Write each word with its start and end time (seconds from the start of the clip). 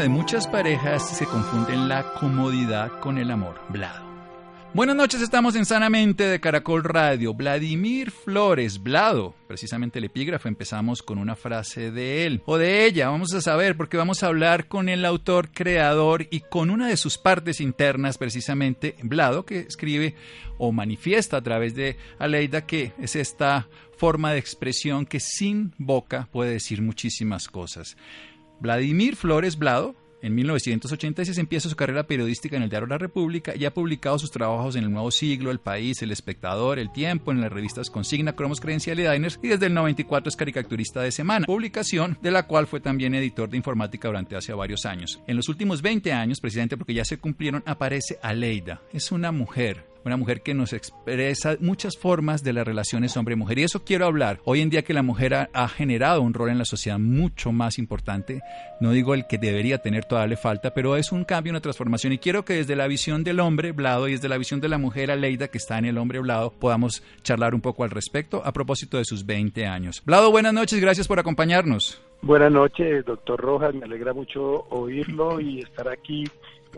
De 0.00 0.08
muchas 0.08 0.46
parejas 0.46 1.06
se 1.18 1.26
confunden 1.26 1.86
la 1.86 2.14
comodidad 2.14 3.00
con 3.00 3.18
el 3.18 3.30
amor. 3.30 3.60
Blado. 3.68 4.08
Buenas 4.72 4.96
noches, 4.96 5.20
estamos 5.20 5.56
en 5.56 5.66
Sanamente 5.66 6.24
de 6.24 6.40
Caracol 6.40 6.84
Radio. 6.84 7.34
Vladimir 7.34 8.10
Flores, 8.10 8.82
Blado. 8.82 9.34
Precisamente 9.46 9.98
el 9.98 10.06
epígrafo 10.06 10.48
empezamos 10.48 11.02
con 11.02 11.18
una 11.18 11.36
frase 11.36 11.90
de 11.90 12.24
él 12.24 12.40
o 12.46 12.56
de 12.56 12.86
ella. 12.86 13.10
Vamos 13.10 13.34
a 13.34 13.42
saber 13.42 13.76
porque 13.76 13.98
vamos 13.98 14.22
a 14.22 14.28
hablar 14.28 14.68
con 14.68 14.88
el 14.88 15.04
autor, 15.04 15.50
creador 15.50 16.28
y 16.30 16.40
con 16.40 16.70
una 16.70 16.88
de 16.88 16.96
sus 16.96 17.18
partes 17.18 17.60
internas, 17.60 18.16
precisamente 18.16 18.96
Blado, 19.02 19.44
que 19.44 19.58
escribe 19.58 20.14
o 20.56 20.72
manifiesta 20.72 21.36
a 21.36 21.42
través 21.42 21.74
de 21.74 21.98
Aleida 22.18 22.64
que 22.64 22.94
es 22.98 23.16
esta 23.16 23.68
forma 23.98 24.32
de 24.32 24.38
expresión 24.38 25.04
que 25.04 25.20
sin 25.20 25.74
boca 25.76 26.26
puede 26.32 26.52
decir 26.52 26.80
muchísimas 26.80 27.48
cosas. 27.48 27.98
Vladimir 28.60 29.16
Flores 29.16 29.58
Blado, 29.58 29.94
en 30.22 30.34
1986 30.34 31.38
empieza 31.38 31.70
su 31.70 31.76
carrera 31.76 32.06
periodística 32.06 32.54
en 32.54 32.62
el 32.62 32.68
Diario 32.68 32.88
La 32.88 32.98
República 32.98 33.54
y 33.56 33.64
ha 33.64 33.72
publicado 33.72 34.18
sus 34.18 34.30
trabajos 34.30 34.76
en 34.76 34.84
El 34.84 34.92
Nuevo 34.92 35.10
Siglo, 35.10 35.50
El 35.50 35.60
País, 35.60 36.02
El 36.02 36.10
Espectador, 36.10 36.78
El 36.78 36.92
Tiempo, 36.92 37.32
en 37.32 37.40
las 37.40 37.50
revistas 37.50 37.88
Consigna, 37.88 38.34
Cromos, 38.34 38.60
Credencial 38.60 39.00
y 39.00 39.08
Diners 39.08 39.40
y 39.42 39.48
desde 39.48 39.66
el 39.66 39.74
94 39.74 40.28
es 40.28 40.36
caricaturista 40.36 41.00
de 41.00 41.10
Semana, 41.10 41.46
publicación 41.46 42.18
de 42.20 42.30
la 42.30 42.46
cual 42.46 42.66
fue 42.66 42.80
también 42.80 43.14
editor 43.14 43.48
de 43.48 43.56
informática 43.56 44.08
durante 44.08 44.36
hace 44.36 44.52
varios 44.52 44.84
años. 44.84 45.22
En 45.26 45.36
los 45.36 45.48
últimos 45.48 45.80
20 45.80 46.12
años, 46.12 46.40
presidente, 46.40 46.76
porque 46.76 46.94
ya 46.94 47.04
se 47.06 47.18
cumplieron, 47.18 47.62
aparece 47.64 48.18
Aleida. 48.22 48.82
Es 48.92 49.12
una 49.12 49.32
mujer 49.32 49.89
una 50.04 50.16
mujer 50.16 50.42
que 50.42 50.54
nos 50.54 50.72
expresa 50.72 51.56
muchas 51.60 51.96
formas 51.96 52.42
de 52.42 52.52
las 52.52 52.66
relaciones 52.66 53.16
hombre-mujer. 53.16 53.58
Y 53.58 53.64
eso 53.64 53.84
quiero 53.84 54.06
hablar. 54.06 54.40
Hoy 54.44 54.60
en 54.60 54.70
día 54.70 54.82
que 54.82 54.94
la 54.94 55.02
mujer 55.02 55.34
ha, 55.34 55.68
generado 55.68 56.22
un 56.22 56.34
rol 56.34 56.50
en 56.50 56.58
la 56.58 56.64
sociedad 56.64 56.98
mucho 56.98 57.52
más 57.52 57.78
importante, 57.78 58.40
no 58.80 58.92
digo 58.92 59.14
el 59.14 59.26
que 59.26 59.38
debería 59.38 59.78
tener, 59.78 60.04
todavía 60.04 60.30
le 60.30 60.36
falta, 60.36 60.74
pero 60.74 60.96
es 60.96 61.12
un 61.12 61.24
cambio, 61.24 61.50
una 61.50 61.60
transformación. 61.60 62.12
Y 62.12 62.18
quiero 62.18 62.44
que 62.44 62.54
desde 62.54 62.76
la 62.76 62.86
visión 62.86 63.24
del 63.24 63.40
hombre 63.40 63.72
blado 63.72 64.08
y 64.08 64.12
desde 64.12 64.28
la 64.28 64.38
visión 64.38 64.60
de 64.60 64.68
la 64.68 64.78
mujer 64.78 65.10
Aleida, 65.10 65.48
que 65.48 65.58
está 65.58 65.78
en 65.78 65.84
el 65.84 65.98
hombre 65.98 66.20
blado, 66.20 66.52
podamos 66.52 67.02
charlar 67.22 67.54
un 67.54 67.60
poco 67.60 67.84
al 67.84 67.90
respecto 67.90 68.42
a 68.44 68.52
propósito 68.52 68.98
de 68.98 69.04
sus 69.04 69.24
20 69.26 69.66
años. 69.66 70.02
Blado, 70.04 70.30
buenas 70.30 70.52
noches, 70.52 70.80
gracias 70.80 71.06
por 71.06 71.18
acompañarnos. 71.18 72.02
Buenas 72.22 72.52
noches, 72.52 73.04
doctor 73.06 73.40
Rojas, 73.40 73.74
me 73.74 73.84
alegra 73.84 74.12
mucho 74.12 74.66
oírlo 74.68 75.40
y 75.40 75.60
estar 75.60 75.88
aquí 75.88 76.24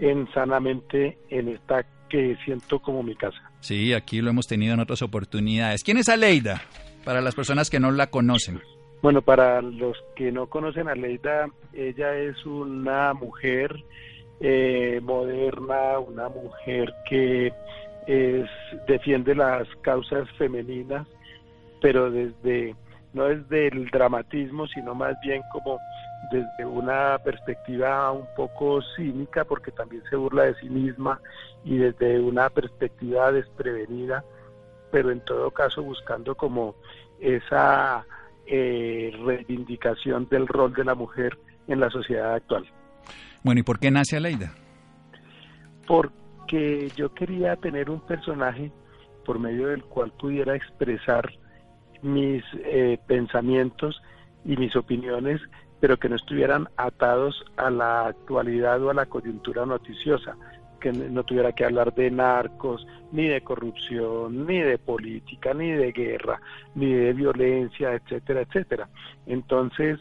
en 0.00 0.32
Sanamente 0.32 1.18
en 1.30 1.48
esta 1.48 1.84
que 2.12 2.36
siento 2.44 2.78
como 2.78 3.02
mi 3.02 3.14
casa. 3.16 3.40
Sí, 3.60 3.94
aquí 3.94 4.20
lo 4.20 4.28
hemos 4.28 4.46
tenido 4.46 4.74
en 4.74 4.80
otras 4.80 5.00
oportunidades. 5.00 5.82
¿Quién 5.82 5.96
es 5.96 6.10
Aleida? 6.10 6.60
Para 7.06 7.22
las 7.22 7.34
personas 7.34 7.70
que 7.70 7.80
no 7.80 7.90
la 7.90 8.08
conocen. 8.08 8.60
Bueno, 9.00 9.22
para 9.22 9.62
los 9.62 9.96
que 10.14 10.30
no 10.30 10.46
conocen 10.46 10.88
a 10.88 10.92
Aleida, 10.92 11.46
ella 11.72 12.14
es 12.18 12.44
una 12.44 13.14
mujer 13.14 13.74
eh, 14.40 15.00
moderna, 15.02 15.98
una 16.00 16.28
mujer 16.28 16.92
que 17.08 17.50
es, 18.06 18.46
defiende 18.86 19.34
las 19.34 19.66
causas 19.80 20.28
femeninas, 20.36 21.08
pero 21.80 22.10
desde 22.10 22.76
no 23.14 23.24
desde 23.24 23.68
el 23.68 23.88
dramatismo, 23.90 24.66
sino 24.66 24.94
más 24.94 25.14
bien 25.22 25.40
como 25.52 25.78
desde 26.30 26.64
una 26.64 27.18
perspectiva 27.24 28.10
un 28.12 28.26
poco 28.36 28.80
cínica, 28.96 29.44
porque 29.44 29.72
también 29.72 30.02
se 30.08 30.16
burla 30.16 30.44
de 30.44 30.54
sí 30.56 30.68
misma, 30.68 31.20
y 31.64 31.78
desde 31.78 32.20
una 32.20 32.48
perspectiva 32.50 33.32
desprevenida, 33.32 34.24
pero 34.90 35.10
en 35.10 35.20
todo 35.20 35.50
caso 35.50 35.82
buscando 35.82 36.34
como 36.34 36.74
esa 37.20 38.06
eh, 38.46 39.12
reivindicación 39.24 40.28
del 40.28 40.46
rol 40.46 40.72
de 40.74 40.84
la 40.84 40.94
mujer 40.94 41.38
en 41.68 41.80
la 41.80 41.90
sociedad 41.90 42.34
actual. 42.34 42.66
Bueno, 43.42 43.60
¿y 43.60 43.62
por 43.62 43.78
qué 43.78 43.90
nace 43.90 44.16
Aleida? 44.16 44.52
Porque 45.86 46.90
yo 46.96 47.12
quería 47.14 47.56
tener 47.56 47.90
un 47.90 48.00
personaje 48.00 48.70
por 49.24 49.38
medio 49.38 49.68
del 49.68 49.84
cual 49.84 50.12
pudiera 50.12 50.54
expresar 50.54 51.32
mis 52.02 52.42
eh, 52.64 52.98
pensamientos 53.06 54.02
y 54.44 54.56
mis 54.56 54.74
opiniones 54.74 55.40
pero 55.82 55.98
que 55.98 56.08
no 56.08 56.14
estuvieran 56.14 56.68
atados 56.76 57.44
a 57.56 57.68
la 57.68 58.06
actualidad 58.06 58.80
o 58.84 58.90
a 58.90 58.94
la 58.94 59.06
coyuntura 59.06 59.66
noticiosa, 59.66 60.36
que 60.78 60.92
no 60.92 61.24
tuviera 61.24 61.50
que 61.50 61.64
hablar 61.64 61.92
de 61.92 62.08
narcos, 62.08 62.86
ni 63.10 63.26
de 63.26 63.40
corrupción, 63.40 64.46
ni 64.46 64.60
de 64.60 64.78
política, 64.78 65.52
ni 65.52 65.72
de 65.72 65.90
guerra, 65.90 66.40
ni 66.76 66.92
de 66.92 67.12
violencia, 67.14 67.94
etcétera, 67.94 68.42
etcétera. 68.42 68.88
Entonces, 69.26 69.98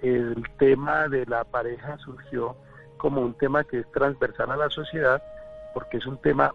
el 0.00 0.42
tema 0.58 1.08
de 1.08 1.26
la 1.26 1.44
pareja 1.44 1.98
surgió 1.98 2.56
como 2.96 3.20
un 3.20 3.34
tema 3.34 3.64
que 3.64 3.80
es 3.80 3.92
transversal 3.92 4.50
a 4.50 4.56
la 4.56 4.70
sociedad, 4.70 5.22
porque 5.74 5.98
es 5.98 6.06
un 6.06 6.16
tema 6.22 6.54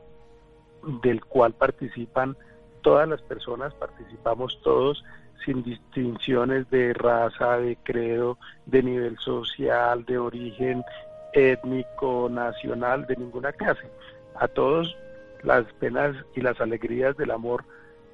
del 1.03 1.23
cual 1.25 1.53
participan 1.53 2.35
todas 2.81 3.07
las 3.07 3.22
personas, 3.22 3.72
participamos 3.75 4.59
todos, 4.63 5.03
sin 5.46 5.64
distinciones 5.64 6.70
de 6.70 6.94
raza, 6.94 7.58
de 7.58 7.78
credo, 7.84 8.38
de 8.66 8.84
nivel 8.84 9.18
social, 9.20 10.06
de 10.06 10.18
origen 10.18 10.84
étnico, 11.34 12.30
nacional, 12.30 13.06
de 13.08 13.16
ninguna 13.18 13.52
clase. 13.52 13.88
A 14.40 14.48
todos 14.48 14.96
las 15.44 15.66
penas 15.74 16.16
y 16.36 16.42
las 16.42 16.59
alegrías 16.62 17.18
del 17.18 17.31
amor 17.31 17.66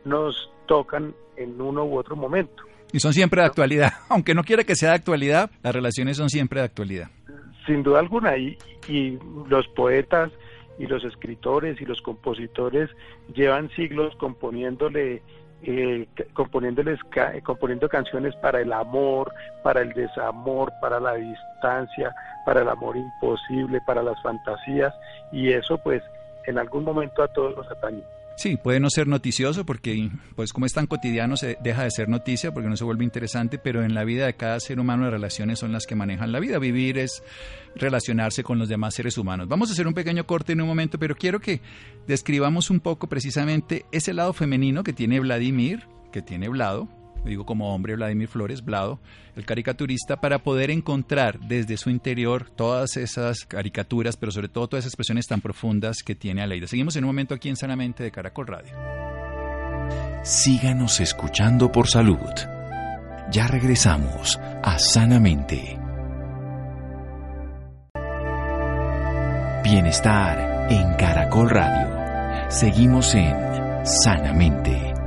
nos 0.05 0.51
tocan 0.67 1.13
en 1.37 1.59
uno 1.61 1.85
u 1.85 1.97
otro 1.97 2.15
momento. 2.15 2.63
Y 2.91 2.99
son 2.99 3.13
siempre 3.13 3.41
de 3.41 3.47
actualidad. 3.47 3.91
Aunque 4.09 4.33
no 4.33 4.43
quiera 4.43 4.63
que 4.63 4.75
sea 4.75 4.89
de 4.89 4.95
actualidad, 4.95 5.51
las 5.61 5.73
relaciones 5.73 6.17
son 6.17 6.29
siempre 6.29 6.59
de 6.59 6.65
actualidad. 6.65 7.09
Sin 7.65 7.83
duda 7.83 7.99
alguna. 7.99 8.37
Y, 8.37 8.57
y 8.87 9.19
los 9.47 9.67
poetas 9.69 10.31
y 10.79 10.87
los 10.87 11.03
escritores 11.03 11.79
y 11.81 11.85
los 11.85 12.01
compositores 12.01 12.89
llevan 13.35 13.69
siglos 13.71 14.15
componiéndole 14.15 15.21
eh, 15.63 16.07
componiéndoles 16.33 16.99
eh, 17.15 17.41
componiendo 17.41 17.89
canciones 17.89 18.35
para 18.37 18.61
el 18.61 18.71
amor, 18.71 19.33
para 19.63 19.81
el 19.81 19.93
desamor, 19.93 20.71
para 20.81 20.99
la 20.99 21.15
distancia, 21.15 22.13
para 22.45 22.61
el 22.61 22.69
amor 22.69 22.97
imposible, 22.97 23.81
para 23.81 24.03
las 24.03 24.21
fantasías 24.21 24.93
y 25.31 25.51
eso 25.51 25.77
pues 25.77 26.01
en 26.45 26.57
algún 26.57 26.83
momento 26.83 27.23
a 27.23 27.27
todos 27.27 27.55
nos 27.55 27.69
atañe. 27.71 28.03
Sí, 28.39 28.55
puede 28.55 28.79
no 28.79 28.89
ser 28.89 29.05
noticioso 29.05 29.65
porque, 29.65 30.09
pues 30.37 30.53
como 30.53 30.65
es 30.65 30.71
tan 30.71 30.87
cotidiano, 30.87 31.35
se 31.35 31.57
deja 31.61 31.83
de 31.83 31.91
ser 31.91 32.07
noticia 32.07 32.53
porque 32.53 32.69
no 32.69 32.77
se 32.77 32.85
vuelve 32.85 33.03
interesante, 33.03 33.57
pero 33.59 33.83
en 33.83 33.93
la 33.93 34.05
vida 34.05 34.27
de 34.27 34.37
cada 34.37 34.61
ser 34.61 34.79
humano 34.79 35.03
las 35.03 35.11
relaciones 35.11 35.59
son 35.59 35.73
las 35.73 35.85
que 35.85 35.93
manejan 35.93 36.31
la 36.31 36.39
vida. 36.39 36.57
Vivir 36.57 36.99
es 36.99 37.21
relacionarse 37.75 38.41
con 38.41 38.57
los 38.57 38.69
demás 38.69 38.95
seres 38.95 39.17
humanos. 39.17 39.49
Vamos 39.49 39.67
a 39.69 39.73
hacer 39.73 39.87
un 39.87 39.93
pequeño 39.93 40.25
corte 40.25 40.53
en 40.53 40.61
un 40.61 40.69
momento, 40.69 40.97
pero 40.97 41.17
quiero 41.17 41.41
que 41.41 41.59
describamos 42.07 42.69
un 42.69 42.79
poco 42.79 43.09
precisamente 43.09 43.85
ese 43.91 44.13
lado 44.13 44.31
femenino 44.31 44.83
que 44.83 44.93
tiene 44.93 45.19
Vladimir, 45.19 45.89
que 46.13 46.21
tiene 46.21 46.47
Vlado, 46.47 46.87
digo 47.25 47.45
como 47.45 47.73
hombre, 47.73 47.95
Vladimir 47.95 48.27
Flores, 48.27 48.63
Blado, 48.63 48.99
el 49.35 49.45
caricaturista, 49.45 50.21
para 50.21 50.39
poder 50.39 50.71
encontrar 50.71 51.39
desde 51.39 51.77
su 51.77 51.89
interior 51.89 52.49
todas 52.49 52.97
esas 52.97 53.45
caricaturas, 53.45 54.17
pero 54.17 54.31
sobre 54.31 54.49
todo 54.49 54.67
todas 54.67 54.83
esas 54.83 54.93
expresiones 54.93 55.27
tan 55.27 55.41
profundas 55.41 56.03
que 56.03 56.15
tiene 56.15 56.41
Aleida. 56.41 56.67
Seguimos 56.67 56.95
en 56.95 57.03
un 57.03 57.09
momento 57.09 57.33
aquí 57.33 57.49
en 57.49 57.55
Sanamente 57.55 58.03
de 58.03 58.11
Caracol 58.11 58.47
Radio. 58.47 58.73
Síganos 60.23 60.99
escuchando 60.99 61.71
por 61.71 61.87
salud. 61.87 62.17
Ya 63.31 63.47
regresamos 63.47 64.39
a 64.63 64.77
Sanamente. 64.79 65.79
Bienestar 69.63 70.67
en 70.71 70.93
Caracol 70.95 71.49
Radio. 71.49 72.49
Seguimos 72.49 73.13
en 73.13 73.35
Sanamente. 73.85 74.98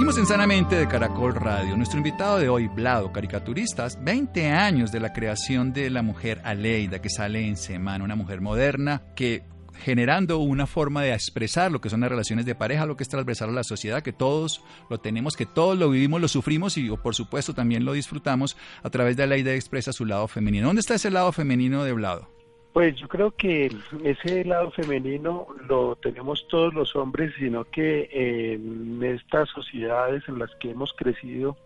Seguimos 0.00 0.16
en 0.16 0.26
Sanamente 0.26 0.76
de 0.76 0.88
Caracol 0.88 1.34
Radio. 1.34 1.76
Nuestro 1.76 1.98
invitado 1.98 2.38
de 2.38 2.48
hoy, 2.48 2.68
Blado, 2.68 3.12
caricaturistas, 3.12 4.02
20 4.02 4.48
años 4.48 4.90
de 4.90 4.98
la 4.98 5.12
creación 5.12 5.74
de 5.74 5.90
la 5.90 6.00
mujer 6.00 6.40
Aleida, 6.42 7.02
que 7.02 7.10
sale 7.10 7.46
en 7.46 7.58
semana, 7.58 8.02
una 8.02 8.16
mujer 8.16 8.40
moderna 8.40 9.02
que 9.14 9.42
generando 9.74 10.38
una 10.38 10.66
forma 10.66 11.02
de 11.02 11.12
expresar 11.12 11.70
lo 11.70 11.82
que 11.82 11.90
son 11.90 12.00
las 12.00 12.08
relaciones 12.08 12.46
de 12.46 12.54
pareja, 12.54 12.86
lo 12.86 12.96
que 12.96 13.02
es 13.02 13.10
transversal 13.10 13.50
a 13.50 13.52
la 13.52 13.62
sociedad, 13.62 14.02
que 14.02 14.14
todos 14.14 14.62
lo 14.88 15.00
tenemos, 15.00 15.36
que 15.36 15.44
todos 15.44 15.76
lo 15.76 15.90
vivimos, 15.90 16.18
lo 16.18 16.28
sufrimos 16.28 16.78
y 16.78 16.88
por 16.88 17.14
supuesto 17.14 17.52
también 17.52 17.84
lo 17.84 17.92
disfrutamos 17.92 18.56
a 18.82 18.88
través 18.88 19.18
de 19.18 19.26
la 19.26 19.36
idea 19.36 19.54
expresa 19.54 19.92
su 19.92 20.06
lado 20.06 20.28
femenino. 20.28 20.68
¿Dónde 20.68 20.80
está 20.80 20.94
ese 20.94 21.10
lado 21.10 21.30
femenino 21.30 21.84
de 21.84 21.92
Blado? 21.92 22.39
Pues 22.72 22.94
yo 22.96 23.08
creo 23.08 23.32
que 23.32 23.70
ese 24.04 24.44
lado 24.44 24.70
femenino 24.70 25.48
lo 25.68 25.96
tenemos 25.96 26.46
todos 26.46 26.72
los 26.72 26.94
hombres, 26.94 27.32
sino 27.36 27.64
que 27.64 28.08
en 28.12 29.02
estas 29.02 29.48
sociedades 29.48 30.22
en 30.28 30.38
las 30.38 30.54
que 30.56 30.70
hemos 30.70 30.92
crecido, 30.92 31.56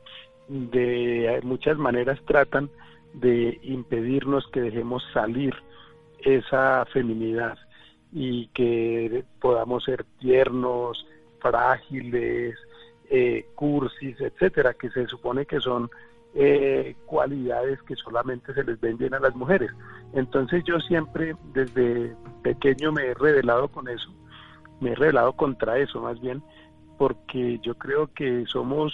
de 0.49 1.41
muchas 1.43 1.77
maneras 1.77 2.19
tratan 2.27 2.71
de 3.13 3.59
impedirnos 3.63 4.49
que 4.49 4.61
dejemos 4.61 5.05
salir 5.13 5.55
esa 6.19 6.85
feminidad 6.87 7.59
y 8.13 8.47
que 8.49 9.25
podamos 9.41 9.85
ser 9.85 10.05
tiernos, 10.21 11.07
frágiles, 11.39 12.57
eh, 13.11 13.47
cursis, 13.55 14.19
etcétera, 14.21 14.73
que 14.75 14.89
se 14.91 15.07
supone 15.07 15.45
que 15.45 15.61
son 15.61 15.91
eh, 16.35 16.97
cualidades 17.07 17.81
que 17.83 17.95
solamente 17.95 18.53
se 18.55 18.65
les 18.65 18.81
ven 18.81 18.99
bien 18.99 19.15
a 19.15 19.21
las 19.21 19.35
mujeres. 19.37 19.71
Entonces 20.13 20.65
yo 20.65 20.81
siempre 20.81 21.37
desde 21.53 22.15
pequeño 22.43 22.93
me 22.93 23.07
he 23.07 23.15
revelado 23.15 23.69
con 23.69 23.89
eso, 23.89 24.13
me 24.81 24.93
he 24.93 24.95
revelado 24.95 25.33
contra 25.35 25.79
eso 25.79 26.01
más 26.01 26.21
bien, 26.21 26.43
porque 26.99 27.59
yo 27.63 27.77
creo 27.77 28.13
que 28.15 28.45
somos 28.47 28.93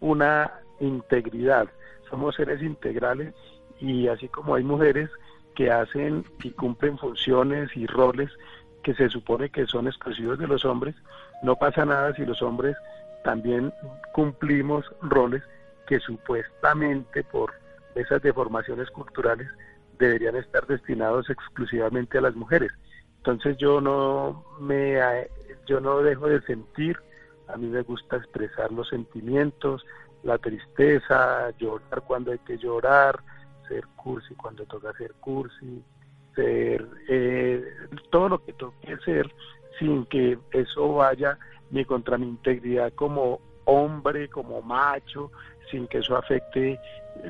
una 0.00 0.52
integridad, 0.80 1.68
somos 2.08 2.36
seres 2.36 2.62
integrales 2.62 3.34
y 3.80 4.08
así 4.08 4.28
como 4.28 4.54
hay 4.54 4.62
mujeres 4.62 5.10
que 5.54 5.70
hacen 5.70 6.24
y 6.42 6.50
cumplen 6.50 6.98
funciones 6.98 7.70
y 7.76 7.86
roles 7.86 8.30
que 8.84 8.94
se 8.94 9.08
supone 9.08 9.50
que 9.50 9.66
son 9.66 9.88
exclusivos 9.88 10.38
de 10.38 10.46
los 10.46 10.64
hombres, 10.64 10.94
no 11.42 11.56
pasa 11.56 11.84
nada 11.84 12.14
si 12.14 12.24
los 12.24 12.40
hombres 12.42 12.76
también 13.24 13.72
cumplimos 14.12 14.84
roles 15.02 15.42
que 15.86 16.00
supuestamente 16.00 17.24
por 17.24 17.52
esas 17.94 18.22
deformaciones 18.22 18.90
culturales 18.90 19.48
deberían 19.98 20.36
estar 20.36 20.66
destinados 20.66 21.30
exclusivamente 21.30 22.18
a 22.18 22.22
las 22.22 22.34
mujeres. 22.34 22.72
Entonces 23.18 23.56
yo 23.58 23.80
no 23.80 24.44
me 24.60 24.98
yo 25.66 25.80
no 25.80 26.00
dejo 26.00 26.28
de 26.28 26.40
sentir, 26.42 26.96
a 27.48 27.56
mí 27.56 27.66
me 27.66 27.82
gusta 27.82 28.16
expresar 28.16 28.70
los 28.70 28.88
sentimientos, 28.88 29.84
la 30.22 30.38
tristeza, 30.38 31.50
llorar 31.58 32.02
cuando 32.06 32.32
hay 32.32 32.38
que 32.40 32.58
llorar, 32.58 33.18
ser 33.68 33.86
cursi 33.96 34.34
cuando 34.34 34.64
toca 34.66 34.92
ser 34.92 35.14
cursi, 35.14 35.82
ser 36.34 36.86
eh, 37.08 37.64
todo 38.10 38.28
lo 38.28 38.44
que 38.44 38.52
toque 38.52 38.96
ser 39.04 39.32
sin 39.78 40.06
que 40.06 40.38
eso 40.52 40.94
vaya 40.94 41.38
ni 41.70 41.84
contra 41.84 42.18
mi 42.18 42.28
integridad 42.28 42.92
como 42.94 43.40
hombre, 43.66 44.28
como 44.28 44.62
macho, 44.62 45.30
sin 45.70 45.86
que 45.86 45.98
eso 45.98 46.16
afecte 46.16 46.80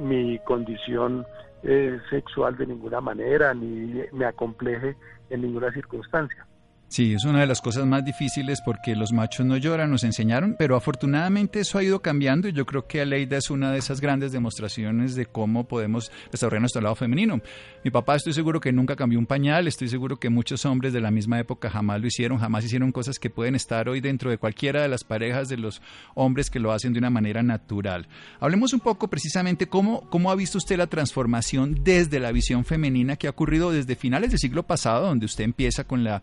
mi 0.00 0.38
condición 0.40 1.26
eh, 1.62 1.98
sexual 2.10 2.56
de 2.56 2.66
ninguna 2.66 3.00
manera, 3.00 3.52
ni 3.52 4.04
me 4.12 4.24
acompleje 4.24 4.96
en 5.30 5.42
ninguna 5.42 5.72
circunstancia. 5.72 6.46
Sí, 6.88 7.14
es 7.14 7.24
una 7.24 7.40
de 7.40 7.48
las 7.48 7.60
cosas 7.60 7.84
más 7.84 8.04
difíciles 8.04 8.60
porque 8.64 8.94
los 8.94 9.12
machos 9.12 9.44
no 9.44 9.56
lloran, 9.56 9.90
nos 9.90 10.04
enseñaron, 10.04 10.54
pero 10.56 10.76
afortunadamente 10.76 11.58
eso 11.58 11.78
ha 11.78 11.82
ido 11.82 12.00
cambiando 12.00 12.46
y 12.46 12.52
yo 12.52 12.64
creo 12.64 12.86
que 12.86 13.00
Aleida 13.00 13.38
es 13.38 13.50
una 13.50 13.72
de 13.72 13.78
esas 13.78 14.00
grandes 14.00 14.30
demostraciones 14.30 15.16
de 15.16 15.26
cómo 15.26 15.66
podemos 15.66 16.12
desarrollar 16.30 16.60
nuestro 16.60 16.80
lado 16.80 16.94
femenino. 16.94 17.40
Mi 17.82 17.90
papá 17.90 18.14
estoy 18.14 18.34
seguro 18.34 18.60
que 18.60 18.72
nunca 18.72 18.94
cambió 18.94 19.18
un 19.18 19.26
pañal, 19.26 19.66
estoy 19.66 19.88
seguro 19.88 20.18
que 20.18 20.30
muchos 20.30 20.64
hombres 20.64 20.92
de 20.92 21.00
la 21.00 21.10
misma 21.10 21.40
época 21.40 21.70
jamás 21.70 22.00
lo 22.00 22.06
hicieron, 22.06 22.38
jamás 22.38 22.64
hicieron 22.64 22.92
cosas 22.92 23.18
que 23.18 23.30
pueden 23.30 23.56
estar 23.56 23.88
hoy 23.88 24.00
dentro 24.00 24.30
de 24.30 24.38
cualquiera 24.38 24.80
de 24.80 24.88
las 24.88 25.02
parejas 25.02 25.48
de 25.48 25.56
los 25.56 25.82
hombres 26.14 26.50
que 26.50 26.60
lo 26.60 26.70
hacen 26.70 26.92
de 26.92 27.00
una 27.00 27.10
manera 27.10 27.42
natural. 27.42 28.06
Hablemos 28.38 28.72
un 28.72 28.80
poco 28.80 29.08
precisamente 29.08 29.66
cómo, 29.66 30.08
cómo 30.08 30.30
ha 30.30 30.36
visto 30.36 30.58
usted 30.58 30.76
la 30.76 30.86
transformación 30.86 31.80
desde 31.82 32.20
la 32.20 32.30
visión 32.30 32.64
femenina 32.64 33.16
que 33.16 33.26
ha 33.26 33.30
ocurrido 33.30 33.72
desde 33.72 33.96
finales 33.96 34.30
del 34.30 34.38
siglo 34.38 34.62
pasado, 34.62 35.06
donde 35.06 35.26
usted 35.26 35.42
empieza 35.42 35.82
con 35.82 36.04
la 36.04 36.22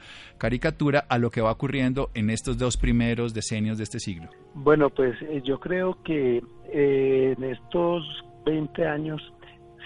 a 1.09 1.17
lo 1.17 1.29
que 1.29 1.41
va 1.41 1.51
ocurriendo 1.51 2.09
en 2.13 2.29
estos 2.29 2.57
dos 2.57 2.77
primeros 2.77 3.33
decenios 3.33 3.77
de 3.77 3.83
este 3.83 3.99
siglo? 3.99 4.29
Bueno, 4.53 4.89
pues 4.89 5.15
eh, 5.21 5.41
yo 5.43 5.59
creo 5.59 6.01
que 6.03 6.43
eh, 6.71 7.35
en 7.37 7.43
estos 7.43 8.03
20 8.45 8.87
años 8.87 9.21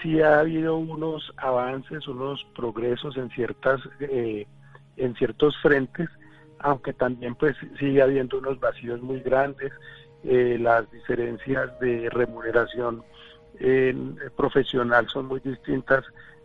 sí 0.02 0.20
ha 0.20 0.40
habido 0.40 0.76
unos 0.76 1.32
avances, 1.36 2.06
unos 2.08 2.44
progresos 2.54 3.16
en 3.16 3.30
ciertas 3.30 3.80
eh, 4.00 4.46
en 4.96 5.14
ciertos 5.14 5.56
frentes, 5.62 6.08
aunque 6.58 6.92
también 6.92 7.34
pues 7.34 7.56
sigue 7.78 8.02
habiendo 8.02 8.38
unos 8.38 8.58
vacíos 8.58 9.00
muy 9.00 9.20
grandes, 9.20 9.72
las 10.24 10.90
diferencias 10.90 11.78
de 11.78 12.10
remuneración 12.10 13.04
profesional 14.36 15.06
son 15.08 15.26
muy 15.26 15.38
distintas 15.38 16.04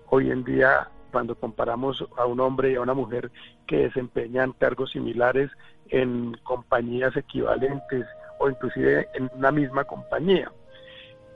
hoy 0.09 0.29
en 0.29 0.43
día 0.43 0.87
cuando 1.13 1.35
comparamos 1.35 2.03
a 2.17 2.25
un 2.25 2.39
hombre 2.39 2.71
y 2.71 2.75
a 2.75 2.81
una 2.81 2.95
mujer 2.95 3.31
que 3.67 3.77
desempeñan 3.77 4.51
cargos 4.53 4.91
similares 4.91 5.51
en 5.89 6.35
compañías 6.43 7.15
equivalentes 7.15 8.07
o 8.39 8.49
inclusive 8.49 9.07
en 9.13 9.29
una 9.35 9.51
misma 9.51 9.83
compañía. 9.83 10.51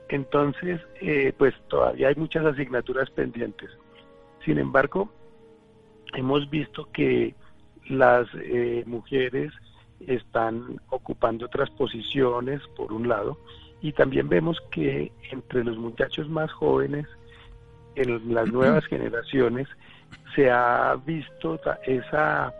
Entonces, 0.08 0.80
eh, 1.00 1.32
pues 1.38 1.54
todavía 1.68 2.08
hay 2.08 2.16
muchas 2.16 2.44
asignaturas 2.44 3.08
pendientes. 3.10 3.70
Sin 4.44 4.58
embargo, 4.58 5.08
hemos 6.14 6.50
visto 6.50 6.88
que 6.92 7.36
las 7.88 8.26
eh, 8.34 8.82
mujeres 8.84 9.52
están 10.00 10.80
ocupando 10.88 11.46
otras 11.46 11.70
posiciones, 11.70 12.60
por 12.76 12.92
un 12.92 13.06
lado, 13.06 13.38
y 13.80 13.92
también 13.92 14.28
vemos 14.28 14.60
que 14.72 15.12
entre 15.30 15.62
los 15.62 15.78
muchachos 15.78 16.28
más 16.28 16.50
jóvenes 16.50 17.06
en 17.98 18.34
las 18.34 18.50
nuevas 18.52 18.84
generaciones 18.86 19.68
se 20.34 20.50
ha 20.50 20.96
visto 21.04 21.60
esa, 21.84 22.52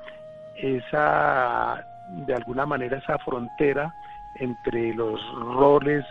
esa, 0.56 1.86
de 2.26 2.34
alguna 2.34 2.66
manera, 2.66 2.98
esa 2.98 3.18
frontera 3.18 3.94
entre 4.40 4.94
los 4.94 5.20
roles 5.34 6.04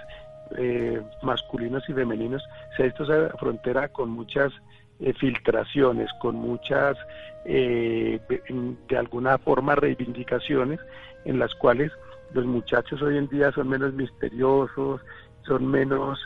eh, 0.58 1.02
masculinos 1.24 1.84
y 1.90 1.94
femeninos, 1.94 2.44
se 2.76 2.84
ha 2.84 2.86
visto 2.86 3.04
esa 3.04 3.38
frontera 3.38 3.90
con 3.90 4.10
muchas 4.10 4.54
eh, 5.00 5.14
filtraciones, 5.14 6.10
con 6.20 6.36
muchas, 6.36 6.98
eh, 7.46 8.20
de 8.88 8.98
alguna 8.98 9.38
forma, 9.38 9.76
reivindicaciones 9.76 10.80
en 11.26 11.40
las 11.40 11.54
cuales 11.56 11.92
los 12.34 12.46
muchachos 12.46 13.02
hoy 13.02 13.18
en 13.18 13.28
día 13.28 13.52
son 13.52 13.68
menos 13.68 13.94
misteriosos, 13.94 15.02
son 15.46 15.68
menos 15.68 16.20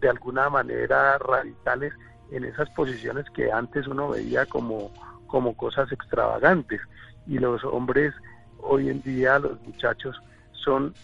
de 0.00 0.08
alguna 0.08 0.48
manera 0.48 1.18
radicales 1.18 1.92
en 2.30 2.44
esas 2.44 2.68
posiciones 2.70 3.26
que 3.30 3.50
antes 3.50 3.86
uno 3.86 4.10
veía 4.10 4.46
como, 4.46 4.92
como 5.26 5.56
cosas 5.56 5.90
extravagantes. 5.92 6.80
Y 7.26 7.38
los 7.38 7.64
hombres 7.64 8.14
hoy 8.60 8.88
en 8.88 9.02
día, 9.02 9.38
los 9.38 9.60
muchachos, 9.62 10.20
son 10.52 10.94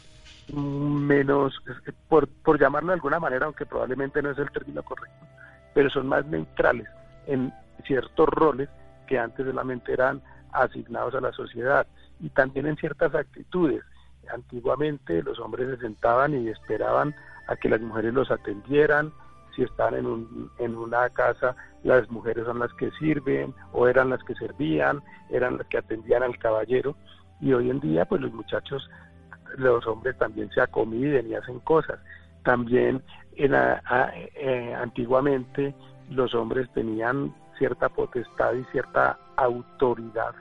menos, 0.52 1.54
por, 2.08 2.28
por 2.28 2.60
llamarlo 2.60 2.88
de 2.88 2.94
alguna 2.94 3.20
manera, 3.20 3.46
aunque 3.46 3.66
probablemente 3.66 4.20
no 4.22 4.30
es 4.30 4.38
el 4.38 4.50
término 4.50 4.82
correcto, 4.82 5.26
pero 5.72 5.88
son 5.90 6.06
más 6.06 6.24
neutrales 6.26 6.88
en 7.26 7.52
ciertos 7.86 8.28
roles 8.28 8.68
que 9.06 9.18
antes 9.18 9.46
solamente 9.46 9.92
eran 9.92 10.22
asignados 10.52 11.14
a 11.14 11.20
la 11.20 11.32
sociedad 11.32 11.86
y 12.20 12.28
también 12.30 12.66
en 12.66 12.76
ciertas 12.76 13.14
actitudes. 13.14 13.82
Antiguamente 14.32 15.22
los 15.22 15.38
hombres 15.38 15.68
se 15.70 15.82
sentaban 15.82 16.34
y 16.34 16.48
esperaban 16.48 17.14
a 17.46 17.56
que 17.56 17.68
las 17.68 17.80
mujeres 17.80 18.14
los 18.14 18.30
atendieran, 18.30 19.12
si 19.54 19.62
están 19.62 19.94
en, 19.94 20.06
un, 20.06 20.50
en 20.58 20.76
una 20.76 21.08
casa, 21.10 21.54
las 21.82 22.10
mujeres 22.10 22.44
son 22.44 22.58
las 22.58 22.72
que 22.74 22.90
sirven 22.92 23.54
o 23.72 23.86
eran 23.86 24.10
las 24.10 24.22
que 24.24 24.34
servían, 24.34 25.02
eran 25.30 25.58
las 25.58 25.66
que 25.68 25.78
atendían 25.78 26.22
al 26.22 26.38
caballero 26.38 26.96
y 27.40 27.52
hoy 27.52 27.70
en 27.70 27.80
día 27.80 28.04
pues 28.04 28.20
los 28.20 28.32
muchachos, 28.32 28.88
los 29.56 29.86
hombres 29.86 30.16
también 30.18 30.50
se 30.50 30.60
acomiden 30.60 31.28
y 31.28 31.34
hacen 31.34 31.60
cosas. 31.60 32.00
También 32.42 33.02
en, 33.36 33.54
eh, 33.54 34.74
antiguamente 34.74 35.74
los 36.10 36.34
hombres 36.34 36.68
tenían 36.74 37.34
cierta 37.58 37.88
potestad 37.88 38.54
y 38.54 38.64
cierta 38.72 39.18
autoridad 39.36 40.34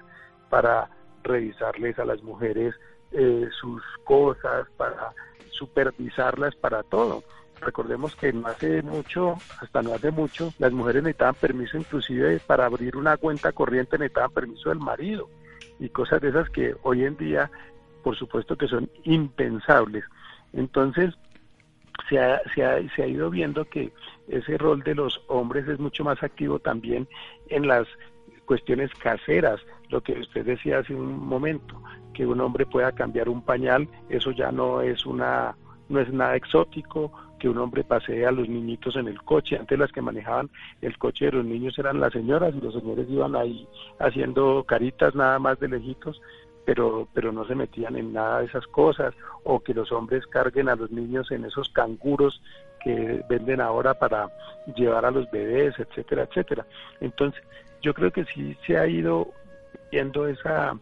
para 0.49 0.89
revisarles 1.23 1.97
a 1.99 2.05
las 2.05 2.21
mujeres 2.23 2.73
eh, 3.13 3.49
sus 3.59 3.81
cosas, 4.03 4.67
para 4.77 5.13
supervisarlas 5.51 6.55
para 6.55 6.83
todo. 6.83 7.23
Recordemos 7.61 8.15
que 8.15 8.33
no 8.33 8.47
hace 8.47 8.81
mucho, 8.81 9.37
hasta 9.61 9.81
no 9.81 9.93
hace 9.93 10.11
mucho, 10.11 10.53
las 10.59 10.71
mujeres 10.71 11.03
necesitaban 11.03 11.35
permiso 11.35 11.77
inclusive 11.77 12.39
para 12.45 12.65
abrir 12.65 12.97
una 12.97 13.15
cuenta 13.17 13.51
corriente 13.51 13.97
necesitaban 13.97 14.31
permiso 14.31 14.69
del 14.69 14.79
marido 14.79 15.29
y 15.79 15.89
cosas 15.89 16.19
de 16.21 16.29
esas 16.29 16.49
que 16.49 16.75
hoy 16.83 17.05
en 17.05 17.15
día 17.15 17.49
por 18.03 18.17
supuesto 18.17 18.55
que 18.57 18.67
son 18.67 18.89
impensables. 19.03 20.03
Entonces, 20.51 21.15
se 22.09 22.19
ha, 22.19 22.41
se, 22.53 22.63
ha, 22.63 22.77
se 22.95 23.03
ha 23.03 23.07
ido 23.07 23.29
viendo 23.29 23.65
que 23.65 23.91
ese 24.27 24.57
rol 24.57 24.83
de 24.83 24.95
los 24.95 25.21
hombres 25.27 25.67
es 25.67 25.79
mucho 25.79 26.03
más 26.03 26.21
activo 26.21 26.59
también 26.59 27.07
en 27.49 27.67
las 27.67 27.87
cuestiones 28.45 28.91
caseras, 28.95 29.61
lo 29.89 30.01
que 30.01 30.13
usted 30.19 30.45
decía 30.45 30.79
hace 30.79 30.93
un 30.93 31.17
momento, 31.17 31.81
que 32.13 32.25
un 32.25 32.41
hombre 32.41 32.65
pueda 32.65 32.91
cambiar 32.91 33.29
un 33.29 33.41
pañal, 33.41 33.87
eso 34.09 34.31
ya 34.31 34.51
no 34.51 34.81
es 34.81 35.05
una 35.05 35.55
no 35.89 35.99
es 35.99 36.11
nada 36.11 36.35
exótico, 36.35 37.11
que 37.43 37.49
un 37.49 37.57
hombre 37.57 37.83
pasee 37.83 38.25
a 38.25 38.31
los 38.31 38.47
niñitos 38.47 38.95
en 38.95 39.09
el 39.09 39.21
coche. 39.21 39.57
Antes 39.57 39.77
las 39.77 39.91
que 39.91 40.01
manejaban 40.01 40.49
el 40.81 40.97
coche 40.97 41.25
de 41.25 41.33
los 41.33 41.45
niños 41.45 41.77
eran 41.77 41.99
las 41.99 42.13
señoras 42.13 42.55
y 42.55 42.61
los 42.61 42.73
señores 42.73 43.05
iban 43.09 43.35
ahí 43.35 43.67
haciendo 43.99 44.63
caritas 44.63 45.13
nada 45.13 45.39
más 45.39 45.59
de 45.59 45.67
lejitos, 45.67 46.21
pero, 46.65 47.07
pero 47.13 47.33
no 47.33 47.45
se 47.45 47.55
metían 47.55 47.97
en 47.97 48.13
nada 48.13 48.39
de 48.39 48.45
esas 48.45 48.65
cosas, 48.67 49.13
o 49.43 49.59
que 49.59 49.73
los 49.73 49.91
hombres 49.91 50.25
carguen 50.27 50.69
a 50.69 50.77
los 50.77 50.89
niños 50.91 51.31
en 51.31 51.43
esos 51.43 51.67
canguros 51.69 52.41
que 52.81 53.21
venden 53.27 53.59
ahora 53.59 53.93
para 53.93 54.29
llevar 54.75 55.05
a 55.05 55.11
los 55.11 55.29
bebés, 55.29 55.77
etcétera, 55.77 56.23
etcétera. 56.23 56.65
Entonces, 57.01 57.43
yo 57.81 57.93
creo 57.93 58.11
que 58.11 58.23
sí 58.25 58.55
se 58.65 58.77
ha 58.77 58.87
ido 58.87 59.27
viendo 59.91 60.27
esa, 60.27 60.77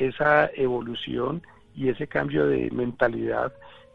esa 0.00 0.50
evolución 0.54 1.42
y 1.74 1.88
ese 1.88 2.06
cambio 2.06 2.46
de 2.46 2.70
mentalidad, 2.70 3.52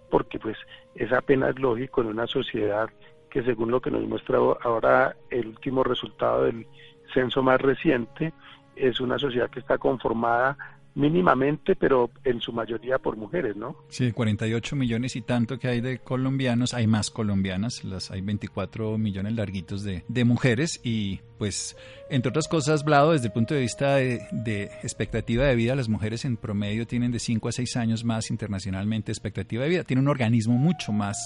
porque 0.09 0.39
pues 0.39 0.57
es 0.95 1.11
apenas 1.11 1.57
lógico 1.59 2.01
en 2.01 2.07
una 2.07 2.27
sociedad 2.27 2.89
que 3.29 3.43
según 3.43 3.71
lo 3.71 3.81
que 3.81 3.91
nos 3.91 4.03
muestra 4.03 4.37
ahora 4.61 5.15
el 5.31 5.47
último 5.47 5.83
resultado 5.83 6.43
del 6.43 6.67
censo 7.13 7.41
más 7.41 7.59
reciente, 7.59 8.31
es 8.75 8.99
una 9.01 9.17
sociedad 9.17 9.49
que 9.49 9.59
está 9.59 9.77
conformada 9.77 10.57
mínimamente, 10.95 11.75
pero 11.75 12.11
en 12.23 12.39
su 12.39 12.53
mayoría 12.53 12.99
por 12.99 13.17
mujeres, 13.17 13.55
¿no? 13.55 13.75
Sí, 13.89 14.11
48 14.11 14.75
millones 14.75 15.15
y 15.15 15.21
tanto 15.21 15.57
que 15.57 15.67
hay 15.67 15.81
de 15.81 15.99
colombianos, 15.99 16.73
hay 16.73 16.87
más 16.87 17.09
colombianas, 17.09 17.83
las 17.83 18.11
hay 18.11 18.21
24 18.21 18.97
millones 18.97 19.33
larguitos 19.33 19.83
de, 19.83 20.03
de 20.07 20.25
mujeres 20.25 20.79
y 20.83 21.21
pues 21.37 21.75
entre 22.13 22.29
otras 22.29 22.47
cosas, 22.47 22.83
Blado, 22.83 23.13
desde 23.13 23.25
el 23.25 23.33
punto 23.33 23.55
de 23.55 23.61
vista 23.61 23.95
de, 23.95 24.69
expectativa 24.83 25.45
de 25.45 25.55
vida, 25.55 25.75
las 25.75 25.89
mujeres 25.89 26.25
en 26.25 26.37
promedio 26.37 26.85
tienen 26.85 27.11
de 27.11 27.17
5 27.17 27.49
a 27.49 27.51
6 27.51 27.75
años 27.77 28.03
más 28.03 28.29
internacionalmente 28.29 29.11
expectativa 29.11 29.63
de 29.63 29.69
vida. 29.69 29.83
Tienen 29.83 30.03
un 30.05 30.09
organismo 30.09 30.55
mucho 30.57 30.91
más 30.91 31.17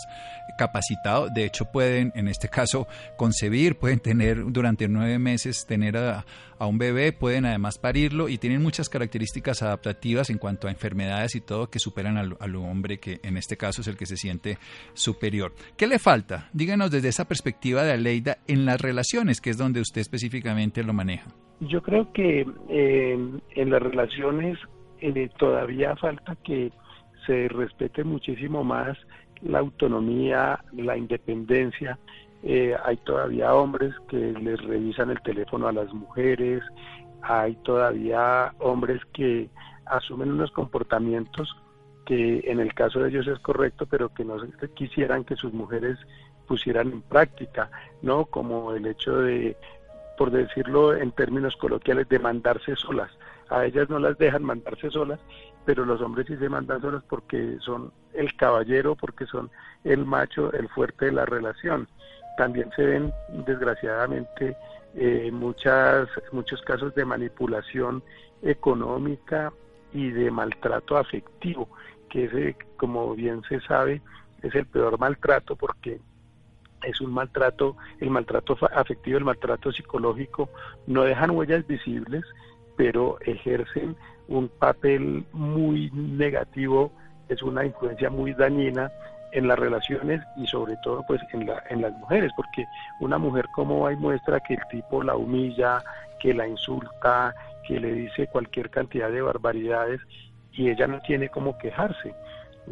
capacitado. 0.58 1.28
De 1.30 1.44
hecho, 1.44 1.66
pueden, 1.66 2.14
en 2.16 2.30
este 2.30 2.48
caso, 2.48 2.88
concebir, 3.18 3.78
pueden 3.78 4.00
tener 4.00 4.50
durante 4.50 4.88
nueve 4.88 5.20
meses, 5.20 5.66
tener 5.68 5.98
a, 5.98 6.26
un 6.60 6.78
bebé, 6.78 7.12
pueden 7.12 7.46
además 7.46 7.78
parirlo 7.78 8.30
y 8.30 8.38
tienen 8.38 8.64
muchas 8.64 8.88
características 8.88 9.57
adaptativas 9.62 10.30
en 10.30 10.38
cuanto 10.38 10.68
a 10.68 10.72
enfermedades 10.72 11.36
y 11.36 11.42
todo 11.42 11.70
que 11.70 11.80
superan 11.80 12.18
al, 12.18 12.56
hombre 12.56 13.00
que 13.00 13.20
en 13.24 13.38
este 13.38 13.58
caso 13.58 13.82
es 13.82 13.88
el 13.88 13.98
que 13.98 14.06
se 14.06 14.18
siente 14.18 14.58
superior. 14.94 15.54
¿Qué 15.78 15.88
le 15.88 16.00
falta? 16.00 16.50
Díganos 16.54 16.92
desde 16.92 17.10
esa 17.10 17.26
perspectiva 17.26 17.84
de 17.84 17.94
Aleida 17.94 18.38
en 18.48 18.66
las 18.66 18.82
relaciones, 18.82 19.42
que 19.42 19.50
es 19.50 19.58
donde 19.58 19.82
usted 19.82 20.02
específicamente 20.02 20.84
lo 20.84 20.94
maneja? 20.94 21.28
Yo 21.60 21.82
creo 21.82 22.12
que 22.14 22.46
en 22.70 23.70
las 23.70 23.82
relaciones 23.82 24.58
eh, 25.00 25.30
todavía 25.38 25.96
falta 25.96 26.36
que 26.44 26.72
se 27.26 27.48
respete 27.50 28.04
muchísimo 28.04 28.64
más 28.64 28.98
la 29.42 29.60
autonomía, 29.60 30.60
la 30.74 30.98
independencia. 30.98 32.00
Eh, 32.44 32.76
hay 32.86 32.98
todavía 32.98 33.54
hombres 33.54 33.94
que 34.10 34.18
les 34.18 34.62
revisan 34.64 35.10
el 35.10 35.22
teléfono 35.22 35.68
a 35.68 35.72
las 35.72 35.94
mujeres, 35.94 36.62
hay 37.28 37.56
todavía 37.58 38.54
hombres 38.60 39.02
que 39.14 39.50
asumen 39.86 40.32
unos 40.32 40.52
comportamientos 40.52 41.56
que 42.06 42.42
en 42.46 42.60
el 42.60 42.74
caso 42.74 43.00
de 43.00 43.10
ellos 43.10 43.28
es 43.28 43.40
correcto, 43.40 43.86
pero 43.86 44.14
que 44.14 44.24
no 44.24 44.38
quisieran 44.76 45.26
que 45.26 45.36
sus 45.36 45.52
mujeres 45.52 45.98
pusieran 46.48 46.92
en 46.92 47.02
práctica, 47.02 47.70
¿no? 48.02 48.26
Como 48.26 48.72
el 48.72 48.86
hecho 48.86 49.18
de 49.18 49.58
por 50.18 50.32
decirlo 50.32 50.96
en 50.96 51.12
términos 51.12 51.56
coloquiales, 51.58 52.10
de 52.10 52.20
mandarse 52.20 52.76
solas. 52.76 53.12
A 53.50 53.66
ellas 53.66 53.88
no 53.90 54.00
las 54.00 54.18
dejan 54.18 54.44
mandarse 54.44 54.90
solas, 54.90 55.20
pero 55.64 55.86
los 55.86 56.02
hombres 56.02 56.26
sí 56.28 56.36
se 56.38 56.50
mandan 56.50 56.82
solas 56.82 57.04
porque 57.08 57.58
son 57.60 57.92
el 58.14 58.36
caballero, 58.36 58.96
porque 58.96 59.26
son 59.28 59.52
el 59.84 60.06
macho, 60.06 60.52
el 60.54 60.68
fuerte 60.70 61.06
de 61.06 61.12
la 61.12 61.26
relación. 61.26 61.88
También 62.38 62.72
se 62.76 62.84
ven, 62.84 63.14
desgraciadamente, 63.46 64.58
eh, 65.00 65.30
muchas, 65.32 66.10
muchos 66.32 66.60
casos 66.63 66.96
de 66.96 67.06
manipulación 67.06 68.01
económica 68.42 69.54
y 69.94 70.10
de 70.10 70.32
maltrato 70.32 70.98
afectivo, 70.98 71.70
que 72.10 72.25
ese, 72.25 72.56
como 72.77 73.13
bien 73.16 73.44
se 73.48 73.60
sabe, 73.62 74.01
es 74.42 74.56
el 74.56 74.66
peor 74.66 75.00
maltrato 75.00 75.56
porque 75.56 76.00
es 76.84 77.00
un 77.00 77.13
maltrato, 77.13 77.77
el 78.00 78.10
maltrato 78.10 78.58
afectivo, 78.74 79.20
el 79.20 79.25
maltrato 79.25 79.72
psicológico, 79.72 80.50
no 80.88 81.04
dejan 81.04 81.32
huellas 81.32 81.66
visibles, 81.68 82.24
pero 82.75 83.20
ejercen 83.22 83.96
un 84.27 84.50
papel 84.50 85.25
muy 85.32 85.92
negativo, 85.92 86.92
es 87.30 87.44
una 87.44 87.66
influencia 87.66 88.10
muy 88.10 88.34
dañina 88.34 88.92
en 89.32 89.48
las 89.48 89.60
relaciones 89.60 90.22
y 90.36 90.48
sobre 90.48 90.76
todo 90.84 91.04
pues 91.08 91.22
en, 91.34 91.46
la, 91.46 91.64
en 91.70 91.82
las 91.82 91.94
mujeres, 91.94 92.32
porque 92.36 92.66
una 93.00 93.18
mujer 93.18 93.46
como 93.54 93.88
hay 93.88 93.96
muestra 93.96 94.40
que 94.40 94.56
el 94.56 94.62
tipo 94.70 95.04
la 95.04 95.16
humilla, 95.16 95.84
que 96.20 96.34
la 96.34 96.48
insulta, 96.48 97.34
que 97.68 97.80
le 97.80 97.94
dice 97.94 98.28
cualquier 98.28 98.70
cantidad 98.70 99.12
de 99.12 99.22
barbaridades 99.22 100.02
y 100.54 100.70
ella 100.70 100.88
no 100.88 101.00
tiene 101.02 101.30
cómo 101.30 101.58
quejarse. 101.58 102.14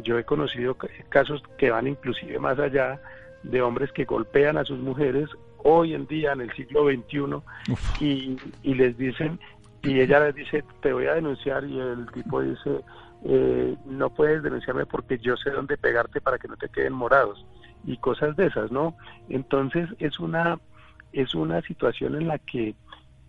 Yo 0.02 0.18
he 0.18 0.24
conocido 0.24 0.76
casos 1.08 1.42
que 1.58 1.70
van 1.70 1.86
inclusive 1.86 2.38
más 2.38 2.58
allá 2.58 3.00
de 3.42 3.62
hombres 3.62 3.92
que 3.92 4.04
golpean 4.04 4.56
a 4.56 4.64
sus 4.64 4.78
mujeres 4.78 5.28
hoy 5.58 5.94
en 5.94 6.06
día 6.06 6.32
en 6.32 6.42
el 6.42 6.52
siglo 6.52 6.84
XXI 6.84 7.42
y, 8.00 8.36
y, 8.62 8.74
les 8.74 8.96
dicen 8.96 9.38
y 9.82 10.00
ella 10.00 10.20
les 10.20 10.34
dice 10.34 10.64
te 10.80 10.92
voy 10.92 11.06
a 11.06 11.14
denunciar 11.14 11.64
y 11.64 11.78
el 11.78 12.06
tipo 12.12 12.40
dice 12.40 12.80
eh, 13.24 13.76
no 13.86 14.10
puedes 14.10 14.42
denunciarme 14.42 14.86
porque 14.86 15.18
yo 15.18 15.36
sé 15.36 15.50
dónde 15.50 15.76
pegarte 15.76 16.20
para 16.20 16.38
que 16.38 16.48
no 16.48 16.56
te 16.56 16.68
queden 16.68 16.92
morados 16.92 17.44
y 17.84 17.96
cosas 17.96 18.36
de 18.36 18.46
esas 18.46 18.70
no 18.70 18.96
entonces 19.28 19.88
es 19.98 20.20
una 20.20 20.58
es 21.12 21.34
una 21.34 21.62
situación 21.62 22.14
en 22.16 22.28
la 22.28 22.38
que 22.38 22.74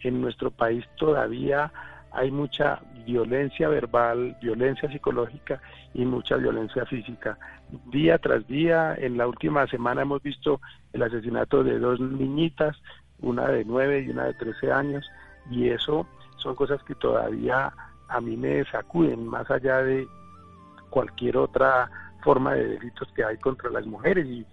en 0.02 0.22
nuestro 0.22 0.52
país 0.52 0.86
todavía 0.98 1.72
hay 2.12 2.32
mucha 2.32 2.82
violencia 3.06 3.70
verbal, 3.70 4.36
violencia 4.42 4.90
psicológica 4.92 5.62
y 5.94 6.06
mucha 6.06 6.38
violencia 6.38 6.86
física. 6.86 7.38
Día 7.92 8.18
tras 8.18 8.48
día, 8.48 8.96
en 8.98 9.18
la 9.18 9.28
última 9.28 9.68
semana 9.68 10.02
hemos 10.02 10.22
visto 10.24 10.62
el 10.94 11.04
asesinato 11.04 11.64
de 11.64 11.80
dos 11.80 12.00
niñitas, 12.00 12.78
una 13.20 13.48
de 13.50 13.66
nueve 13.66 14.02
y 14.02 14.10
una 14.10 14.26
de 14.26 14.34
trece 14.34 14.72
años, 14.72 15.10
y 15.52 15.70
eso 15.70 16.08
son 16.38 16.56
cosas 16.56 16.82
que 16.84 16.96
todavía 16.96 17.72
a 18.10 18.22
mí 18.22 18.38
me 18.38 18.64
sacuden, 18.66 19.28
más 19.28 19.50
allá 19.50 19.84
de 19.84 20.08
cualquier 20.90 21.38
otra 21.38 21.90
forma 22.24 22.54
de 22.54 22.68
delitos 22.68 23.12
que 23.14 23.24
hay 23.24 23.38
contra 23.38 23.70
las 23.70 23.86
mujeres 23.86 24.26
y, 24.26 24.46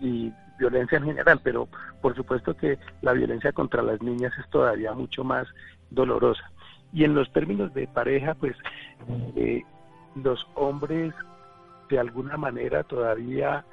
y 0.00 0.32
violencia 0.58 0.98
en 0.98 1.04
general, 1.04 1.40
pero 1.42 1.68
por 2.00 2.14
supuesto 2.14 2.56
que 2.56 2.78
la 3.02 3.12
violencia 3.12 3.52
contra 3.52 3.82
las 3.82 4.02
niñas 4.02 4.32
es 4.38 4.48
todavía 4.50 4.92
mucho 4.92 5.24
más 5.24 5.46
dolorosa. 5.90 6.50
Y 6.92 7.04
en 7.04 7.14
los 7.14 7.32
términos 7.32 7.74
de 7.74 7.88
pareja, 7.88 8.34
pues 8.34 8.56
eh, 9.36 9.62
los 10.14 10.46
hombres 10.54 11.12
de 11.88 11.98
alguna 11.98 12.36
manera 12.36 12.84
todavía 12.84 13.64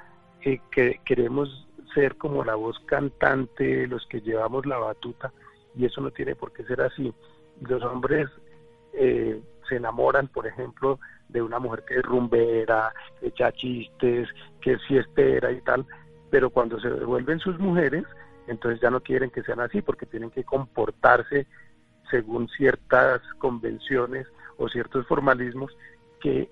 eh, 0.42 0.60
que 0.70 1.00
queremos 1.04 1.68
ser 1.94 2.16
como 2.16 2.44
la 2.44 2.54
voz 2.54 2.78
cantante, 2.80 3.86
los 3.86 4.06
que 4.06 4.20
llevamos 4.20 4.66
la 4.66 4.78
batuta, 4.78 5.32
y 5.76 5.84
eso 5.84 6.00
no 6.00 6.10
tiene 6.10 6.34
por 6.34 6.52
qué 6.52 6.64
ser 6.64 6.80
así. 6.80 7.12
Los 7.60 7.82
hombres 7.82 8.28
eh, 8.92 9.40
se 9.68 9.76
enamoran, 9.76 10.28
por 10.28 10.46
ejemplo, 10.46 10.98
de 11.28 11.42
una 11.42 11.58
mujer 11.58 11.84
que 11.86 11.96
es 11.96 12.02
rumbera, 12.02 12.92
que 13.20 13.28
echa 13.28 13.52
chistes, 13.52 14.28
que 14.60 14.72
es 14.74 14.82
fiestera 14.86 15.50
y 15.50 15.60
tal, 15.62 15.86
pero 16.30 16.50
cuando 16.50 16.80
se 16.80 16.88
vuelven 16.88 17.38
sus 17.38 17.58
mujeres, 17.58 18.04
entonces 18.46 18.80
ya 18.80 18.90
no 18.90 19.00
quieren 19.00 19.30
que 19.30 19.42
sean 19.42 19.60
así 19.60 19.82
porque 19.82 20.06
tienen 20.06 20.30
que 20.30 20.44
comportarse 20.44 21.46
según 22.10 22.48
ciertas 22.48 23.20
convenciones 23.38 24.26
o 24.58 24.68
ciertos 24.68 25.06
formalismos 25.06 25.76
que 26.20 26.50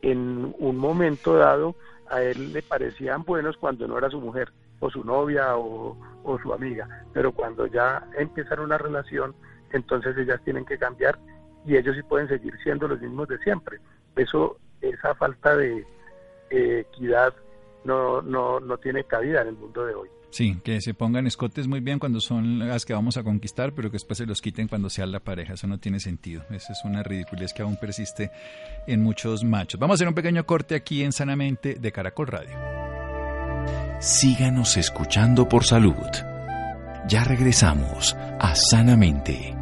en 0.00 0.54
un 0.58 0.76
momento 0.76 1.34
dado 1.34 1.76
a 2.10 2.22
él 2.22 2.52
le 2.52 2.62
parecían 2.62 3.22
buenos 3.24 3.56
cuando 3.56 3.86
no 3.86 3.96
era 3.98 4.10
su 4.10 4.20
mujer 4.20 4.52
o 4.80 4.90
su 4.90 5.04
novia 5.04 5.56
o, 5.56 5.96
su 6.42 6.52
amiga, 6.52 7.06
pero 7.12 7.32
cuando 7.32 7.66
ya 7.66 8.06
empiezan 8.18 8.60
una 8.60 8.78
relación, 8.78 9.34
entonces 9.72 10.16
ellas 10.16 10.40
tienen 10.44 10.64
que 10.64 10.78
cambiar 10.78 11.18
y 11.66 11.76
ellos 11.76 11.96
sí 11.96 12.02
pueden 12.02 12.28
seguir 12.28 12.54
siendo 12.62 12.88
los 12.88 13.00
mismos 13.00 13.28
de 13.28 13.38
siempre. 13.38 13.78
Eso, 14.16 14.58
esa 14.80 15.14
falta 15.14 15.56
de 15.56 15.84
equidad 16.50 17.34
no, 17.84 18.22
no, 18.22 18.60
no 18.60 18.78
tiene 18.78 19.04
cabida 19.04 19.42
en 19.42 19.48
el 19.48 19.56
mundo 19.56 19.84
de 19.84 19.94
hoy. 19.94 20.08
Sí, 20.30 20.58
que 20.64 20.80
se 20.80 20.94
pongan 20.94 21.26
escotes 21.26 21.68
muy 21.68 21.80
bien 21.80 21.98
cuando 21.98 22.18
son 22.18 22.58
las 22.60 22.86
que 22.86 22.94
vamos 22.94 23.18
a 23.18 23.22
conquistar, 23.22 23.74
pero 23.74 23.90
que 23.90 23.96
después 23.96 24.16
se 24.16 24.24
los 24.24 24.40
quiten 24.40 24.66
cuando 24.66 24.88
sea 24.88 25.04
la 25.04 25.20
pareja. 25.20 25.52
Eso 25.54 25.66
no 25.66 25.78
tiene 25.78 26.00
sentido. 26.00 26.42
Esa 26.50 26.72
es 26.72 26.80
una 26.84 27.02
ridiculez 27.02 27.52
que 27.52 27.60
aún 27.60 27.76
persiste 27.76 28.30
en 28.86 29.02
muchos 29.02 29.44
machos. 29.44 29.78
Vamos 29.78 29.94
a 29.94 29.96
hacer 29.96 30.08
un 30.08 30.14
pequeño 30.14 30.46
corte 30.46 30.74
aquí 30.74 31.02
en 31.02 31.12
Sanamente 31.12 31.74
de 31.74 31.92
Caracol 31.92 32.28
Radio. 32.28 32.56
Síganos 34.00 34.78
escuchando 34.78 35.46
por 35.46 35.64
salud. 35.64 35.92
Ya 37.08 37.24
regresamos 37.24 38.14
a 38.40 38.54
Sanamente. 38.54 39.61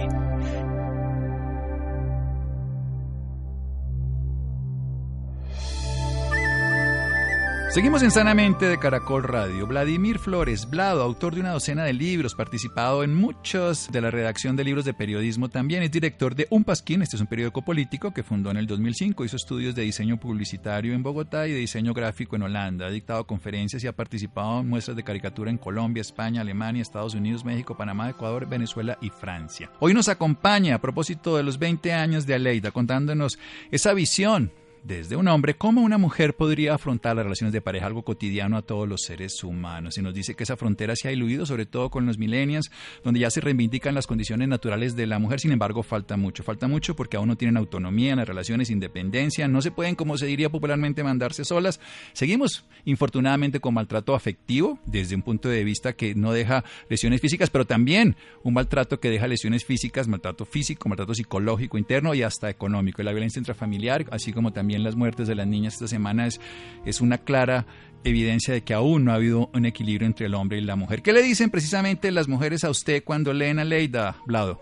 Seguimos 7.71 8.03
en 8.03 8.11
Sanamente 8.11 8.67
de 8.67 8.77
Caracol 8.77 9.23
Radio. 9.23 9.65
Vladimir 9.65 10.19
Flores 10.19 10.69
Blado, 10.69 11.01
autor 11.03 11.35
de 11.35 11.39
una 11.39 11.53
docena 11.53 11.85
de 11.85 11.93
libros, 11.93 12.35
participado 12.35 13.01
en 13.01 13.15
muchos 13.15 13.89
de 13.89 14.01
la 14.01 14.11
redacción 14.11 14.57
de 14.57 14.65
libros 14.65 14.83
de 14.83 14.93
periodismo 14.93 15.47
también, 15.47 15.81
es 15.81 15.89
director 15.89 16.35
de 16.35 16.47
Un 16.49 16.65
Pasquín, 16.65 17.01
este 17.01 17.15
es 17.15 17.21
un 17.21 17.27
periódico 17.27 17.61
político 17.61 18.13
que 18.13 18.23
fundó 18.23 18.51
en 18.51 18.57
el 18.57 18.67
2005, 18.67 19.23
hizo 19.23 19.37
estudios 19.37 19.73
de 19.73 19.83
diseño 19.83 20.19
publicitario 20.19 20.93
en 20.93 21.01
Bogotá 21.01 21.47
y 21.47 21.53
de 21.53 21.59
diseño 21.59 21.93
gráfico 21.93 22.35
en 22.35 22.41
Holanda, 22.41 22.87
ha 22.87 22.91
dictado 22.91 23.25
conferencias 23.25 23.81
y 23.85 23.87
ha 23.87 23.95
participado 23.95 24.59
en 24.59 24.67
muestras 24.67 24.97
de 24.97 25.05
caricatura 25.05 25.49
en 25.49 25.57
Colombia, 25.57 26.01
España, 26.01 26.41
Alemania, 26.41 26.81
Estados 26.81 27.15
Unidos, 27.15 27.45
México, 27.45 27.77
Panamá, 27.77 28.09
Ecuador, 28.09 28.49
Venezuela 28.49 28.97
y 28.99 29.11
Francia. 29.11 29.71
Hoy 29.79 29.93
nos 29.93 30.09
acompaña 30.09 30.75
a 30.75 30.81
propósito 30.81 31.37
de 31.37 31.43
los 31.43 31.57
20 31.57 31.93
años 31.93 32.25
de 32.25 32.33
Aleida, 32.33 32.71
contándonos 32.71 33.39
esa 33.71 33.93
visión 33.93 34.51
desde 34.83 35.15
un 35.15 35.27
hombre, 35.27 35.55
cómo 35.55 35.81
una 35.81 35.97
mujer 35.97 36.35
podría 36.35 36.73
afrontar 36.73 37.15
las 37.15 37.23
relaciones 37.23 37.53
de 37.53 37.61
pareja, 37.61 37.85
algo 37.85 38.03
cotidiano 38.03 38.57
a 38.57 38.61
todos 38.61 38.87
los 38.87 39.01
seres 39.01 39.43
humanos. 39.43 39.97
Y 39.97 40.01
nos 40.01 40.13
dice 40.13 40.33
que 40.33 40.43
esa 40.43 40.57
frontera 40.57 40.95
se 40.95 41.07
ha 41.07 41.11
diluido, 41.11 41.45
sobre 41.45 41.65
todo 41.65 41.89
con 41.89 42.05
los 42.05 42.17
millennials, 42.17 42.71
donde 43.03 43.19
ya 43.19 43.29
se 43.29 43.41
reivindican 43.41 43.93
las 43.93 44.07
condiciones 44.07 44.47
naturales 44.47 44.95
de 44.95 45.05
la 45.05 45.19
mujer. 45.19 45.39
Sin 45.39 45.51
embargo, 45.51 45.83
falta 45.83 46.17
mucho. 46.17 46.43
Falta 46.43 46.67
mucho 46.67 46.95
porque 46.95 47.17
aún 47.17 47.27
no 47.27 47.35
tienen 47.35 47.57
autonomía 47.57 48.11
en 48.11 48.17
las 48.17 48.27
relaciones, 48.27 48.69
independencia, 48.69 49.47
no 49.47 49.61
se 49.61 49.71
pueden, 49.71 49.95
como 49.95 50.17
se 50.17 50.25
diría 50.25 50.49
popularmente, 50.49 51.03
mandarse 51.03 51.45
solas. 51.45 51.79
Seguimos, 52.13 52.65
infortunadamente, 52.85 53.59
con 53.59 53.73
maltrato 53.73 54.15
afectivo, 54.15 54.79
desde 54.85 55.15
un 55.15 55.21
punto 55.21 55.49
de 55.49 55.63
vista 55.63 55.93
que 55.93 56.15
no 56.15 56.33
deja 56.33 56.63
lesiones 56.89 57.21
físicas, 57.21 57.49
pero 57.49 57.65
también 57.65 58.15
un 58.43 58.53
maltrato 58.53 58.99
que 58.99 59.09
deja 59.09 59.27
lesiones 59.27 59.63
físicas, 59.63 60.07
maltrato 60.07 60.45
físico, 60.45 60.89
maltrato 60.89 61.13
psicológico 61.13 61.77
interno 61.77 62.13
y 62.13 62.23
hasta 62.23 62.49
económico. 62.49 63.01
Y 63.01 63.05
la 63.05 63.11
violencia 63.11 63.39
intrafamiliar, 63.39 64.05
así 64.11 64.33
como 64.33 64.51
también 64.51 64.70
las 64.79 64.95
muertes 64.95 65.27
de 65.27 65.35
las 65.35 65.47
niñas 65.47 65.73
esta 65.73 65.87
semana 65.87 66.27
es, 66.27 66.39
es 66.85 67.01
una 67.01 67.17
clara 67.17 67.65
evidencia 68.03 68.53
de 68.53 68.61
que 68.61 68.73
aún 68.73 69.05
no 69.05 69.11
ha 69.11 69.15
habido 69.15 69.49
un 69.53 69.65
equilibrio 69.65 70.07
entre 70.07 70.25
el 70.25 70.35
hombre 70.35 70.57
y 70.57 70.61
la 70.61 70.75
mujer. 70.75 71.01
¿Qué 71.01 71.13
le 71.13 71.21
dicen 71.21 71.49
precisamente 71.49 72.11
las 72.11 72.27
mujeres 72.27 72.63
a 72.63 72.69
usted 72.69 73.03
cuando 73.03 73.33
leen 73.33 73.59
a 73.59 73.63
Leida, 73.63 74.15
Blado? 74.25 74.59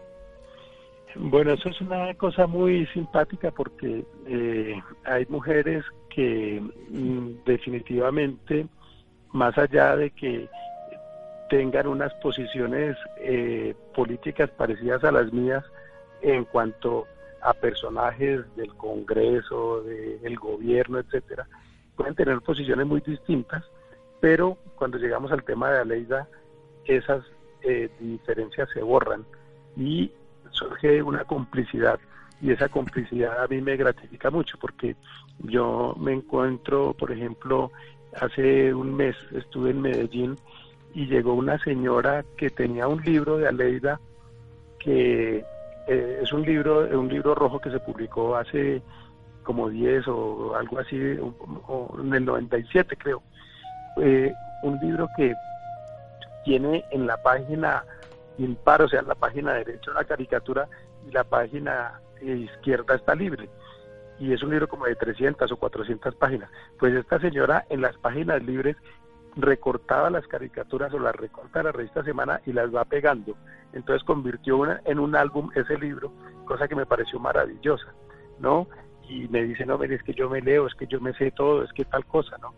Bueno, 1.16 1.54
eso 1.54 1.70
es 1.70 1.82
una 1.82 2.14
cosa 2.16 2.48
muy 2.48 2.86
simpática 2.88 3.52
porque 3.52 4.06
eh, 4.28 4.80
hay 5.06 5.26
mujeres 5.28 5.84
que 6.14 6.62
mm, 6.90 7.46
definitivamente, 7.46 8.68
más 9.34 9.58
allá 9.58 9.96
de 9.96 10.12
que 10.12 10.48
tengan 11.50 11.88
unas 11.88 12.14
posiciones 12.16 12.96
eh, 13.22 13.74
políticas 13.96 14.50
parecidas 14.52 15.04
a 15.04 15.12
las 15.12 15.34
mías 15.34 15.64
en 16.22 16.46
cuanto 16.46 17.08
a 17.42 17.54
personajes 17.54 18.42
del 18.56 18.74
Congreso, 18.76 19.82
del 19.84 20.38
gobierno, 20.38 21.00
etcétera, 21.00 21.48
pueden 21.96 22.16
tener 22.16 22.40
posiciones 22.42 22.86
muy 22.86 23.02
distintas, 23.02 23.64
pero 24.20 24.58
cuando 24.76 24.98
llegamos 24.98 25.32
al 25.32 25.44
tema 25.44 25.72
de 25.72 25.80
Aleida, 25.80 26.28
esas 26.86 27.24
eh, 27.62 27.90
diferencias 28.00 28.70
se 28.74 28.82
borran 28.82 29.26
y 29.76 30.12
surge 30.52 31.02
una 31.04 31.24
complicidad 31.26 32.00
y 32.42 32.52
esa 32.52 32.70
complicidad 32.70 33.44
a 33.44 33.48
mí 33.48 33.62
me 33.62 33.76
gratifica 33.76 34.30
mucho 34.30 34.58
porque 34.60 34.96
yo 35.40 35.96
me 36.00 36.14
encuentro, 36.14 36.94
por 36.94 37.12
ejemplo, 37.12 37.72
hace 38.20 38.74
un 38.74 38.96
mes 38.96 39.16
estuve 39.34 39.72
en 39.72 39.82
Medellín 39.82 40.36
y 40.94 41.06
llegó 41.06 41.34
una 41.34 41.60
señora 41.60 42.24
que 42.38 42.50
tenía 42.50 42.88
un 42.88 43.04
libro 43.04 43.38
de 43.38 43.48
Aleida 43.48 44.00
que 44.80 45.44
eh, 45.90 46.20
es 46.22 46.32
un 46.32 46.44
libro, 46.44 46.82
un 47.00 47.10
libro 47.10 47.34
rojo 47.34 47.60
que 47.60 47.72
se 47.72 47.80
publicó 47.80 48.36
hace 48.36 48.80
como 49.42 49.70
10 49.70 50.08
o 50.08 50.56
algo 50.56 50.78
así, 50.78 50.96
en 50.96 52.14
el 52.14 52.26
97 52.26 52.96
creo. 52.96 53.24
Eh, 53.98 54.32
un 54.62 54.80
libro 54.80 55.10
que 55.18 55.34
tiene 56.46 56.86
en 56.92 57.08
la 57.08 57.18
página 57.18 57.84
impar, 58.38 58.84
o 58.84 58.88
sea, 58.88 59.00
en 59.00 59.08
la 59.08 59.16
página 59.16 59.54
derecha 59.54 59.90
una 59.90 60.04
caricatura 60.04 60.68
y 61.08 61.12
la 61.12 61.24
página 61.24 62.00
izquierda 62.22 62.94
está 62.94 63.16
libre. 63.16 63.50
Y 64.20 64.32
es 64.32 64.44
un 64.44 64.52
libro 64.52 64.68
como 64.68 64.86
de 64.86 64.96
300 64.96 65.52
o 65.52 65.58
400 65.58 66.14
páginas. 66.16 66.52
Pues 66.78 66.94
esta 66.94 67.20
señora 67.20 67.66
en 67.70 67.82
las 67.82 67.98
páginas 67.98 68.44
libres 68.44 68.76
recortaba 69.42 70.10
las 70.10 70.28
caricaturas 70.28 70.94
o 70.94 71.00
las 71.00 71.16
recorta 71.16 71.64
la 71.64 71.72
revista 71.72 72.04
Semana 72.04 72.42
y 72.46 72.54
las 72.54 72.74
va 72.74 72.86
pegando. 72.86 73.36
Entonces 73.74 74.04
convirtió 74.04 74.58
una, 74.58 74.82
en 74.86 75.00
un 75.00 75.16
álbum 75.16 75.50
ese 75.56 75.78
libro, 75.78 76.12
cosa 76.46 76.68
que 76.68 76.76
me 76.76 76.86
pareció 76.86 77.20
maravillosa, 77.20 77.94
¿no? 78.40 78.68
Y 79.08 79.28
me 79.28 79.44
dice, 79.44 79.66
no, 79.66 79.78
mire, 79.78 79.96
es 79.96 80.04
que 80.04 80.14
yo 80.14 80.30
me 80.30 80.42
leo, 80.42 80.68
es 80.68 80.76
que 80.76 80.88
yo 80.88 81.00
me 81.02 81.14
sé 81.14 81.32
todo, 81.32 81.64
es 81.64 81.74
que 81.74 81.86
tal 81.86 82.06
cosa, 82.06 82.38
¿no? 82.40 82.54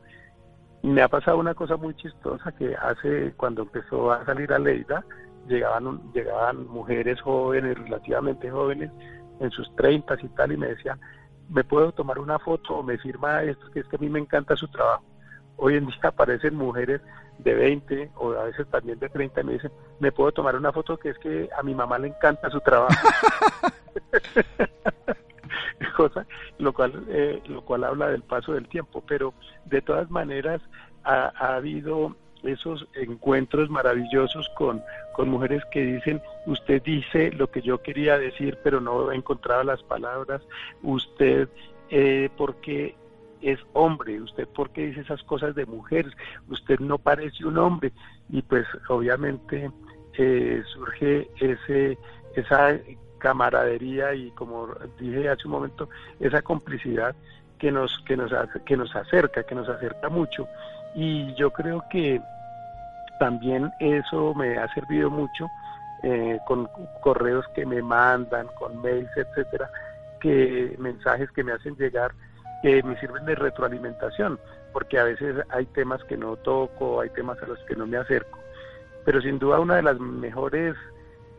Y 0.83 0.87
me 0.87 1.01
ha 1.01 1.07
pasado 1.07 1.37
una 1.37 1.53
cosa 1.53 1.77
muy 1.77 1.93
chistosa 1.95 2.51
que 2.53 2.75
hace, 2.75 3.33
cuando 3.37 3.63
empezó 3.63 4.11
a 4.11 4.25
salir 4.25 4.51
a 4.51 4.59
Leida, 4.59 5.05
llegaban, 5.47 6.01
llegaban 6.13 6.67
mujeres 6.67 7.21
jóvenes, 7.21 7.77
relativamente 7.77 8.49
jóvenes, 8.49 8.91
en 9.39 9.51
sus 9.51 9.73
treintas 9.75 10.23
y 10.23 10.29
tal, 10.29 10.51
y 10.51 10.57
me 10.57 10.67
decían, 10.67 10.99
¿me 11.49 11.63
puedo 11.63 11.91
tomar 11.91 12.19
una 12.19 12.39
foto 12.39 12.77
o 12.77 12.83
me 12.83 12.97
firma 12.97 13.43
esto? 13.43 13.69
Que 13.71 13.81
es 13.81 13.87
que 13.87 13.95
a 13.97 13.99
mí 13.99 14.09
me 14.09 14.19
encanta 14.19 14.55
su 14.55 14.67
trabajo 14.67 15.10
hoy 15.63 15.75
en 15.75 15.85
día 15.85 15.95
aparecen 16.01 16.55
mujeres 16.55 17.01
de 17.37 17.53
20 17.53 18.09
o 18.15 18.31
a 18.33 18.45
veces 18.45 18.67
también 18.67 18.97
de 18.97 19.09
30 19.09 19.41
y 19.41 19.43
me 19.43 19.53
dicen, 19.53 19.71
¿me 19.99 20.11
puedo 20.11 20.31
tomar 20.31 20.55
una 20.55 20.71
foto 20.71 20.97
que 20.97 21.09
es 21.09 21.19
que 21.19 21.49
a 21.55 21.61
mi 21.61 21.75
mamá 21.75 21.99
le 21.99 22.07
encanta 22.07 22.49
su 22.49 22.59
trabajo? 22.61 23.07
Cosa, 25.95 26.25
lo 26.57 26.73
cual 26.73 27.05
eh, 27.09 27.43
lo 27.47 27.61
cual 27.61 27.83
habla 27.83 28.09
del 28.09 28.23
paso 28.23 28.53
del 28.53 28.67
tiempo, 28.67 29.03
pero 29.07 29.35
de 29.65 29.83
todas 29.83 30.09
maneras 30.09 30.61
ha, 31.03 31.31
ha 31.35 31.55
habido 31.57 32.15
esos 32.41 32.87
encuentros 32.95 33.69
maravillosos 33.69 34.49
con, 34.57 34.81
con 35.13 35.29
mujeres 35.29 35.61
que 35.71 35.81
dicen, 35.81 36.23
usted 36.47 36.81
dice 36.81 37.31
lo 37.33 37.51
que 37.51 37.61
yo 37.61 37.83
quería 37.83 38.17
decir, 38.17 38.57
pero 38.63 38.81
no 38.81 39.11
he 39.11 39.15
encontrado 39.15 39.63
las 39.63 39.83
palabras, 39.83 40.41
usted, 40.81 41.49
eh, 41.91 42.29
porque 42.35 42.95
es 43.41 43.59
hombre, 43.73 44.21
usted 44.21 44.47
por 44.49 44.71
qué 44.71 44.87
dice 44.87 45.01
esas 45.01 45.21
cosas 45.23 45.55
de 45.55 45.65
mujeres, 45.65 46.13
usted 46.49 46.79
no 46.79 46.97
parece 46.97 47.45
un 47.45 47.57
hombre. 47.57 47.91
Y 48.29 48.41
pues 48.41 48.65
obviamente 48.89 49.71
eh, 50.17 50.63
surge 50.73 51.29
ese 51.39 51.97
esa 52.35 52.77
camaradería 53.17 54.13
y 54.15 54.31
como 54.31 54.67
dije 54.99 55.29
hace 55.29 55.47
un 55.47 55.51
momento 55.51 55.89
esa 56.19 56.41
complicidad 56.41 57.15
que 57.59 57.71
nos 57.71 57.99
que 58.05 58.17
nos 58.17 58.31
que 58.65 58.75
nos 58.77 58.95
acerca, 58.95 59.43
que 59.43 59.55
nos 59.55 59.69
acerca 59.69 60.09
mucho. 60.09 60.47
Y 60.95 61.33
yo 61.35 61.51
creo 61.51 61.83
que 61.89 62.21
también 63.19 63.71
eso 63.79 64.33
me 64.33 64.57
ha 64.57 64.73
servido 64.73 65.09
mucho 65.09 65.47
eh, 66.03 66.39
con 66.47 66.67
correos 67.01 67.45
que 67.53 67.65
me 67.65 67.81
mandan, 67.81 68.47
con 68.57 68.81
mails, 68.81 69.11
etcétera, 69.15 69.69
que 70.19 70.75
mensajes 70.79 71.29
que 71.31 71.43
me 71.43 71.51
hacen 71.51 71.75
llegar 71.75 72.11
que 72.61 72.83
me 72.83 72.99
sirven 72.99 73.25
de 73.25 73.35
retroalimentación, 73.35 74.39
porque 74.73 74.99
a 74.99 75.03
veces 75.03 75.35
hay 75.49 75.65
temas 75.67 76.03
que 76.05 76.17
no 76.17 76.35
toco, 76.37 77.01
hay 77.01 77.09
temas 77.09 77.41
a 77.41 77.47
los 77.47 77.59
que 77.65 77.75
no 77.75 77.87
me 77.87 77.97
acerco. 77.97 78.39
Pero 79.05 79.21
sin 79.21 79.39
duda 79.39 79.59
una 79.59 79.77
de 79.77 79.83
las 79.83 79.99
mejores, 79.99 80.75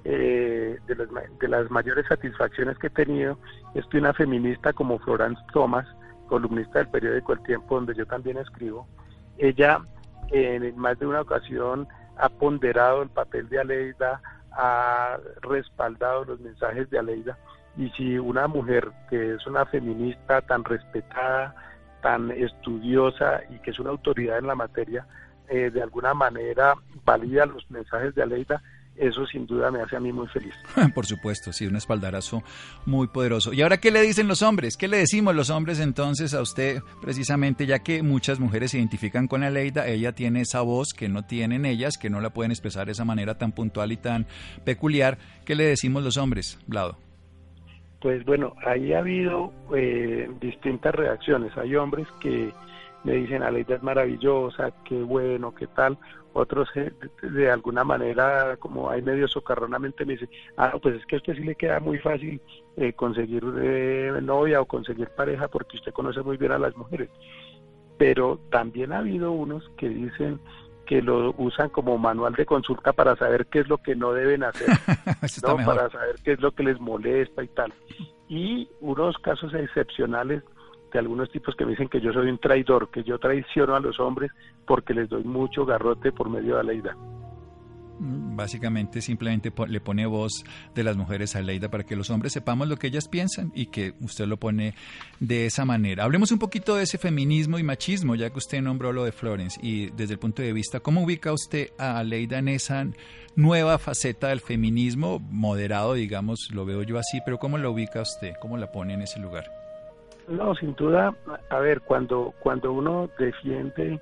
eh, 0.05 0.79
de, 0.87 0.97
las, 0.97 1.09
de 1.39 1.49
las 1.49 1.71
mayores 1.71 2.07
satisfacciones 2.07 2.77
que 2.79 2.89
he 2.89 2.91
tenido 2.91 3.39
es 3.75 3.87
que 3.87 3.99
una 3.99 4.13
feminista 4.13 4.73
como 4.73 4.99
Florence 4.99 5.41
Thomas, 5.53 5.87
columnista 6.27 6.81
del 6.81 6.89
periódico 6.89 7.35
El 7.35 7.43
Tiempo, 7.43 7.77
donde 7.77 7.95
yo 7.95 8.07
también 8.07 8.39
escribo, 8.39 8.89
ella 9.39 9.81
en 10.31 10.77
más 10.77 10.99
de 10.99 11.07
una 11.07 11.21
ocasión 11.21 11.87
ha 12.17 12.29
ponderado 12.29 13.03
el 13.03 13.11
papel 13.11 13.49
de 13.49 13.61
Aleida, 13.61 14.21
ha 14.53 15.19
respaldado 15.43 16.25
los 16.25 16.41
mensajes 16.41 16.89
de 16.91 16.99
Aleida 16.99 17.39
y 17.77 17.89
si 17.91 18.19
una 18.19 18.49
mujer 18.49 18.91
que 19.09 19.35
es 19.35 19.47
una 19.47 19.65
feminista 19.67 20.41
tan 20.43 20.65
respetada, 20.65 21.55
tan 22.03 22.31
estudiosa 22.31 23.41
y 23.49 23.59
que 23.61 23.71
es 23.71 23.79
una 23.79 23.91
autoridad 23.91 24.39
en 24.39 24.47
la 24.47 24.55
materia, 24.55 25.07
eh, 25.49 25.71
de 25.71 25.83
alguna 25.83 26.15
manera 26.15 26.75
valida 27.05 27.47
los 27.47 27.71
mensajes 27.71 28.15
de 28.15 28.23
Aleida, 28.23 28.63
eso 28.97 29.27
sin 29.27 29.47
duda 29.47 29.71
me 29.71 29.81
hace 29.81 29.97
a 29.97 30.01
mí 30.01 30.13
muy 30.13 30.27
feliz. 30.29 30.55
Por 30.95 31.07
supuesto, 31.07 31.53
sí, 31.53 31.67
un 31.67 31.77
espaldarazo 31.77 32.43
muy 32.85 33.07
poderoso. 33.07 33.53
¿Y 33.53 33.63
ahora 33.63 33.79
qué 33.79 33.91
le 33.91 34.03
dicen 34.03 34.29
los 34.29 34.43
hombres? 34.43 34.77
¿Qué 34.77 34.87
le 34.87 34.99
decimos 34.99 35.35
los 35.35 35.49
hombres 35.49 35.81
entonces 35.81 36.35
a 36.35 36.43
usted 36.43 36.83
precisamente, 37.01 37.67
ya 37.67 37.79
que 37.79 38.03
muchas 38.03 38.39
mujeres 38.39 38.73
se 38.73 38.79
identifican 38.79 39.29
con 39.29 39.45
Aleida, 39.45 39.87
ella 39.87 40.13
tiene 40.13 40.43
esa 40.43 40.61
voz 40.61 40.89
que 40.95 41.09
no 41.09 41.25
tienen 41.25 41.65
ellas, 41.65 41.97
que 41.97 42.11
no 42.11 42.21
la 42.21 42.31
pueden 42.31 42.53
expresar 42.53 42.87
de 42.87 42.93
esa 42.93 43.07
manera 43.07 43.39
tan 43.39 43.53
puntual 43.53 43.93
y 43.93 43.97
tan 43.97 44.27
peculiar? 44.65 45.19
¿Qué 45.47 45.55
le 45.55 45.65
decimos 45.65 46.03
los 46.03 46.19
hombres, 46.19 46.59
Blado? 46.67 46.99
Pues 48.03 48.25
bueno, 48.25 48.55
ahí 48.67 48.93
ha 48.93 48.99
habido 48.99 49.53
eh, 49.77 50.29
distintas 50.41 50.93
reacciones. 50.93 51.57
Hay 51.57 51.77
hombres 51.77 52.09
que 52.21 52.53
me 53.05 53.13
dicen, 53.13 53.45
Aleida 53.45 53.77
es 53.77 53.83
maravillosa, 53.85 54.73
qué 54.85 55.01
bueno, 55.01 55.55
qué 55.55 55.69
tal. 55.69 55.97
Otros 56.33 56.69
eh, 56.75 56.91
de 57.23 57.51
alguna 57.51 57.85
manera, 57.85 58.57
como 58.57 58.91
hay 58.91 59.03
medio 59.03 59.29
socarronamente, 59.29 60.05
me 60.05 60.15
dicen, 60.15 60.31
ah, 60.57 60.73
pues 60.83 60.97
es 60.97 61.07
que 61.07 61.15
a 61.15 61.19
usted 61.19 61.37
sí 61.37 61.45
le 61.45 61.55
queda 61.55 61.79
muy 61.79 61.99
fácil 61.99 62.41
eh, 62.77 62.93
conseguir 62.93 63.45
novia 63.45 64.61
o 64.61 64.67
conseguir 64.67 65.09
pareja 65.11 65.47
porque 65.47 65.77
usted 65.77 65.93
conoce 65.93 66.23
muy 66.23 66.37
bien 66.37 66.51
a 66.51 66.59
las 66.59 66.77
mujeres. 66.77 67.09
Pero 67.99 68.41
también 68.51 68.93
ha 68.93 68.99
habido 68.99 69.31
unos 69.31 69.69
que 69.77 69.89
dicen, 69.89 70.41
que 70.93 71.01
lo 71.01 71.35
usan 71.39 71.71
como 71.71 71.97
manual 71.97 72.35
de 72.35 72.45
consulta 72.45 72.93
para 72.93 73.17
saber 73.17 73.47
qué 73.47 73.61
es 73.61 73.69
lo 73.69 73.79
que 73.79 73.97
no 73.97 74.13
deben 74.13 74.45
hacer, 74.45 74.69
¿no? 75.43 75.57
para 75.65 75.89
saber 75.89 76.17
qué 76.23 76.33
es 76.33 76.41
lo 76.43 76.53
que 76.53 76.65
les 76.65 76.79
molesta 76.81 77.43
y 77.43 77.49
tal. 77.49 77.73
Y 78.29 78.69
unos 78.83 79.17
casos 79.17 79.55
excepcionales 79.55 80.43
de 80.93 80.99
algunos 80.99 81.31
tipos 81.31 81.57
que 81.57 81.65
me 81.65 81.71
dicen 81.71 81.89
que 81.89 82.03
yo 82.03 82.13
soy 82.13 82.29
un 82.29 82.37
traidor, 82.37 82.91
que 82.91 83.05
yo 83.05 83.19
traiciono 83.19 83.75
a 83.75 83.81
los 83.81 83.99
hombres 84.01 84.33
porque 84.67 84.93
les 84.93 85.09
doy 85.09 85.25
mucho 85.25 85.65
garrote 85.65 86.13
por 86.13 86.29
medio 86.29 86.59
de 86.59 86.65
la 86.65 86.75
ida. 86.75 86.95
Básicamente 87.99 89.01
simplemente 89.01 89.53
le 89.69 89.81
pone 89.81 90.07
voz 90.07 90.45
de 90.75 90.83
las 90.83 90.97
mujeres 90.97 91.37
a 91.37 91.43
Leida 91.43 91.71
para 91.71 91.85
que 91.85 91.95
los 91.95 92.11
hombres 92.11 92.33
sepamos 92.33 92.69
lo 92.69 92.77
que 92.77 92.89
ellas 92.89 93.09
piensan 93.09 93.53
y 93.55 93.67
que 93.67 93.95
usted 94.01 94.27
lo 94.27 94.39
pone 94.39 94.75
de 95.21 95.47
esa 95.47 95.65
manera. 95.65 96.05
Hablemos 96.05 96.33
un 96.33 96.39
poquito 96.39 96.75
de 96.75 96.85
ese 96.85 96.99
feminismo 96.99 97.59
y 97.59 97.63
machismo, 97.63 98.15
ya 98.15 98.31
que 98.31 98.39
usted 98.39 98.63
nombró 98.63 98.93
lo 98.93 99.05
de 99.05 99.13
Florence 99.13 99.61
y 99.63 99.91
desde 99.91 100.15
el 100.15 100.19
punto 100.19 100.43
de 100.43 100.53
vista, 100.53 100.81
¿cómo 100.81 101.03
ubica 101.03 101.33
usted 101.33 101.71
a 101.79 102.03
Leida 102.03 102.39
en 102.39 102.49
esa 102.49 102.87
nueva 103.37 103.79
faceta 103.79 104.29
del 104.29 104.41
feminismo 104.41 105.21
moderado, 105.31 105.95
digamos, 105.95 106.51
lo 106.53 106.65
veo 106.65 106.83
yo 106.83 106.99
así, 106.99 107.21
pero 107.25 107.39
¿cómo 107.39 107.59
la 107.59 107.71
ubica 107.71 108.03
usted? 108.03 108.35
¿Cómo 108.41 108.57
la 108.57 108.73
pone 108.73 108.95
en 108.95 109.03
ese 109.03 109.21
lugar? 109.21 109.45
No, 110.29 110.55
sin 110.55 110.75
duda, 110.75 111.15
a 111.51 111.59
ver, 111.59 111.81
cuando, 111.81 112.33
cuando 112.41 112.73
uno 112.73 113.11
defiende 113.19 114.01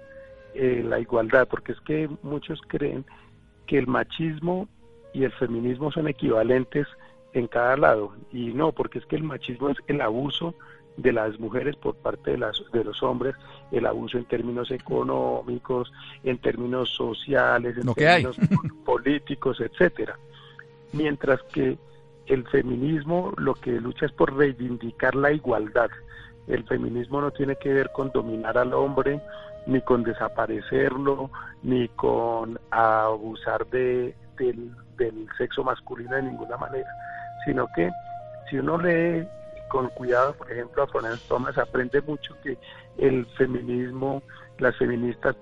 eh, 0.54 0.82
la 0.84 1.00
igualdad, 1.00 1.48
porque 1.48 1.72
es 1.72 1.80
que 1.80 2.08
muchos 2.22 2.60
creen 2.68 3.04
que 3.70 3.78
el 3.78 3.86
machismo 3.86 4.66
y 5.12 5.22
el 5.22 5.30
feminismo 5.30 5.92
son 5.92 6.08
equivalentes 6.08 6.88
en 7.34 7.46
cada 7.46 7.76
lado 7.76 8.12
y 8.32 8.46
no 8.52 8.72
porque 8.72 8.98
es 8.98 9.06
que 9.06 9.14
el 9.14 9.22
machismo 9.22 9.68
es 9.68 9.76
el 9.86 10.00
abuso 10.00 10.56
de 10.96 11.12
las 11.12 11.38
mujeres 11.38 11.76
por 11.76 11.94
parte 11.94 12.32
de, 12.32 12.38
las, 12.38 12.60
de 12.72 12.82
los 12.82 13.00
hombres, 13.00 13.36
el 13.70 13.86
abuso 13.86 14.18
en 14.18 14.24
términos 14.24 14.72
económicos, 14.72 15.92
en 16.24 16.38
términos 16.38 16.90
sociales, 16.90 17.76
en 17.76 17.94
términos 17.94 18.36
políticos, 18.84 19.60
etcétera. 19.60 20.18
Mientras 20.92 21.40
que 21.44 21.78
el 22.26 22.48
feminismo 22.48 23.32
lo 23.36 23.54
que 23.54 23.70
lucha 23.70 24.06
es 24.06 24.12
por 24.12 24.36
reivindicar 24.36 25.14
la 25.14 25.30
igualdad. 25.30 25.90
El 26.48 26.64
feminismo 26.64 27.20
no 27.20 27.30
tiene 27.30 27.54
que 27.54 27.72
ver 27.72 27.90
con 27.92 28.10
dominar 28.10 28.58
al 28.58 28.74
hombre, 28.74 29.20
ni 29.66 29.80
con 29.82 30.02
desaparecerlo, 30.02 31.30
ni 31.62 31.88
con 31.88 32.58
abusar 32.70 33.66
de, 33.66 34.14
del, 34.38 35.28
sexo 35.38 35.64
masculino 35.64 36.16
de 36.16 36.22
ninguna 36.22 36.56
manera, 36.56 36.88
sino 37.44 37.66
que 37.74 37.90
si 38.48 38.58
uno 38.58 38.78
lee 38.78 39.26
con 39.68 39.88
cuidado, 39.90 40.34
por 40.34 40.50
ejemplo, 40.50 40.82
a 40.82 40.86
Florence 40.88 41.24
Thomas, 41.28 41.56
aprende 41.56 42.00
mucho 42.02 42.36
que 42.42 42.58
el 42.98 43.24
feminismo, 43.38 44.22
las 44.58 44.76
feministas 44.76 45.36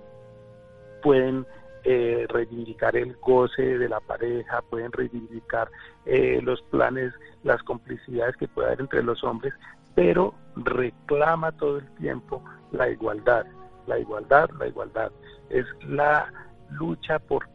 pueden 1.03 1.47
eh, 1.85 2.27
reivindicar 2.29 2.97
el 2.97 3.17
goce 3.17 3.79
de 3.79 3.89
la 3.89 4.01
pareja, 4.01 4.63
pueden 4.69 4.93
reivindicar 4.93 5.71
eh, 6.05 6.41
los 6.43 6.61
planes, 6.63 7.15
las 7.43 7.63
complicidades 7.63 8.37
que 8.37 8.49
puede 8.49 8.69
haber 8.69 8.81
entre 8.81 9.03
los 9.03 9.25
hombres, 9.25 9.55
pero 9.95 10.35
reclama 10.57 11.53
todo 11.53 11.79
el 11.79 11.89
tiempo 11.97 12.45
la 12.73 12.89
igualdad 12.89 13.47
la 13.89 13.99
igualdad, 13.99 14.49
la 14.59 14.69
igualdad. 14.69 15.11
Es 15.51 15.67
la 15.89 16.33
lucha 16.71 17.19
por 17.19 17.49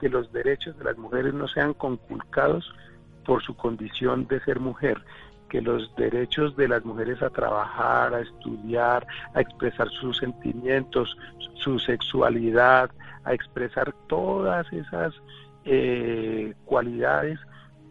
que 0.00 0.08
los 0.08 0.32
derechos 0.32 0.76
de 0.78 0.84
las 0.84 0.96
mujeres 0.96 1.34
no 1.34 1.46
sean 1.46 1.74
conculcados 1.74 2.74
por 3.26 3.42
su 3.42 3.54
condición 3.54 4.26
de 4.28 4.40
ser 4.40 4.58
mujer, 4.58 5.02
que 5.50 5.60
los 5.60 5.94
derechos 5.96 6.56
de 6.56 6.68
las 6.68 6.84
mujeres 6.84 7.20
a 7.22 7.28
trabajar, 7.30 8.14
a 8.14 8.20
estudiar, 8.20 9.06
a 9.34 9.40
expresar 9.40 9.88
sus 9.90 10.16
sentimientos, 10.16 11.16
su 11.54 11.78
sexualidad, 11.78 12.90
a 13.24 13.34
expresar 13.34 13.92
todas 14.08 14.72
esas 14.72 15.12
eh, 15.64 16.54
cualidades 16.64 17.38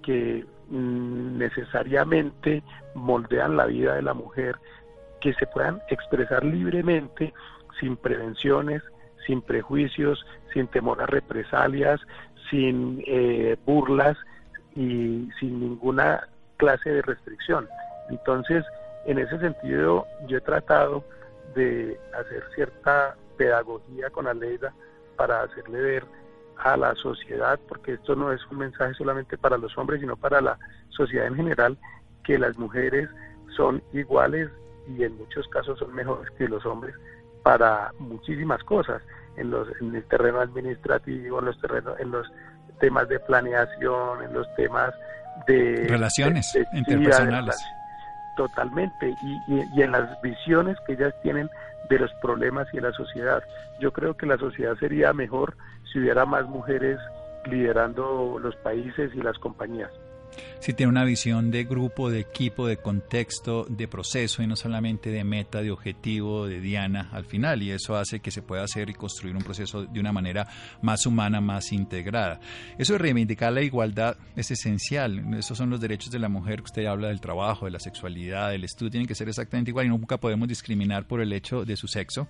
que 0.02 0.46
mm, 0.70 1.38
necesariamente 1.38 2.64
moldean 2.96 3.58
la 3.58 3.68
vida 3.68 3.96
de 3.96 4.02
la 4.02 4.14
mujer, 4.14 4.56
que 5.22 5.34
se 5.34 5.46
puedan 5.48 5.80
expresar 5.90 6.44
libremente 6.44 7.34
sin 7.80 7.98
prevenciones, 7.98 8.82
sin 9.26 9.42
prejuicios, 9.42 10.26
sin 10.54 10.68
temor 10.68 11.02
a 11.02 11.06
represalias, 11.06 12.00
sin 12.50 13.04
eh, 13.06 13.58
burlas 13.66 14.18
y 14.76 15.30
sin 15.40 15.60
ninguna 15.60 16.28
clase 16.58 16.90
de 16.90 17.02
restricción. 17.02 17.68
Entonces, 18.10 18.66
en 19.06 19.20
ese 19.20 19.40
sentido, 19.40 20.06
yo 20.28 20.38
he 20.38 20.42
tratado 20.42 21.04
de 21.56 22.00
hacer 22.14 22.44
cierta 22.56 23.16
pedagogía 23.38 24.10
con 24.10 24.28
Aleida 24.28 24.74
para 25.16 25.44
hacerle 25.44 25.80
ver 25.82 26.06
a 26.58 26.76
la 26.76 26.94
sociedad, 26.96 27.60
porque 27.68 27.94
esto 27.94 28.16
no 28.16 28.32
es 28.32 28.46
un 28.52 28.58
mensaje 28.60 28.94
solamente 28.96 29.38
para 29.38 29.58
los 29.58 29.78
hombres, 29.78 30.02
sino 30.02 30.18
para 30.18 30.42
la 30.42 30.60
sociedad 30.90 31.28
en 31.28 31.36
general, 31.36 31.78
que 32.24 32.38
las 32.38 32.58
mujeres 32.58 33.10
son 33.56 33.82
iguales 33.94 34.50
y 34.88 35.04
en 35.04 35.18
muchos 35.18 35.48
casos 35.48 35.80
son 35.80 35.94
mejores 35.94 36.30
que 36.32 36.48
los 36.48 36.66
hombres 36.66 36.96
para 37.50 37.92
muchísimas 37.98 38.64
cosas 38.64 39.02
en 39.36 39.50
los 39.50 39.68
en 39.82 39.96
el 39.96 40.04
terreno 40.04 40.40
administrativo 40.40 41.40
en 41.40 41.46
los 41.46 41.60
terrenos 41.60 42.00
en 42.00 42.12
los 42.12 42.32
temas 42.80 43.10
de 43.10 43.20
planeación 43.22 44.22
en 44.22 44.34
los 44.36 44.46
temas 44.56 44.94
de 45.48 45.88
relaciones 45.90 46.56
interpersonales. 46.74 47.58
totalmente 48.38 49.16
y, 49.48 49.56
y, 49.76 49.82
en 49.82 49.92
las 49.94 50.22
visiones 50.22 50.78
que 50.86 50.94
ellas 50.94 51.12
tienen 51.24 51.50
de 51.90 51.98
los 51.98 52.12
problemas 52.22 52.68
y 52.72 52.76
de 52.76 52.84
la 52.84 52.92
sociedad. 52.92 53.42
Yo 53.80 53.92
creo 53.92 54.16
que 54.16 54.28
la 54.28 54.38
sociedad 54.38 54.76
sería 54.78 55.12
mejor 55.12 55.58
si 55.92 55.98
hubiera 55.98 56.28
más 56.28 56.46
mujeres 56.46 57.00
liderando 57.46 58.38
los 58.40 58.56
países 58.58 59.10
y 59.16 59.22
las 59.24 59.40
compañías 59.40 59.90
si 60.60 60.74
tiene 60.74 60.90
una 60.90 61.06
visión 61.06 61.52
de 61.52 61.64
grupo, 61.64 62.10
de 62.10 62.20
equipo, 62.20 62.68
de 62.68 62.78
contexto, 62.78 63.66
de 63.70 63.88
proceso 63.88 64.44
y 64.44 64.48
no 64.48 64.56
solamente 64.56 65.10
de 65.10 65.24
meta, 65.24 65.62
de 65.62 65.72
objetivo, 65.72 66.48
de 66.48 66.60
diana 66.60 67.10
al 67.12 67.26
final. 67.26 67.64
Y 67.64 67.72
eso 67.72 67.96
hace 67.96 68.20
que 68.20 68.32
se 68.32 68.42
pueda 68.42 68.64
hacer 68.64 68.90
y 68.90 68.94
construir 68.94 69.36
un 69.36 69.44
proceso 69.44 69.86
de 69.86 70.00
una 70.00 70.12
manera 70.12 70.48
más 70.82 71.06
humana, 71.06 71.42
más 71.42 71.72
integrada. 71.72 72.40
Eso 72.78 72.94
de 72.94 73.00
reivindicar 73.00 73.54
la 73.54 73.62
igualdad 73.62 74.18
es 74.36 74.52
esencial. 74.52 75.34
Esos 75.36 75.58
son 75.58 75.70
los 75.70 75.80
derechos 75.80 76.12
de 76.12 76.20
la 76.20 76.30
mujer. 76.30 76.62
Usted 76.62 76.86
habla 76.86 77.08
del 77.08 77.22
trabajo, 77.22 77.66
de 77.66 77.72
la 77.72 77.80
sexualidad, 77.80 78.52
del 78.52 78.64
estudio. 78.64 78.92
Tienen 78.92 79.08
que 79.08 79.16
ser 79.16 79.30
exactamente 79.30 79.72
igual 79.72 79.86
y 79.86 79.90
nunca 79.90 80.18
podemos 80.18 80.48
discriminar 80.48 81.08
por 81.08 81.22
el 81.22 81.34
hecho 81.34 81.66
de 81.66 81.76
su 81.76 81.88
sexo 81.88 82.28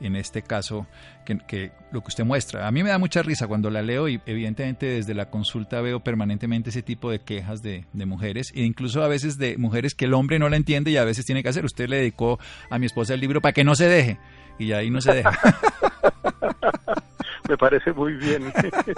en 0.00 0.16
este 0.16 0.42
caso 0.42 0.86
que, 1.24 1.72
lo 1.92 2.00
que 2.00 2.08
usted 2.08 2.24
muestra. 2.24 2.66
A 2.66 2.70
mí 2.70 2.82
me 2.82 2.90
da 2.90 2.98
mucha 2.98 3.22
risa 3.22 3.46
cuando 3.46 3.70
la 3.70 3.82
leo 3.82 4.08
y 4.08 4.20
evidentemente 4.26 4.86
desde 4.86 5.14
la 5.14 5.30
consulta 5.30 5.80
veo 5.80 6.00
permanentemente 6.00 6.70
ese 6.70 6.82
tipo 6.82 7.10
de 7.10 7.20
quejas 7.20 7.62
de, 7.62 7.86
de, 7.92 8.06
mujeres 8.06 8.52
e 8.54 8.62
incluso 8.62 9.02
a 9.02 9.08
veces 9.08 9.38
de 9.38 9.56
mujeres 9.56 9.94
que 9.94 10.04
el 10.04 10.14
hombre 10.14 10.38
no 10.38 10.48
la 10.48 10.56
entiende 10.56 10.90
y 10.90 10.96
a 10.96 11.04
veces 11.04 11.24
tiene 11.24 11.42
que 11.42 11.48
hacer. 11.48 11.64
Usted 11.64 11.88
le 11.88 11.98
dedicó 11.98 12.38
a 12.70 12.78
mi 12.78 12.86
esposa 12.86 13.14
el 13.14 13.20
libro 13.20 13.40
para 13.40 13.52
que 13.52 13.64
no 13.64 13.74
se 13.74 13.88
deje 13.88 14.18
y 14.58 14.72
ahí 14.72 14.90
no 14.90 15.00
se 15.00 15.14
deja. 15.14 15.38
me 17.48 17.58
parece 17.58 17.92
muy 17.92 18.14
bien. 18.14 18.52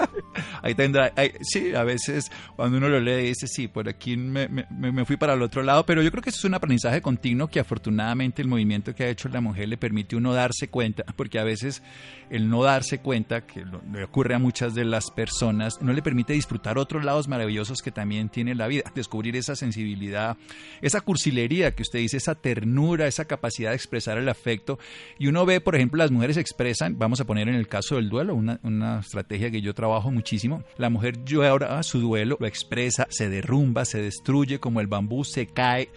ahí 0.63 0.75
tendrá, 0.75 1.13
sí, 1.41 1.75
a 1.75 1.83
veces 1.85 2.31
cuando 2.55 2.79
uno 2.79 2.89
lo 2.89 3.01
lee 3.01 3.29
dice, 3.29 3.47
sí, 3.49 3.69
por 3.69 3.89
aquí 3.89 4.17
me, 4.17 4.49
me, 4.49 5.05
fui 5.05 5.17
para 5.17 5.35
el 5.35 5.43
otro 5.43 5.63
lado, 5.63 5.85
pero 5.85 6.03
yo 6.03 6.11
creo 6.11 6.23
que 6.23 6.31
eso 6.31 6.39
es 6.39 6.45
un 6.45 6.55
aprendizaje 6.55 7.01
continuo 7.01 7.49
que 7.49 7.61
afortunadamente 7.61 8.43
el 8.43 8.49
movimiento 8.49 8.95
que 8.95 9.05
ha 9.05 9.09
hecho 9.09 9.29
la 9.29 9.41
mujer 9.41 9.69
le 9.69 9.77
permite 9.77 10.17
uno 10.17 10.33
darse 10.33 10.69
cuenta, 10.69 11.05
porque 11.17 11.39
a 11.39 11.45
veces 11.45 11.83
el 12.31 12.49
no 12.49 12.63
darse 12.63 12.99
cuenta, 12.99 13.47
que 13.47 13.65
le 13.65 14.05
ocurre 14.05 14.35
a 14.35 14.39
muchas 14.39 14.75
de 14.75 14.85
las 14.85 15.11
personas, 15.11 15.81
no 15.83 15.93
le 15.93 16.03
permite 16.03 16.33
disfrutar 16.33 16.79
otros 16.79 17.05
lados 17.05 17.29
maravillosos 17.29 17.83
que 17.83 17.91
también 17.91 18.29
tiene 18.29 18.55
la 18.55 18.69
vida, 18.69 18.85
descubrir 18.95 19.37
esa 19.37 19.57
sensibilidad, 19.57 20.37
esa 20.83 21.01
cursilería 21.01 21.75
que 21.75 21.83
usted 21.83 21.99
dice, 21.99 22.17
esa 22.17 22.35
ternura, 22.37 23.07
esa 23.07 23.25
capacidad 23.25 23.71
de 23.71 23.77
expresar 23.77 24.19
el 24.19 24.29
afecto, 24.29 24.79
y 25.19 25.27
uno 25.27 25.45
ve, 25.47 25.61
por 25.61 25.75
ejemplo, 25.75 25.99
las 25.99 26.11
mujeres 26.11 26.37
expresan, 26.37 26.99
vamos 26.99 27.21
a 27.21 27.25
poner 27.25 27.49
en 27.49 27.55
el 27.55 27.69
caso 27.69 27.97
del 27.97 28.09
duelo, 28.09 28.36
una, 28.37 29.01
estrategia 29.01 29.51
que 29.51 29.61
yo 29.61 29.75
trabajo 29.75 30.11
muchísimo. 30.11 30.63
La 30.77 30.91
mujer 30.91 31.25
llora 31.25 31.83
su 31.83 32.01
duelo, 32.01 32.37
lo 32.41 32.47
expresa, 32.47 33.07
se 33.11 33.29
derrumba, 33.29 33.85
se 33.85 34.01
destruye 34.01 34.61
como 34.61 34.81
el 34.81 34.87
bambú, 34.87 35.25
se 35.25 35.47
cae 35.47 35.91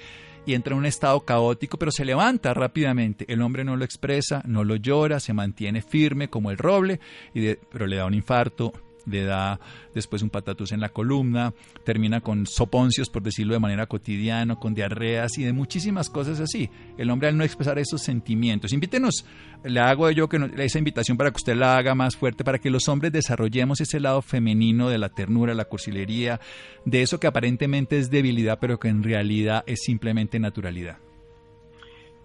y 0.45 0.53
entra 0.53 0.73
en 0.73 0.79
un 0.79 0.85
estado 0.85 1.19
caótico, 1.21 1.77
pero 1.77 1.91
se 1.91 2.05
levanta 2.05 2.53
rápidamente. 2.53 3.25
El 3.31 3.41
hombre 3.41 3.63
no 3.63 3.75
lo 3.75 3.85
expresa, 3.85 4.41
no 4.45 4.63
lo 4.63 4.75
llora, 4.75 5.19
se 5.19 5.33
mantiene 5.33 5.81
firme 5.81 6.29
como 6.29 6.51
el 6.51 6.57
roble, 6.57 6.99
y 7.33 7.55
pero 7.71 7.87
le 7.87 7.97
da 7.97 8.05
un 8.05 8.13
infarto, 8.13 8.73
le 9.09 9.23
da 9.23 9.59
después 9.93 10.21
un 10.21 10.29
patatús 10.29 10.71
en 10.71 10.79
la 10.79 10.89
columna, 10.89 11.53
termina 11.83 12.21
con 12.21 12.45
soponcios, 12.45 13.09
por 13.09 13.23
decirlo 13.23 13.53
de 13.53 13.59
manera 13.59 13.87
cotidiana, 13.87 14.55
con 14.55 14.73
diarreas 14.73 15.37
y 15.37 15.43
de 15.43 15.53
muchísimas 15.53 16.09
cosas 16.09 16.39
así. 16.39 16.69
El 16.97 17.09
hombre 17.09 17.29
al 17.29 17.37
no 17.37 17.43
expresar 17.43 17.79
esos 17.79 18.01
sentimientos. 18.01 18.73
Invítenos, 18.73 19.25
le 19.63 19.79
hago 19.79 20.09
yo 20.11 20.29
que 20.29 20.37
esa 20.57 20.77
invitación 20.79 21.17
para 21.17 21.31
que 21.31 21.37
usted 21.37 21.55
la 21.55 21.77
haga 21.77 21.95
más 21.95 22.15
fuerte, 22.15 22.43
para 22.43 22.59
que 22.59 22.69
los 22.69 22.87
hombres 22.87 23.11
desarrollemos 23.11 23.81
ese 23.81 23.99
lado 23.99 24.21
femenino 24.21 24.89
de 24.89 24.97
la 24.97 25.09
ternura, 25.09 25.53
la 25.53 25.65
cursilería, 25.65 26.39
de 26.85 27.01
eso 27.01 27.19
que 27.19 27.27
aparentemente 27.27 27.97
es 27.97 28.09
debilidad, 28.09 28.59
pero 28.59 28.79
que 28.79 28.87
en 28.87 29.03
realidad 29.03 29.63
es 29.67 29.81
simplemente 29.83 30.39
naturalidad. 30.39 30.97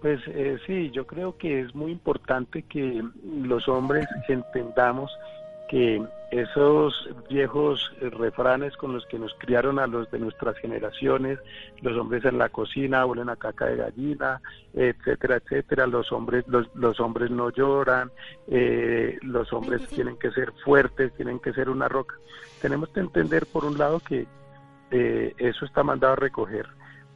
Pues 0.01 0.21
eh, 0.27 0.57
sí, 0.67 0.91
yo 0.91 1.07
creo 1.07 1.35
que 1.35 1.61
es 1.61 1.73
muy 1.73 1.91
importante 1.91 2.63
que 2.63 3.03
los 3.41 3.67
hombres 3.67 4.05
entendamos 4.27 5.09
que 5.75 6.01
esos 6.31 7.09
viejos 7.29 7.91
refranes 7.99 8.77
con 8.77 8.93
los 8.93 9.05
que 9.07 9.19
nos 9.19 9.33
criaron 9.33 9.77
a 9.77 9.87
los 9.87 10.09
de 10.09 10.19
nuestras 10.19 10.57
generaciones, 10.59 11.37
los 11.81 11.97
hombres 11.97 12.23
en 12.23 12.37
la 12.37 12.47
cocina 12.47 13.05
huelen 13.05 13.27
a 13.27 13.35
caca 13.35 13.65
de 13.65 13.75
gallina, 13.75 14.39
etcétera, 14.73 15.35
etcétera, 15.35 15.85
los 15.85 16.13
hombres, 16.13 16.47
los, 16.47 16.73
los 16.75 17.01
hombres 17.01 17.29
no 17.29 17.49
lloran, 17.49 18.09
eh, 18.47 19.17
los 19.21 19.51
hombres 19.51 19.85
tienen 19.89 20.15
que 20.15 20.31
ser 20.31 20.53
fuertes, 20.63 21.13
tienen 21.17 21.39
que 21.39 21.51
ser 21.51 21.69
una 21.69 21.89
roca. 21.89 22.15
Tenemos 22.61 22.87
que 22.87 23.01
entender 23.01 23.45
por 23.45 23.65
un 23.65 23.77
lado 23.77 23.99
que 23.99 24.27
eh, 24.91 25.33
eso 25.37 25.65
está 25.65 25.83
mandado 25.83 26.13
a 26.13 26.15
recoger, 26.15 26.67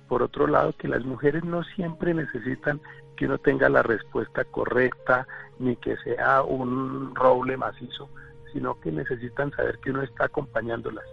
por 0.10 0.22
otro 0.22 0.48
lado 0.48 0.74
que 0.74 0.90
las 0.90 1.06
mujeres 1.06 1.46
no 1.46 1.64
siempre 1.64 2.14
necesitan 2.14 2.82
que 3.16 3.26
uno 3.26 3.38
tenga 3.38 3.70
la 3.70 3.84
respuesta 3.84 4.44
correcta, 4.44 5.28
ni 5.60 5.78
que 5.78 5.96
sea 6.04 6.42
un 6.44 7.16
roble 7.16 7.56
macizo 7.56 8.10
sino 8.54 8.80
que 8.80 8.92
necesitan 8.92 9.52
saber 9.52 9.80
que 9.80 9.92
uno 9.92 10.04
está 10.04 10.26
acompañándolas, 10.26 11.06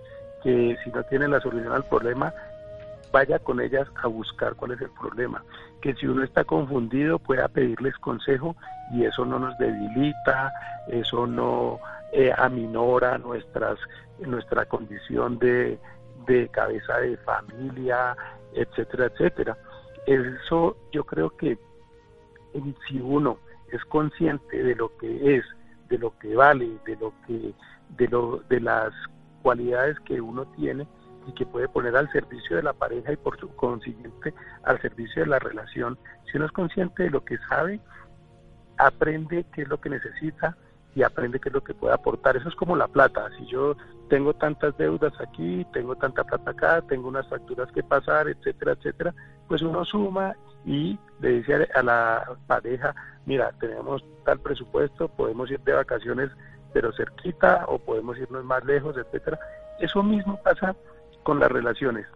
que 0.42 0.76
si 0.84 0.90
no 0.90 1.02
tienen 1.04 1.30
la 1.30 1.40
solución 1.40 1.72
al 1.72 1.84
problema, 1.84 2.32
vaya 3.12 3.38
con 3.38 3.60
ellas 3.60 3.88
a 4.02 4.08
buscar 4.08 4.54
cuál 4.54 4.72
es 4.72 4.80
el 4.80 4.90
problema, 4.90 5.42
que 5.80 5.94
si 5.94 6.06
uno 6.06 6.22
está 6.22 6.44
confundido 6.44 7.18
pueda 7.18 7.48
pedirles 7.48 7.94
consejo 7.98 8.56
y 8.92 9.04
eso 9.04 9.24
no 9.24 9.38
nos 9.38 9.56
debilita, 9.58 10.52
eso 10.88 11.26
no 11.26 11.78
eh, 12.12 12.32
aminora 12.36 13.18
nuestras, 13.18 13.78
nuestra 14.18 14.66
condición 14.66 15.38
de, 15.38 15.78
de 16.26 16.48
cabeza 16.48 16.98
de 16.98 17.16
familia, 17.18 18.16
etcétera, 18.54 19.06
etcétera. 19.06 19.56
Eso 20.06 20.76
yo 20.92 21.04
creo 21.04 21.30
que 21.36 21.58
si 22.86 23.00
uno 23.00 23.38
es 23.72 23.84
consciente 23.86 24.62
de 24.62 24.74
lo 24.74 24.96
que 24.96 25.36
es 25.36 25.44
de 25.88 25.98
lo 25.98 26.16
que 26.18 26.34
vale, 26.34 26.78
de 26.86 26.96
lo 26.96 27.12
que, 27.26 27.54
de 27.96 28.08
lo, 28.08 28.42
de 28.48 28.60
las 28.60 28.92
cualidades 29.42 29.98
que 30.00 30.20
uno 30.20 30.44
tiene 30.56 30.86
y 31.26 31.32
que 31.32 31.46
puede 31.46 31.68
poner 31.68 31.96
al 31.96 32.10
servicio 32.12 32.56
de 32.56 32.62
la 32.62 32.72
pareja 32.72 33.12
y 33.12 33.16
por 33.16 33.38
su 33.38 33.48
consiguiente 33.56 34.34
al 34.64 34.80
servicio 34.80 35.22
de 35.22 35.28
la 35.28 35.38
relación. 35.38 35.98
Si 36.30 36.36
uno 36.36 36.46
es 36.46 36.52
consciente 36.52 37.04
de 37.04 37.10
lo 37.10 37.24
que 37.24 37.38
sabe, 37.48 37.80
aprende 38.78 39.44
qué 39.52 39.62
es 39.62 39.68
lo 39.68 39.80
que 39.80 39.90
necesita 39.90 40.56
y 40.96 41.02
aprende 41.02 41.38
qué 41.38 41.50
es 41.50 41.54
lo 41.54 41.62
que 41.62 41.74
puede 41.74 41.92
aportar. 41.92 42.38
Eso 42.38 42.48
es 42.48 42.54
como 42.54 42.74
la 42.74 42.88
plata. 42.88 43.28
Si 43.38 43.44
yo 43.46 43.76
tengo 44.08 44.32
tantas 44.32 44.76
deudas 44.78 45.12
aquí, 45.20 45.66
tengo 45.74 45.94
tanta 45.94 46.24
plata 46.24 46.50
acá, 46.50 46.82
tengo 46.88 47.06
unas 47.06 47.28
facturas 47.28 47.70
que 47.70 47.82
pasar, 47.82 48.28
etcétera, 48.28 48.72
etcétera, 48.72 49.14
pues 49.46 49.60
uno 49.60 49.84
suma 49.84 50.34
y 50.64 50.98
le 51.20 51.28
dice 51.28 51.68
a 51.74 51.82
la 51.82 52.36
pareja, 52.46 52.94
mira, 53.26 53.52
tenemos 53.60 54.02
tal 54.24 54.40
presupuesto, 54.40 55.08
podemos 55.08 55.50
ir 55.50 55.60
de 55.60 55.74
vacaciones 55.74 56.30
pero 56.72 56.92
cerquita 56.92 57.64
o 57.68 57.78
podemos 57.78 58.18
irnos 58.18 58.44
más 58.44 58.64
lejos, 58.64 58.96
etcétera. 58.96 59.38
Eso 59.80 60.02
mismo 60.02 60.38
pasa 60.42 60.74
con 61.24 61.40
las 61.40 61.52
relaciones. 61.52 62.06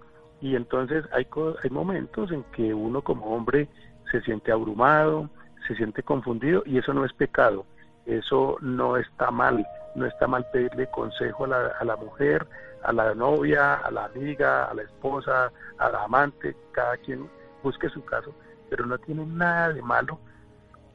Y 0.41 0.57
entonces 0.57 1.05
hay, 1.13 1.27
hay 1.63 1.71
momentos 1.71 2.33
en 2.33 2.45
que 2.45 2.73
uno 2.73 3.03
como 3.03 3.27
hombre 3.27 3.69
se 4.11 4.23
siente 4.23 4.53
abrumado, 4.53 5.29
se 5.69 5.75
siente 5.77 6.03
confundido 6.03 6.63
y 6.65 6.79
eso 6.79 6.95
no 6.95 7.05
es 7.05 7.13
pecado, 7.13 7.65
eso 8.11 8.57
no 8.61 8.97
está 8.97 9.31
mal, 9.31 9.67
no 9.95 10.07
está 10.07 10.27
mal 10.27 10.45
pedirle 10.53 10.91
consejo 10.91 11.45
a 11.45 11.85
la, 11.85 11.97
mujer, 11.97 12.47
a 12.83 12.93
la 12.93 13.15
novia, 13.15 13.75
a 13.75 13.91
la 13.91 14.07
amiga, 14.07 14.65
a 14.65 14.75
la 14.75 14.83
esposa, 14.83 15.53
a 15.79 15.91
la 15.91 16.05
amante, 16.05 16.57
cada 16.73 16.97
quien 16.97 17.29
busque 17.63 17.89
su 17.89 18.05
caso, 18.05 18.35
pero 18.69 18.87
no 18.87 18.99
tiene 18.99 19.25
nada 19.27 19.73
de 19.73 19.83
malo 19.83 20.19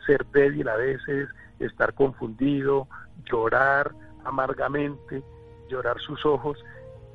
ser 0.06 0.26
débil 0.28 0.68
a 0.68 0.76
veces, 0.76 1.30
estar 1.60 1.94
confundido, 1.94 2.88
llorar 3.24 3.92
amargamente, 4.24 5.24
llorar 5.70 6.00
sus 6.00 6.26
ojos 6.26 6.64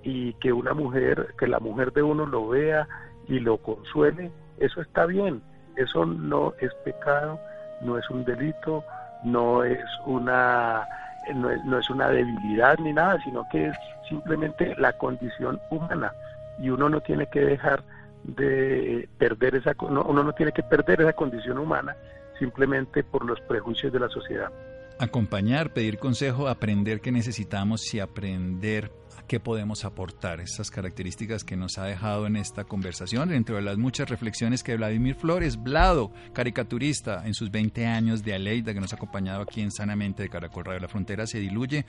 y 0.03 0.33
que 0.35 0.53
una 0.53 0.73
mujer, 0.73 1.35
que 1.39 1.47
la 1.47 1.61
mujer 1.61 1.93
de 1.93 2.03
uno 2.03 2.27
lo 2.27 2.49
vea 2.49 2.89
y 3.29 3.39
lo 3.39 3.59
consuele, 3.59 4.31
eso 4.59 4.81
está 4.81 5.07
bien, 5.07 5.43
eso 5.77 6.05
no 6.07 6.55
es 6.59 6.73
pecado, 6.85 7.39
no 7.83 7.99
es 7.99 8.09
un 8.11 8.25
delito, 8.25 8.83
no 9.25 9.65
es 9.65 9.85
una 10.07 10.87
no 11.35 11.51
es, 11.51 11.65
no 11.65 11.79
es 11.79 11.91
una 11.91 12.09
debilidad 12.09 12.79
ni 12.79 12.93
nada, 12.93 13.19
sino 13.23 13.47
que 13.51 13.67
es 13.67 13.77
simplemente 14.09 14.75
la 14.77 14.93
condición 14.95 15.61
humana 15.71 16.13
y 16.59 16.71
uno 16.71 16.89
no 16.89 17.01
tiene 17.01 17.27
que 17.27 17.41
dejar 17.41 17.83
de 18.25 19.09
perder 19.19 19.57
esa 19.57 19.73
uno 19.81 20.23
no 20.23 20.33
tiene 20.33 20.53
que 20.53 20.63
perder 20.63 21.01
esa 21.01 21.13
condición 21.13 21.59
humana 21.59 21.97
simplemente 22.39 23.05
por 23.05 23.25
los 23.25 23.41
prejuicios 23.43 23.93
de 23.93 24.01
la 24.01 24.09
sociedad. 24.09 24.51
Acompañar, 24.99 25.73
pedir 25.73 25.99
consejo, 25.99 26.49
aprender 26.49 27.01
qué 27.01 27.13
necesitamos 27.13 27.95
y 27.95 28.01
aprender 28.01 28.91
qué 29.31 29.39
podemos 29.39 29.85
aportar, 29.85 30.41
esas 30.41 30.73
características 30.73 31.45
que 31.45 31.57
nos 31.57 31.79
ha 31.79 31.85
dejado 31.85 32.27
en 32.27 32.35
esta 32.35 32.65
conversación, 32.65 33.29
dentro 33.29 33.55
de 33.55 33.63
las 33.63 33.79
muchas 33.79 34.11
reflexiones 34.11 34.65
que 34.65 34.77
Vladimir 34.77 35.15
Flores, 35.15 35.57
Blado, 35.57 36.13
caricaturista 36.33 37.23
en 37.25 37.35
sus 37.35 37.49
20 37.53 37.87
años 37.87 38.25
de 38.25 38.35
Aleida, 38.35 38.75
que 38.75 38.81
nos 38.81 38.93
ha 38.93 38.97
acompañado 38.97 39.43
aquí 39.43 39.61
en 39.61 39.71
Sanamente 39.71 40.25
de 40.25 40.29
Caracol 40.29 40.65
Radio. 40.65 40.81
La 40.81 40.89
frontera 40.89 41.29
se 41.29 41.39
diluye 41.39 41.87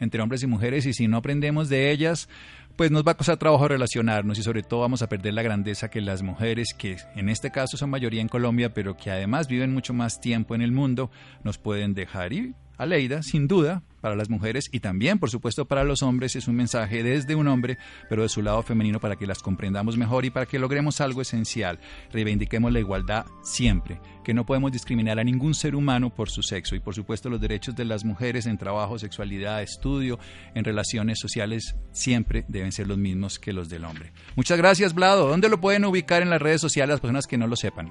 entre 0.00 0.20
hombres 0.20 0.42
y 0.42 0.48
mujeres 0.48 0.84
y 0.84 0.92
si 0.92 1.06
no 1.06 1.18
aprendemos 1.18 1.68
de 1.68 1.92
ellas, 1.92 2.28
pues 2.74 2.90
nos 2.90 3.06
va 3.06 3.12
a 3.12 3.16
costar 3.16 3.36
trabajo 3.36 3.68
relacionarnos 3.68 4.40
y 4.40 4.42
sobre 4.42 4.64
todo 4.64 4.80
vamos 4.80 5.00
a 5.02 5.08
perder 5.08 5.34
la 5.34 5.42
grandeza 5.42 5.90
que 5.90 6.00
las 6.00 6.22
mujeres, 6.22 6.74
que 6.76 6.96
en 7.14 7.28
este 7.28 7.52
caso 7.52 7.76
son 7.76 7.90
mayoría 7.90 8.20
en 8.20 8.28
Colombia, 8.28 8.74
pero 8.74 8.96
que 8.96 9.12
además 9.12 9.46
viven 9.46 9.72
mucho 9.72 9.94
más 9.94 10.18
tiempo 10.20 10.56
en 10.56 10.62
el 10.62 10.72
mundo, 10.72 11.12
nos 11.44 11.56
pueden 11.56 11.94
dejar. 11.94 12.32
Y 12.32 12.56
Aleida, 12.80 13.22
sin 13.22 13.46
duda, 13.46 13.82
para 14.00 14.16
las 14.16 14.30
mujeres 14.30 14.70
y 14.72 14.80
también, 14.80 15.18
por 15.18 15.28
supuesto, 15.28 15.66
para 15.66 15.84
los 15.84 16.02
hombres, 16.02 16.34
es 16.34 16.48
un 16.48 16.56
mensaje 16.56 17.02
desde 17.02 17.34
un 17.34 17.46
hombre, 17.46 17.76
pero 18.08 18.22
de 18.22 18.30
su 18.30 18.40
lado 18.40 18.62
femenino 18.62 19.00
para 19.00 19.16
que 19.16 19.26
las 19.26 19.40
comprendamos 19.40 19.98
mejor 19.98 20.24
y 20.24 20.30
para 20.30 20.46
que 20.46 20.58
logremos 20.58 21.02
algo 21.02 21.20
esencial. 21.20 21.78
Reivindiquemos 22.10 22.72
la 22.72 22.80
igualdad 22.80 23.26
siempre, 23.42 24.00
que 24.24 24.32
no 24.32 24.46
podemos 24.46 24.72
discriminar 24.72 25.18
a 25.18 25.24
ningún 25.24 25.54
ser 25.54 25.76
humano 25.76 26.08
por 26.08 26.30
su 26.30 26.42
sexo 26.42 26.74
y, 26.74 26.80
por 26.80 26.94
supuesto, 26.94 27.28
los 27.28 27.40
derechos 27.40 27.76
de 27.76 27.84
las 27.84 28.02
mujeres 28.02 28.46
en 28.46 28.56
trabajo, 28.56 28.98
sexualidad, 28.98 29.62
estudio, 29.62 30.18
en 30.54 30.64
relaciones 30.64 31.18
sociales, 31.18 31.76
siempre 31.92 32.46
deben 32.48 32.72
ser 32.72 32.86
los 32.86 32.96
mismos 32.96 33.38
que 33.38 33.52
los 33.52 33.68
del 33.68 33.84
hombre. 33.84 34.12
Muchas 34.36 34.56
gracias, 34.56 34.94
Blado. 34.94 35.28
¿Dónde 35.28 35.50
lo 35.50 35.60
pueden 35.60 35.84
ubicar 35.84 36.22
en 36.22 36.30
las 36.30 36.40
redes 36.40 36.62
sociales 36.62 36.94
las 36.94 37.00
personas 37.00 37.26
que 37.26 37.36
no 37.36 37.46
lo 37.46 37.56
sepan? 37.56 37.90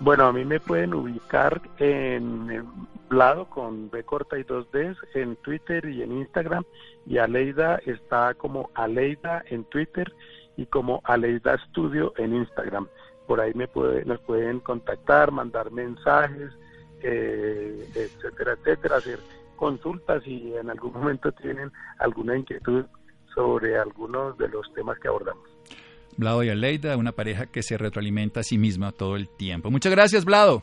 Bueno, 0.00 0.26
a 0.26 0.32
mí 0.32 0.44
me 0.44 0.60
pueden 0.60 0.94
ubicar 0.94 1.60
en 1.78 2.64
Blado 3.08 3.46
con 3.50 3.90
B 3.90 4.04
corta 4.04 4.38
y 4.38 4.44
dos 4.44 4.70
Ds 4.70 4.96
en 5.14 5.34
Twitter 5.36 5.84
y 5.88 6.02
en 6.02 6.12
Instagram 6.12 6.62
y 7.04 7.18
Aleida 7.18 7.80
está 7.84 8.34
como 8.34 8.70
Aleida 8.74 9.42
en 9.48 9.64
Twitter 9.64 10.12
y 10.56 10.66
como 10.66 11.00
Aleida 11.04 11.58
Studio 11.70 12.12
en 12.16 12.34
Instagram. 12.34 12.86
Por 13.26 13.40
ahí 13.40 13.52
me 13.54 13.66
puede, 13.66 14.04
nos 14.04 14.20
pueden 14.20 14.60
contactar, 14.60 15.32
mandar 15.32 15.72
mensajes, 15.72 16.52
eh, 17.02 17.88
etcétera, 17.94 18.52
etcétera, 18.52 18.96
hacer 18.96 19.18
consultas 19.56 20.24
y 20.26 20.54
en 20.54 20.70
algún 20.70 20.92
momento 20.92 21.32
tienen 21.32 21.72
alguna 21.98 22.36
inquietud 22.36 22.84
sobre 23.34 23.76
algunos 23.76 24.38
de 24.38 24.48
los 24.48 24.72
temas 24.74 24.98
que 25.00 25.08
abordamos. 25.08 25.48
Blado 26.18 26.44
y 26.44 26.50
Aleida, 26.50 26.96
una 26.96 27.12
pareja 27.12 27.46
que 27.46 27.62
se 27.62 27.78
retroalimenta 27.78 28.40
a 28.40 28.42
sí 28.42 28.58
misma 28.58 28.92
todo 28.92 29.16
el 29.16 29.28
tiempo. 29.28 29.70
Muchas 29.70 29.92
gracias, 29.92 30.26
Blado. 30.26 30.62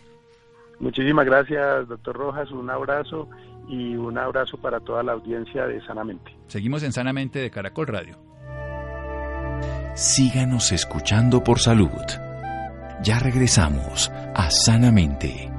Muchísimas 0.80 1.26
gracias, 1.26 1.88
doctor 1.88 2.16
Rojas. 2.16 2.52
Un 2.52 2.70
abrazo 2.70 3.28
y 3.68 3.96
un 3.96 4.18
abrazo 4.18 4.58
para 4.58 4.80
toda 4.80 5.02
la 5.02 5.14
audiencia 5.14 5.66
de 5.66 5.84
Sanamente. 5.86 6.36
Seguimos 6.48 6.84
en 6.84 6.92
Sanamente 6.92 7.40
de 7.40 7.50
Caracol 7.50 7.88
Radio. 7.88 8.18
Síganos 9.96 10.72
escuchando 10.72 11.44
por 11.44 11.60
salud. 11.60 11.90
Ya 13.02 13.18
regresamos 13.20 14.12
a 14.36 14.52
Sanamente. 14.52 15.56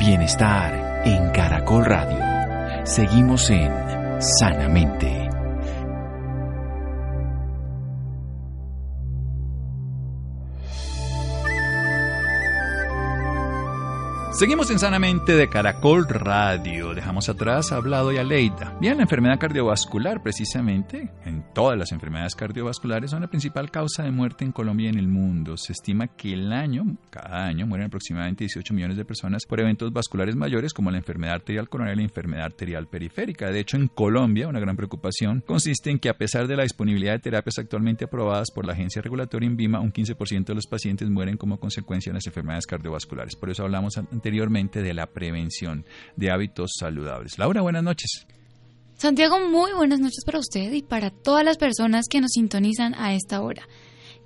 bienestar 0.00 1.02
en 1.04 1.30
Caracol 1.30 1.84
Radio. 1.84 2.86
Seguimos 2.86 3.50
en 3.50 3.70
Sanamente. 4.18 5.19
Seguimos 14.40 14.70
en 14.70 14.78
Sanamente 14.78 15.34
de 15.34 15.50
Caracol 15.50 16.08
Radio. 16.08 16.94
Dejamos 16.94 17.28
atrás 17.28 17.72
Hablado 17.72 18.10
y 18.10 18.16
a. 18.16 18.24
Bien, 18.80 18.96
la 18.96 19.02
enfermedad 19.02 19.38
cardiovascular, 19.38 20.22
precisamente, 20.22 21.10
en 21.26 21.44
todas 21.52 21.76
las 21.76 21.92
enfermedades 21.92 22.34
cardiovasculares, 22.34 23.10
son 23.10 23.20
la 23.20 23.28
principal 23.28 23.70
causa 23.70 24.02
de 24.02 24.10
muerte 24.10 24.46
en 24.46 24.52
Colombia 24.52 24.86
y 24.86 24.94
en 24.94 24.98
el 24.98 25.08
mundo. 25.08 25.58
Se 25.58 25.74
estima 25.74 26.16
que 26.16 26.32
el 26.32 26.54
año, 26.54 26.96
cada 27.10 27.44
año, 27.44 27.66
mueren 27.66 27.88
aproximadamente 27.88 28.44
18 28.44 28.72
millones 28.72 28.96
de 28.96 29.04
personas 29.04 29.44
por 29.44 29.60
eventos 29.60 29.92
vasculares 29.92 30.34
mayores 30.36 30.72
como 30.72 30.90
la 30.90 30.96
enfermedad 30.96 31.34
arterial 31.34 31.68
coronaria 31.68 31.96
y 31.96 31.98
la 31.98 32.08
enfermedad 32.08 32.46
arterial 32.46 32.86
periférica. 32.86 33.50
De 33.50 33.60
hecho, 33.60 33.76
en 33.76 33.88
Colombia, 33.88 34.48
una 34.48 34.58
gran 34.58 34.74
preocupación 34.74 35.44
consiste 35.46 35.90
en 35.90 35.98
que, 35.98 36.08
a 36.08 36.16
pesar 36.16 36.48
de 36.48 36.56
la 36.56 36.62
disponibilidad 36.62 37.12
de 37.12 37.18
terapias 37.18 37.58
actualmente 37.58 38.06
aprobadas 38.06 38.50
por 38.50 38.64
la 38.64 38.72
agencia 38.72 39.02
regulatoria 39.02 39.50
INVIMA, 39.50 39.80
un 39.80 39.92
15% 39.92 40.46
de 40.46 40.54
los 40.54 40.66
pacientes 40.66 41.10
mueren 41.10 41.36
como 41.36 41.60
consecuencia 41.60 42.10
de 42.10 42.14
las 42.14 42.26
enfermedades 42.26 42.64
cardiovasculares. 42.64 43.36
Por 43.36 43.50
eso 43.50 43.64
hablamos 43.64 43.98
anteriormente 43.98 44.29
de 44.30 44.94
la 44.94 45.06
prevención 45.06 45.84
de 46.16 46.30
hábitos 46.30 46.72
saludables. 46.78 47.38
Laura, 47.38 47.62
buenas 47.62 47.82
noches. 47.82 48.26
Santiago, 48.94 49.40
muy 49.48 49.72
buenas 49.72 49.98
noches 49.98 50.24
para 50.24 50.38
usted 50.38 50.72
y 50.72 50.82
para 50.82 51.10
todas 51.10 51.44
las 51.44 51.56
personas 51.56 52.06
que 52.08 52.20
nos 52.20 52.32
sintonizan 52.32 52.94
a 52.94 53.14
esta 53.14 53.40
hora. 53.40 53.66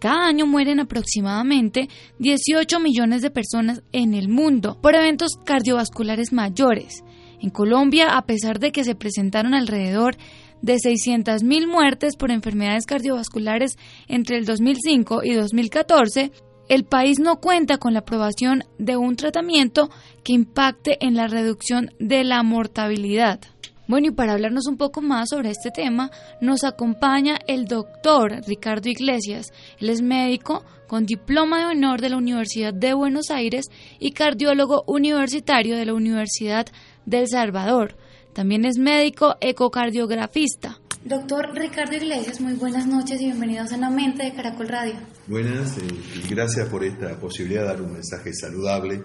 Cada 0.00 0.26
año 0.26 0.46
mueren 0.46 0.80
aproximadamente 0.80 1.88
18 2.18 2.80
millones 2.80 3.22
de 3.22 3.30
personas 3.30 3.82
en 3.92 4.14
el 4.14 4.28
mundo 4.28 4.78
por 4.82 4.94
eventos 4.94 5.30
cardiovasculares 5.44 6.32
mayores. 6.32 7.04
En 7.40 7.50
Colombia, 7.50 8.16
a 8.16 8.26
pesar 8.26 8.58
de 8.58 8.72
que 8.72 8.84
se 8.84 8.94
presentaron 8.94 9.54
alrededor 9.54 10.16
de 10.60 10.74
600.000 10.74 11.66
muertes 11.66 12.16
por 12.16 12.30
enfermedades 12.30 12.86
cardiovasculares 12.86 13.76
entre 14.08 14.38
el 14.38 14.44
2005 14.44 15.22
y 15.22 15.34
2014, 15.34 16.32
el 16.68 16.84
país 16.84 17.18
no 17.18 17.40
cuenta 17.40 17.78
con 17.78 17.92
la 17.92 18.00
aprobación 18.00 18.64
de 18.78 18.96
un 18.96 19.16
tratamiento 19.16 19.90
que 20.22 20.32
impacte 20.32 21.04
en 21.04 21.14
la 21.14 21.28
reducción 21.28 21.90
de 21.98 22.24
la 22.24 22.42
mortalidad. 22.42 23.40
Bueno, 23.86 24.08
y 24.08 24.10
para 24.12 24.32
hablarnos 24.32 24.66
un 24.66 24.78
poco 24.78 25.02
más 25.02 25.28
sobre 25.28 25.50
este 25.50 25.70
tema, 25.70 26.10
nos 26.40 26.64
acompaña 26.64 27.38
el 27.46 27.66
doctor 27.66 28.40
Ricardo 28.46 28.88
Iglesias. 28.88 29.52
Él 29.78 29.90
es 29.90 30.00
médico 30.00 30.64
con 30.86 31.04
diploma 31.04 31.58
de 31.58 31.66
honor 31.66 32.00
de 32.00 32.08
la 32.08 32.16
Universidad 32.16 32.72
de 32.72 32.94
Buenos 32.94 33.30
Aires 33.30 33.66
y 33.98 34.12
cardiólogo 34.12 34.84
universitario 34.86 35.76
de 35.76 35.84
la 35.84 35.94
Universidad 35.94 36.66
del 37.04 37.28
Salvador. 37.28 37.96
También 38.32 38.64
es 38.64 38.78
médico 38.78 39.36
ecocardiografista. 39.40 40.80
Doctor 41.04 41.50
Ricardo 41.54 41.94
Iglesias, 41.96 42.40
muy 42.40 42.54
buenas 42.54 42.86
noches 42.86 43.20
y 43.20 43.26
bienvenidos 43.26 43.70
a 43.74 43.76
la 43.76 43.90
mente 43.90 44.24
de 44.24 44.32
Caracol 44.32 44.68
Radio. 44.68 44.94
Buenas 45.26 45.76
eh, 45.76 45.82
y 46.14 46.26
gracias 46.34 46.66
por 46.70 46.82
esta 46.82 47.20
posibilidad 47.20 47.60
de 47.60 47.66
dar 47.66 47.82
un 47.82 47.92
mensaje 47.92 48.32
saludable 48.32 49.02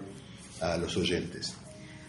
a 0.62 0.78
los 0.78 0.96
oyentes. 0.96 1.54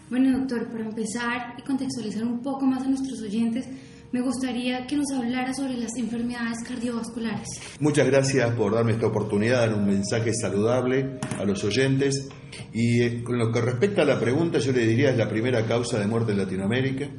Bueno, 0.08 0.38
doctor, 0.38 0.66
para 0.70 0.84
empezar 0.84 1.56
y 1.58 1.62
contextualizar 1.62 2.24
un 2.24 2.40
poco 2.40 2.64
más 2.64 2.84
a 2.84 2.88
nuestros 2.88 3.20
oyentes, 3.20 3.66
me 4.12 4.22
gustaría 4.22 4.86
que 4.86 4.96
nos 4.96 5.12
hablara 5.12 5.52
sobre 5.52 5.76
las 5.76 5.94
enfermedades 5.98 6.66
cardiovasculares. 6.66 7.48
Muchas 7.78 8.06
gracias 8.06 8.50
por 8.54 8.74
darme 8.74 8.92
esta 8.92 9.08
oportunidad 9.08 9.60
de 9.60 9.66
dar 9.66 9.78
un 9.78 9.84
mensaje 9.84 10.32
saludable 10.32 11.18
a 11.38 11.44
los 11.44 11.62
oyentes. 11.64 12.30
Y 12.72 13.02
eh, 13.02 13.22
con 13.22 13.36
lo 13.38 13.52
que 13.52 13.60
respecta 13.60 14.02
a 14.02 14.06
la 14.06 14.18
pregunta, 14.18 14.58
yo 14.58 14.72
le 14.72 14.86
diría 14.86 15.10
es 15.10 15.18
la 15.18 15.28
primera 15.28 15.66
causa 15.66 15.98
de 15.98 16.06
muerte 16.06 16.32
en 16.32 16.38
Latinoamérica 16.38 17.10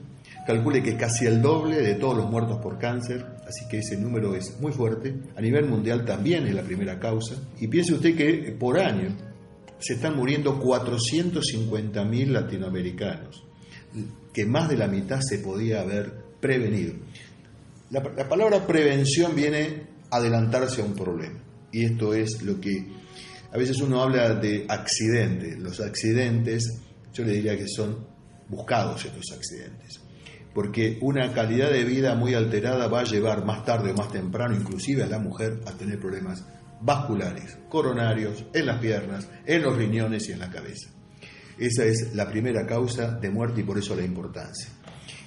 Calcule 0.45 0.83
que 0.83 0.91
es 0.91 0.95
casi 0.95 1.25
el 1.25 1.41
doble 1.41 1.77
de 1.77 1.95
todos 1.95 2.17
los 2.17 2.29
muertos 2.29 2.59
por 2.59 2.77
cáncer, 2.77 3.25
así 3.47 3.65
que 3.69 3.79
ese 3.79 3.95
número 3.95 4.35
es 4.35 4.59
muy 4.59 4.73
fuerte. 4.73 5.15
A 5.37 5.41
nivel 5.41 5.65
mundial 5.65 6.03
también 6.03 6.45
es 6.45 6.53
la 6.53 6.63
primera 6.63 6.99
causa. 6.99 7.35
Y 7.61 7.67
piense 7.67 7.93
usted 7.93 8.15
que 8.15 8.51
por 8.51 8.77
año 8.77 9.15
se 9.79 9.93
están 9.93 10.17
muriendo 10.17 10.61
450.000 10.61 12.27
latinoamericanos, 12.27 13.45
que 14.33 14.45
más 14.45 14.67
de 14.67 14.77
la 14.77 14.87
mitad 14.87 15.21
se 15.21 15.39
podía 15.39 15.79
haber 15.79 16.11
prevenido. 16.41 16.93
La, 17.89 18.01
la 18.01 18.27
palabra 18.27 18.67
prevención 18.67 19.33
viene 19.35 19.83
adelantarse 20.09 20.81
a 20.81 20.85
un 20.85 20.93
problema. 20.93 21.39
Y 21.71 21.85
esto 21.85 22.13
es 22.13 22.41
lo 22.43 22.59
que 22.59 22.85
a 23.49 23.57
veces 23.57 23.79
uno 23.79 24.01
habla 24.01 24.33
de 24.33 24.65
accidentes. 24.67 25.57
Los 25.57 25.79
accidentes, 25.79 26.81
yo 27.13 27.23
le 27.23 27.31
diría 27.31 27.57
que 27.57 27.67
son 27.67 28.05
buscados 28.49 29.05
estos 29.05 29.31
accidentes 29.31 30.02
porque 30.53 30.97
una 31.01 31.33
calidad 31.33 31.71
de 31.71 31.83
vida 31.83 32.15
muy 32.15 32.33
alterada 32.35 32.87
va 32.87 33.01
a 33.01 33.05
llevar 33.05 33.45
más 33.45 33.65
tarde 33.65 33.91
o 33.91 33.95
más 33.95 34.11
temprano, 34.11 34.55
inclusive 34.55 35.03
a 35.03 35.07
la 35.07 35.19
mujer, 35.19 35.61
a 35.65 35.71
tener 35.71 35.99
problemas 35.99 36.45
vasculares, 36.81 37.57
coronarios, 37.69 38.45
en 38.53 38.65
las 38.65 38.79
piernas, 38.79 39.29
en 39.45 39.61
los 39.61 39.75
riñones 39.75 40.29
y 40.29 40.33
en 40.33 40.39
la 40.39 40.49
cabeza. 40.49 40.89
Esa 41.57 41.85
es 41.85 42.13
la 42.13 42.29
primera 42.29 42.65
causa 42.65 43.11
de 43.11 43.29
muerte 43.29 43.61
y 43.61 43.63
por 43.63 43.77
eso 43.77 43.95
la 43.95 44.03
importancia. 44.03 44.69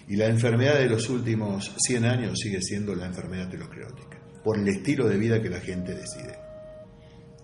Y 0.09 0.17
la 0.17 0.27
enfermedad 0.27 0.79
de 0.79 0.89
los 0.89 1.09
últimos 1.09 1.75
100 1.79 2.05
años 2.05 2.39
sigue 2.39 2.61
siendo 2.61 2.95
la 2.95 3.07
enfermedad 3.07 3.47
aterosclerótica, 3.47 4.19
por 4.45 4.59
el 4.59 4.69
estilo 4.69 5.09
de 5.09 5.17
vida 5.17 5.41
que 5.41 5.51
la 5.51 5.61
gente 5.61 5.95
decide. 5.95 6.39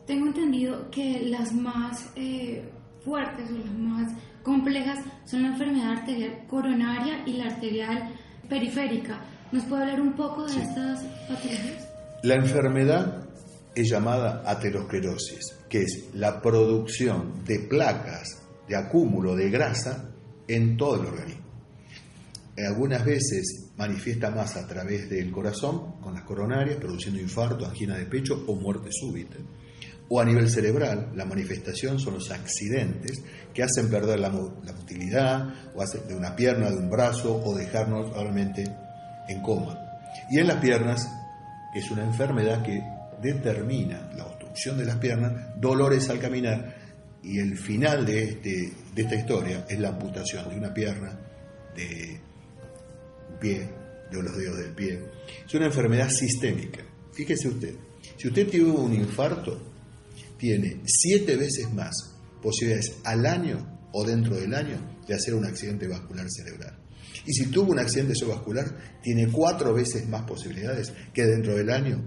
Tengo 0.06 0.26
entendido 0.26 0.90
que 0.90 1.22
las 1.26 1.52
más 1.52 2.10
eh, 2.16 2.68
fuertes 3.04 3.50
o 3.50 3.58
las 3.58 3.72
más 3.72 4.12
complejas 4.42 4.98
son 5.24 5.42
la 5.42 5.48
enfermedad 5.48 5.92
arterial 5.92 6.44
coronaria 6.48 7.22
y 7.26 7.34
la 7.34 7.46
arterial 7.46 8.14
periférica. 8.48 9.20
¿Nos 9.50 9.64
puede 9.64 9.82
hablar 9.82 10.00
un 10.00 10.14
poco 10.14 10.46
de 10.46 10.62
estas 10.62 11.02
patologías? 11.28 11.88
La 12.22 12.34
enfermedad 12.34 13.28
es 13.74 13.88
llamada 13.88 14.42
aterosclerosis, 14.46 15.58
que 15.68 15.82
es 15.82 16.10
la 16.14 16.40
producción 16.40 17.44
de 17.44 17.60
placas 17.60 18.42
de 18.68 18.76
acúmulo 18.76 19.34
de 19.34 19.50
grasa 19.50 20.10
en 20.48 20.76
todo 20.76 21.00
el 21.00 21.06
organismo. 21.06 21.42
Algunas 22.56 23.04
veces 23.04 23.70
manifiesta 23.76 24.30
más 24.30 24.56
a 24.56 24.66
través 24.66 25.08
del 25.08 25.30
corazón, 25.32 26.00
con 26.00 26.14
las 26.14 26.24
coronarias, 26.24 26.76
produciendo 26.76 27.20
infarto, 27.20 27.66
angina 27.66 27.96
de 27.96 28.06
pecho 28.06 28.44
o 28.46 28.54
muerte 28.54 28.90
súbita 28.92 29.36
o 30.08 30.20
a 30.20 30.24
nivel 30.24 30.50
cerebral, 30.50 31.10
la 31.14 31.24
manifestación 31.24 31.98
son 31.98 32.14
los 32.14 32.30
accidentes 32.30 33.22
que 33.54 33.62
hacen 33.62 33.88
perder 33.88 34.20
la, 34.20 34.30
motilidad 34.30 35.54
o 35.74 35.82
hacen 35.82 36.06
de 36.06 36.14
una 36.14 36.36
pierna, 36.36 36.70
de 36.70 36.76
un 36.76 36.90
brazo 36.90 37.42
o 37.42 37.56
dejarnos 37.56 38.12
realmente 38.12 38.64
en 39.28 39.40
coma. 39.40 39.78
Y 40.30 40.38
en 40.38 40.48
las 40.48 40.58
piernas 40.58 41.08
es 41.74 41.90
una 41.90 42.04
enfermedad 42.04 42.62
que 42.62 42.82
determina 43.22 44.10
la 44.16 44.26
obstrucción 44.26 44.76
de 44.76 44.84
las 44.84 44.96
piernas, 44.96 45.32
dolores 45.58 46.10
al 46.10 46.18
caminar 46.18 46.74
y 47.22 47.38
el 47.38 47.56
final 47.56 48.04
de, 48.04 48.24
este, 48.24 48.72
de 48.94 49.02
esta 49.02 49.14
historia 49.14 49.64
es 49.68 49.78
la 49.78 49.90
amputación 49.90 50.48
de 50.50 50.56
una 50.56 50.74
pierna, 50.74 51.18
de 51.74 52.20
un 53.30 53.38
pie, 53.38 53.68
de 54.10 54.22
los 54.22 54.36
dedos 54.36 54.58
del 54.58 54.72
pie. 54.72 55.00
Es 55.46 55.54
una 55.54 55.66
enfermedad 55.66 56.10
sistémica. 56.10 56.80
Fíjese 57.12 57.48
usted, 57.48 57.74
si 58.16 58.28
usted 58.28 58.48
tuvo 58.50 58.82
un 58.82 58.94
infarto, 58.94 59.71
tiene 60.42 60.80
siete 60.86 61.36
veces 61.36 61.72
más 61.72 61.94
posibilidades 62.42 62.96
al 63.04 63.24
año 63.26 63.88
o 63.92 64.04
dentro 64.04 64.34
del 64.34 64.52
año 64.52 64.76
de 65.06 65.14
hacer 65.14 65.34
un 65.34 65.44
accidente 65.44 65.86
vascular 65.86 66.26
cerebral. 66.28 66.76
Y 67.24 67.32
si 67.32 67.46
tuvo 67.46 67.70
un 67.70 67.78
accidente 67.78 68.14
cerebrovascular, 68.16 69.00
tiene 69.00 69.28
cuatro 69.28 69.72
veces 69.72 70.08
más 70.08 70.22
posibilidades 70.22 70.92
que 71.14 71.22
dentro 71.22 71.54
del 71.54 71.70
año 71.70 72.02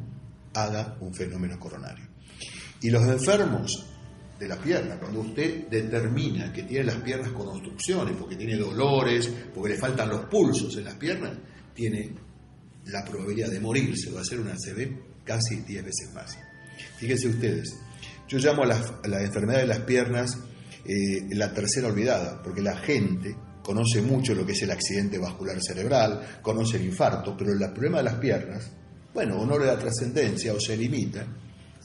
haga 0.53 0.97
un 0.99 1.15
fenómeno 1.15 1.57
coronario. 1.57 2.09
Y 2.81 2.89
los 2.89 3.07
enfermos 3.07 3.85
de 4.37 4.49
la 4.49 4.57
pierna, 4.57 4.99
cuando 4.99 5.21
usted 5.21 5.69
determina 5.69 6.51
que 6.51 6.63
tiene 6.63 6.87
las 6.87 6.97
piernas 6.97 7.31
con 7.31 7.47
obstrucciones, 7.47 8.17
porque 8.17 8.35
tiene 8.35 8.57
dolores, 8.57 9.31
porque 9.53 9.75
le 9.75 9.79
faltan 9.79 10.09
los 10.09 10.25
pulsos 10.25 10.75
en 10.75 10.83
las 10.83 10.95
piernas, 10.95 11.37
tiene 11.73 12.13
la 12.87 13.05
probabilidad 13.05 13.49
de 13.49 13.61
morirse 13.61 14.11
o 14.11 14.19
hacer 14.19 14.41
una 14.41 14.51
ACV 14.51 15.23
casi 15.23 15.55
10 15.61 15.85
veces 15.85 16.13
más. 16.13 16.37
Fíjense 16.97 17.29
ustedes, 17.29 17.75
yo 18.27 18.37
llamo 18.39 18.63
a 18.63 19.07
la, 19.07 19.21
enfermedad 19.21 19.59
de 19.59 19.67
las 19.67 19.79
piernas 19.79 20.37
eh, 20.85 21.27
la 21.31 21.53
tercera 21.53 21.87
olvidada, 21.87 22.41
porque 22.41 22.61
la 22.61 22.77
gente 22.77 23.35
conoce 23.61 24.01
mucho 24.01 24.35
lo 24.35 24.45
que 24.45 24.51
es 24.51 24.61
el 24.61 24.71
accidente 24.71 25.17
vascular 25.17 25.57
cerebral, 25.61 26.39
conoce 26.41 26.77
el 26.77 26.85
infarto, 26.85 27.35
pero 27.35 27.51
el 27.51 27.59
problema 27.71 27.97
de 27.97 28.03
las 28.03 28.15
piernas, 28.15 28.71
bueno, 29.13 29.37
o 29.37 29.45
no 29.45 29.57
le 29.57 29.65
da 29.65 29.77
trascendencia 29.77 30.53
o 30.53 30.59
se 30.59 30.77
limita, 30.77 31.25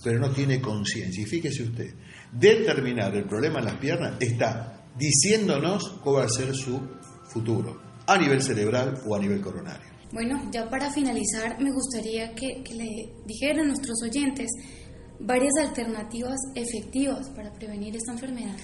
pero 0.03 0.19
no 0.19 0.31
tiene 0.31 0.61
conciencia. 0.61 1.23
Y 1.23 1.27
fíjese 1.27 1.63
usted, 1.63 1.95
determinar 2.33 3.15
el 3.17 3.25
problema 3.25 3.61
en 3.61 3.65
las 3.67 3.77
piernas 3.77 4.15
está 4.21 4.85
diciéndonos 4.97 6.01
cuál 6.03 6.17
va 6.17 6.25
a 6.25 6.29
ser 6.29 6.55
su 6.55 6.81
futuro, 7.29 7.81
a 8.07 8.19
nivel 8.19 8.43
cerebral 8.43 9.01
o 9.07 9.15
a 9.15 9.19
nivel 9.19 9.41
coronario. 9.41 9.89
Bueno, 10.13 10.51
ya 10.53 10.69
para 10.69 10.91
finalizar, 10.91 11.61
me 11.61 11.71
gustaría 11.73 12.35
que, 12.35 12.63
que 12.65 12.75
le 12.75 13.15
dijeran 13.27 13.61
a 13.61 13.69
nuestros 13.69 14.03
oyentes 14.03 14.49
varias 15.21 15.53
alternativas 15.61 16.39
efectivas 16.55 17.29
para 17.31 17.53
prevenir 17.53 17.97
esta 17.97 18.13
enfermedad. 18.13 18.57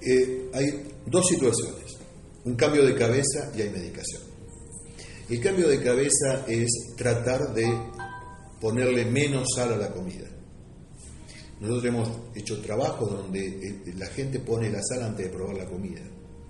Eh, 0.00 0.50
hay 0.52 0.88
dos 1.06 1.26
situaciones, 1.28 1.96
un 2.44 2.54
cambio 2.54 2.84
de 2.84 2.94
cabeza 2.94 3.50
y 3.56 3.62
hay 3.62 3.70
medicación. 3.70 4.22
El 5.28 5.40
cambio 5.40 5.68
de 5.68 5.82
cabeza 5.82 6.44
es 6.46 6.94
tratar 6.96 7.52
de 7.52 7.66
ponerle 8.60 9.04
menos 9.06 9.48
sal 9.54 9.72
a 9.72 9.76
la 9.76 9.92
comida. 9.92 10.26
Nosotros 11.60 11.84
hemos 11.86 12.10
hecho 12.34 12.60
trabajos 12.60 13.10
donde 13.10 13.46
eh, 13.46 13.94
la 13.96 14.06
gente 14.06 14.40
pone 14.40 14.70
la 14.70 14.80
sal 14.82 15.02
antes 15.02 15.26
de 15.26 15.32
probar 15.32 15.56
la 15.56 15.66
comida, 15.66 16.02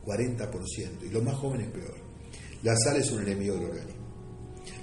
40%, 0.05 1.07
y 1.07 1.09
los 1.11 1.23
más 1.23 1.37
jóvenes 1.37 1.71
peor. 1.71 1.95
La 2.63 2.77
sal 2.77 2.97
es 2.97 3.11
un 3.13 3.23
enemigo 3.23 3.55
del 3.55 3.67
organismo. 3.67 4.07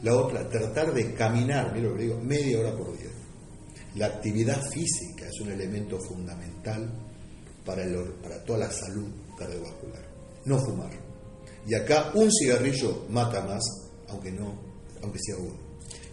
La 0.01 0.15
otra, 0.15 0.49
tratar 0.49 0.93
de 0.93 1.13
caminar, 1.13 1.73
mira 1.73 1.89
lo 1.89 1.95
que 1.95 2.03
digo, 2.03 2.19
media 2.21 2.59
hora 2.59 2.75
por 2.75 2.97
día. 2.97 3.09
La 3.95 4.07
actividad 4.07 4.61
física 4.71 5.27
es 5.27 5.39
un 5.41 5.51
elemento 5.51 5.99
fundamental 5.99 6.89
para, 7.65 7.83
el, 7.83 7.95
para 8.23 8.43
toda 8.43 8.59
la 8.59 8.71
salud 8.71 9.07
cardiovascular. 9.37 10.03
No 10.45 10.59
fumar. 10.59 10.91
Y 11.67 11.75
acá 11.75 12.11
un 12.15 12.29
cigarrillo 12.31 13.05
mata 13.09 13.45
más, 13.45 13.63
aunque 14.09 14.31
no, 14.31 14.59
aunque 15.01 15.19
sea 15.19 15.37
uno. 15.37 15.55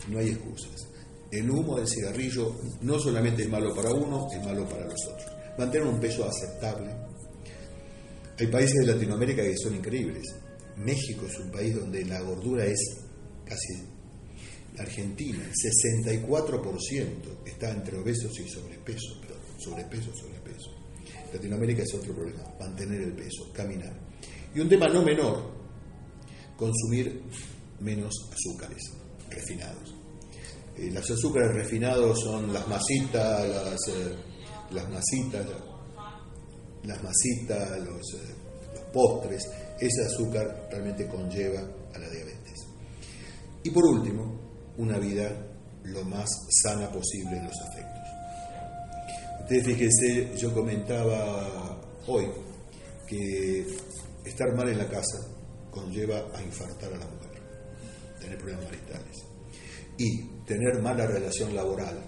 No 0.08 0.18
hay 0.18 0.28
excusas. 0.28 0.88
El 1.30 1.50
humo 1.50 1.76
del 1.76 1.88
cigarrillo 1.88 2.54
no 2.82 2.98
solamente 2.98 3.42
es 3.42 3.48
malo 3.48 3.74
para 3.74 3.92
uno, 3.92 4.28
es 4.32 4.44
malo 4.44 4.68
para 4.68 4.84
los 4.84 5.06
otros. 5.06 5.30
Mantener 5.58 5.86
un 5.86 6.00
peso 6.00 6.28
aceptable. 6.28 6.90
Hay 8.38 8.46
países 8.48 8.84
de 8.84 8.92
Latinoamérica 8.92 9.42
que 9.42 9.56
son 9.56 9.74
increíbles. 9.74 10.34
México 10.76 11.26
es 11.26 11.38
un 11.38 11.50
país 11.50 11.74
donde 11.74 12.04
la 12.04 12.20
gordura 12.20 12.64
es 12.64 12.78
casi 13.44 13.74
Argentina, 14.78 15.38
el 15.44 15.52
64% 15.52 17.46
está 17.46 17.70
entre 17.70 17.98
obesos 17.98 18.38
y 18.38 18.48
sobrepeso, 18.48 19.20
perdón, 19.20 19.40
sobrepeso, 19.58 20.14
sobrepeso. 20.14 20.70
Latinoamérica 21.32 21.82
es 21.82 21.94
otro 21.94 22.14
problema, 22.14 22.42
mantener 22.58 23.02
el 23.02 23.12
peso, 23.12 23.52
caminar. 23.52 23.92
Y 24.54 24.60
un 24.60 24.68
tema 24.68 24.88
no 24.88 25.02
menor, 25.02 25.50
consumir 26.56 27.22
menos 27.80 28.12
azúcares 28.32 28.82
refinados. 29.30 29.94
Eh, 30.76 30.90
los 30.90 31.10
azúcares 31.10 31.54
refinados 31.54 32.20
son 32.20 32.52
las 32.52 32.66
masitas, 32.68 33.48
las, 33.48 33.88
eh, 33.88 34.14
las 34.70 34.88
masitas, 34.90 35.46
las 36.84 37.02
masitas, 37.02 37.78
los, 37.80 38.14
eh, 38.14 38.34
los 38.74 38.82
postres. 38.92 39.42
Ese 39.78 40.04
azúcar 40.04 40.68
realmente 40.70 41.06
conlleva 41.06 41.60
a 41.60 41.98
la 41.98 42.08
diabetes. 42.08 42.66
Y 43.62 43.70
por 43.70 43.84
último, 43.84 44.19
una 44.80 44.98
vida 44.98 45.30
lo 45.84 46.04
más 46.04 46.28
sana 46.62 46.90
posible 46.90 47.36
en 47.36 47.44
los 47.44 47.60
afectos. 47.60 48.00
Ustedes 49.40 49.66
fíjense, 49.66 50.36
yo 50.38 50.54
comentaba 50.54 51.80
hoy 52.06 52.26
que 53.06 53.66
estar 54.24 54.54
mal 54.54 54.68
en 54.68 54.78
la 54.78 54.88
casa 54.88 55.18
conlleva 55.70 56.24
a 56.34 56.42
infartar 56.42 56.92
a 56.92 56.98
la 56.98 57.06
mujer, 57.06 57.42
tener 58.20 58.38
problemas 58.38 58.64
maritales. 58.64 59.16
Y 59.98 60.22
tener 60.46 60.80
mala 60.80 61.06
relación 61.06 61.54
laboral, 61.54 62.02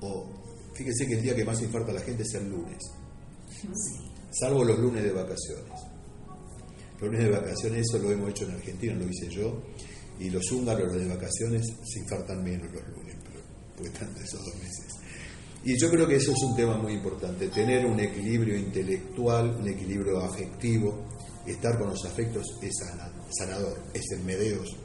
o 0.00 0.26
fíjense 0.74 1.06
que 1.06 1.14
el 1.14 1.22
día 1.22 1.36
que 1.36 1.44
más 1.44 1.62
infarta 1.62 1.92
a 1.92 1.94
la 1.94 2.00
gente 2.00 2.24
es 2.24 2.34
el 2.34 2.48
lunes, 2.48 2.78
salvo 4.32 4.64
los 4.64 4.78
lunes 4.78 5.04
de 5.04 5.12
vacaciones. 5.12 5.72
Los 7.00 7.12
lunes 7.12 7.24
de 7.26 7.30
vacaciones, 7.30 7.86
eso 7.88 7.98
lo 8.02 8.10
hemos 8.10 8.30
hecho 8.30 8.44
en 8.44 8.56
Argentina, 8.56 8.94
lo 8.94 9.08
hice 9.08 9.28
yo, 9.28 9.62
y 10.18 10.30
los 10.30 10.50
húngaros 10.50 10.92
de 10.94 11.06
vacaciones 11.06 11.66
se 11.84 12.00
infartan 12.00 12.42
menos 12.42 12.72
los 12.72 12.88
lunes, 12.88 13.16
pero 13.24 13.40
porque 13.76 14.22
esos 14.22 14.44
dos 14.44 14.54
meses. 14.56 14.98
Y 15.64 15.78
yo 15.78 15.90
creo 15.90 16.06
que 16.06 16.16
eso 16.16 16.32
es 16.32 16.42
un 16.42 16.56
tema 16.56 16.76
muy 16.76 16.94
importante, 16.94 17.48
tener 17.48 17.84
un 17.84 17.98
equilibrio 18.00 18.56
intelectual, 18.56 19.56
un 19.60 19.68
equilibrio 19.68 20.18
afectivo, 20.20 21.06
estar 21.46 21.78
con 21.78 21.90
los 21.90 22.04
afectos 22.04 22.44
es 22.62 22.72
sanador, 23.30 23.78
es 23.92 24.04
el 24.12 24.24
medeos 24.24 24.76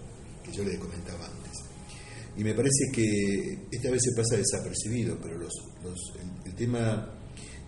que 0.43 0.51
yo 0.51 0.63
les 0.63 0.77
comentaba 0.79 1.25
antes. 1.25 1.53
Y 2.35 2.43
me 2.43 2.53
parece 2.53 2.91
que 2.91 3.67
esta 3.71 3.91
vez 3.91 4.01
se 4.03 4.15
pasa 4.15 4.37
desapercibido, 4.37 5.17
pero 5.21 5.39
el, 6.45 6.55
tema 6.55 7.07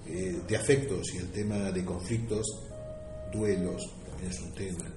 eh, 0.08 0.42
de 0.48 0.58
afectos 0.58 1.14
y 1.14 1.18
el 1.18 1.32
tema 1.32 1.72
de 1.72 1.86
conflictos, 1.86 2.46
duelos, 3.32 3.82
también 4.10 4.32
es 4.32 4.40
un 4.40 4.54
tema, 4.54 4.92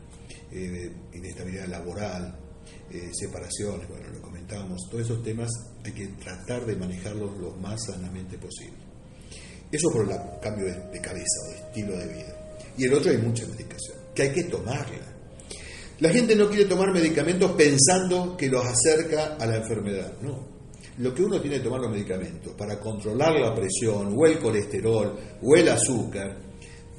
eh, 0.50 0.90
inestabilidad 1.12 1.68
laboral, 1.68 2.47
eh, 2.90 3.10
separaciones, 3.12 3.88
bueno, 3.88 4.08
lo 4.12 4.22
comentábamos, 4.22 4.88
todos 4.90 5.04
esos 5.04 5.22
temas 5.22 5.50
hay 5.84 5.92
que 5.92 6.06
tratar 6.08 6.64
de 6.64 6.76
manejarlos 6.76 7.36
lo 7.38 7.52
más 7.56 7.84
sanamente 7.84 8.38
posible. 8.38 8.78
Eso 9.70 9.90
por 9.90 10.10
el 10.10 10.16
cambio 10.40 10.66
de, 10.66 11.00
cabeza 11.00 11.38
o 11.46 11.50
de 11.50 11.58
estilo 11.58 11.98
de 11.98 12.06
vida. 12.06 12.56
Y 12.76 12.84
el 12.84 12.94
otro 12.94 13.10
hay 13.10 13.18
mucha 13.18 13.46
medicación, 13.46 13.98
que 14.14 14.22
hay 14.22 14.32
que 14.32 14.44
tomarla. 14.44 15.14
La 16.00 16.10
gente 16.10 16.34
no 16.34 16.48
quiere 16.48 16.64
tomar 16.64 16.92
medicamentos 16.92 17.52
pensando 17.52 18.36
que 18.36 18.48
los 18.48 18.64
acerca 18.64 19.36
a 19.36 19.46
la 19.46 19.56
enfermedad, 19.56 20.14
no. 20.22 20.56
Lo 20.98 21.14
que 21.14 21.22
uno 21.22 21.40
tiene 21.40 21.58
que 21.58 21.64
tomar 21.64 21.80
los 21.80 21.90
medicamentos 21.90 22.54
para 22.54 22.80
controlar 22.80 23.34
la 23.38 23.54
presión, 23.54 24.14
o 24.16 24.26
el 24.26 24.38
colesterol, 24.38 25.16
o 25.42 25.56
el 25.56 25.68
azúcar, 25.68 26.36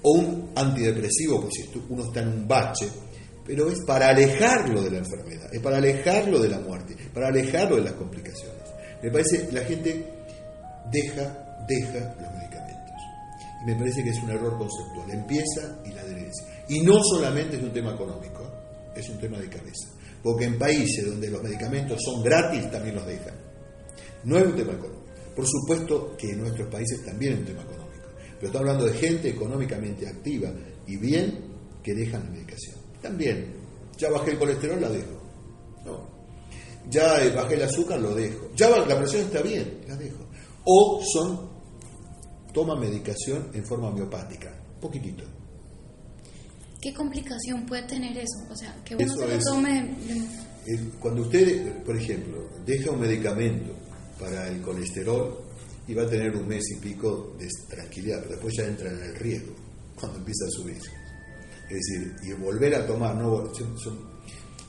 o 0.04 0.12
un 0.12 0.52
antidepresivo, 0.56 1.42
pues 1.42 1.54
si 1.56 1.82
uno 1.90 2.06
está 2.06 2.22
en 2.22 2.28
un 2.30 2.48
bache, 2.48 2.88
pero 3.50 3.68
es 3.68 3.80
para 3.82 4.10
alejarlo 4.10 4.84
de 4.84 4.92
la 4.92 5.00
enfermedad, 5.00 5.52
es 5.52 5.60
para 5.60 5.78
alejarlo 5.78 6.38
de 6.38 6.50
la 6.50 6.60
muerte, 6.60 6.96
para 7.12 7.30
alejarlo 7.30 7.78
de 7.78 7.82
las 7.82 7.94
complicaciones. 7.94 8.62
Me 9.02 9.10
parece 9.10 9.48
que 9.48 9.52
la 9.52 9.62
gente 9.62 10.06
deja, 10.92 11.66
deja 11.68 12.16
los 12.22 12.32
medicamentos. 12.32 12.94
Y 13.64 13.66
me 13.66 13.76
parece 13.76 14.04
que 14.04 14.12
es 14.12 14.22
un 14.22 14.30
error 14.30 14.56
conceptual. 14.56 15.10
Empieza 15.10 15.82
y 15.84 15.94
la 15.94 16.02
adherencia. 16.02 16.46
Y 16.68 16.82
no 16.82 17.02
solamente 17.02 17.58
es 17.58 17.64
un 17.64 17.74
tema 17.74 17.96
económico, 17.96 18.52
es 18.96 19.10
un 19.10 19.18
tema 19.18 19.40
de 19.40 19.50
cabeza. 19.50 19.90
Porque 20.22 20.46
en 20.46 20.60
países 20.60 21.08
donde 21.08 21.32
los 21.32 21.42
medicamentos 21.42 22.00
son 22.06 22.22
gratis 22.22 22.70
también 22.70 22.98
los 22.98 23.08
dejan. 23.08 23.34
No 24.26 24.38
es 24.38 24.46
un 24.46 24.56
tema 24.56 24.74
económico. 24.74 25.06
Por 25.36 25.48
supuesto 25.48 26.16
que 26.16 26.30
en 26.30 26.42
nuestros 26.42 26.70
países 26.70 27.04
también 27.04 27.34
es 27.34 27.40
un 27.40 27.46
tema 27.46 27.64
económico. 27.64 28.10
Pero 28.36 28.46
estamos 28.46 28.70
hablando 28.70 28.86
de 28.86 28.94
gente 28.94 29.28
económicamente 29.28 30.08
activa 30.08 30.52
y 30.86 30.98
bien 30.98 31.46
que 31.82 31.96
dejan 31.96 32.26
la 32.26 32.30
medicación. 32.30 32.79
También, 33.02 33.54
ya 33.98 34.10
bajé 34.10 34.32
el 34.32 34.40
colesterol, 34.40 34.82
la 34.82 34.90
dejo. 34.90 35.20
No. 35.86 36.08
Ya 36.90 37.24
eh, 37.24 37.32
bajé 37.32 37.56
el 37.56 37.64
azúcar, 37.64 38.00
lo 38.00 38.14
dejo. 38.14 38.50
Ya 38.56 38.70
la 38.70 38.98
presión 38.98 39.24
está 39.24 39.42
bien, 39.42 39.82
la 39.88 39.96
dejo. 39.96 40.26
O 40.66 41.02
son, 41.04 41.50
toma 42.54 42.76
medicación 42.76 43.50
en 43.54 43.66
forma 43.66 43.90
homeopática, 43.90 44.52
poquitito. 44.82 45.24
¿Qué 46.82 46.94
complicación 46.94 47.66
puede 47.66 47.84
tener 47.84 48.18
eso? 48.18 48.40
O 48.50 48.56
sea, 48.56 48.76
que 48.86 48.96
uno 48.96 49.14
se 49.14 49.28
lo 49.28 49.44
tome... 49.44 49.96
Cuando 51.00 51.24
usted, 51.24 51.84
por 51.84 51.98
ejemplo, 51.98 52.50
deja 52.66 52.92
un 52.92 53.00
medicamento 53.00 53.74
para 54.20 54.48
el 54.48 54.62
colesterol 54.62 55.42
y 55.88 55.94
va 55.94 56.04
a 56.04 56.08
tener 56.08 56.36
un 56.36 56.48
mes 56.48 56.64
y 56.72 56.76
pico 56.80 57.36
de 57.40 57.48
tranquilidad, 57.68 58.20
pero 58.20 58.32
después 58.34 58.54
ya 58.56 58.66
entra 58.66 58.90
en 58.92 59.02
el 59.02 59.16
riesgo 59.16 59.56
cuando 59.96 60.20
empieza 60.20 60.46
a 60.46 60.50
subir. 60.52 60.78
Es 61.70 61.76
decir, 61.76 62.16
y 62.24 62.34
volver 62.34 62.74
a 62.76 62.88
tomar, 62.88 63.16
no, 63.16 63.44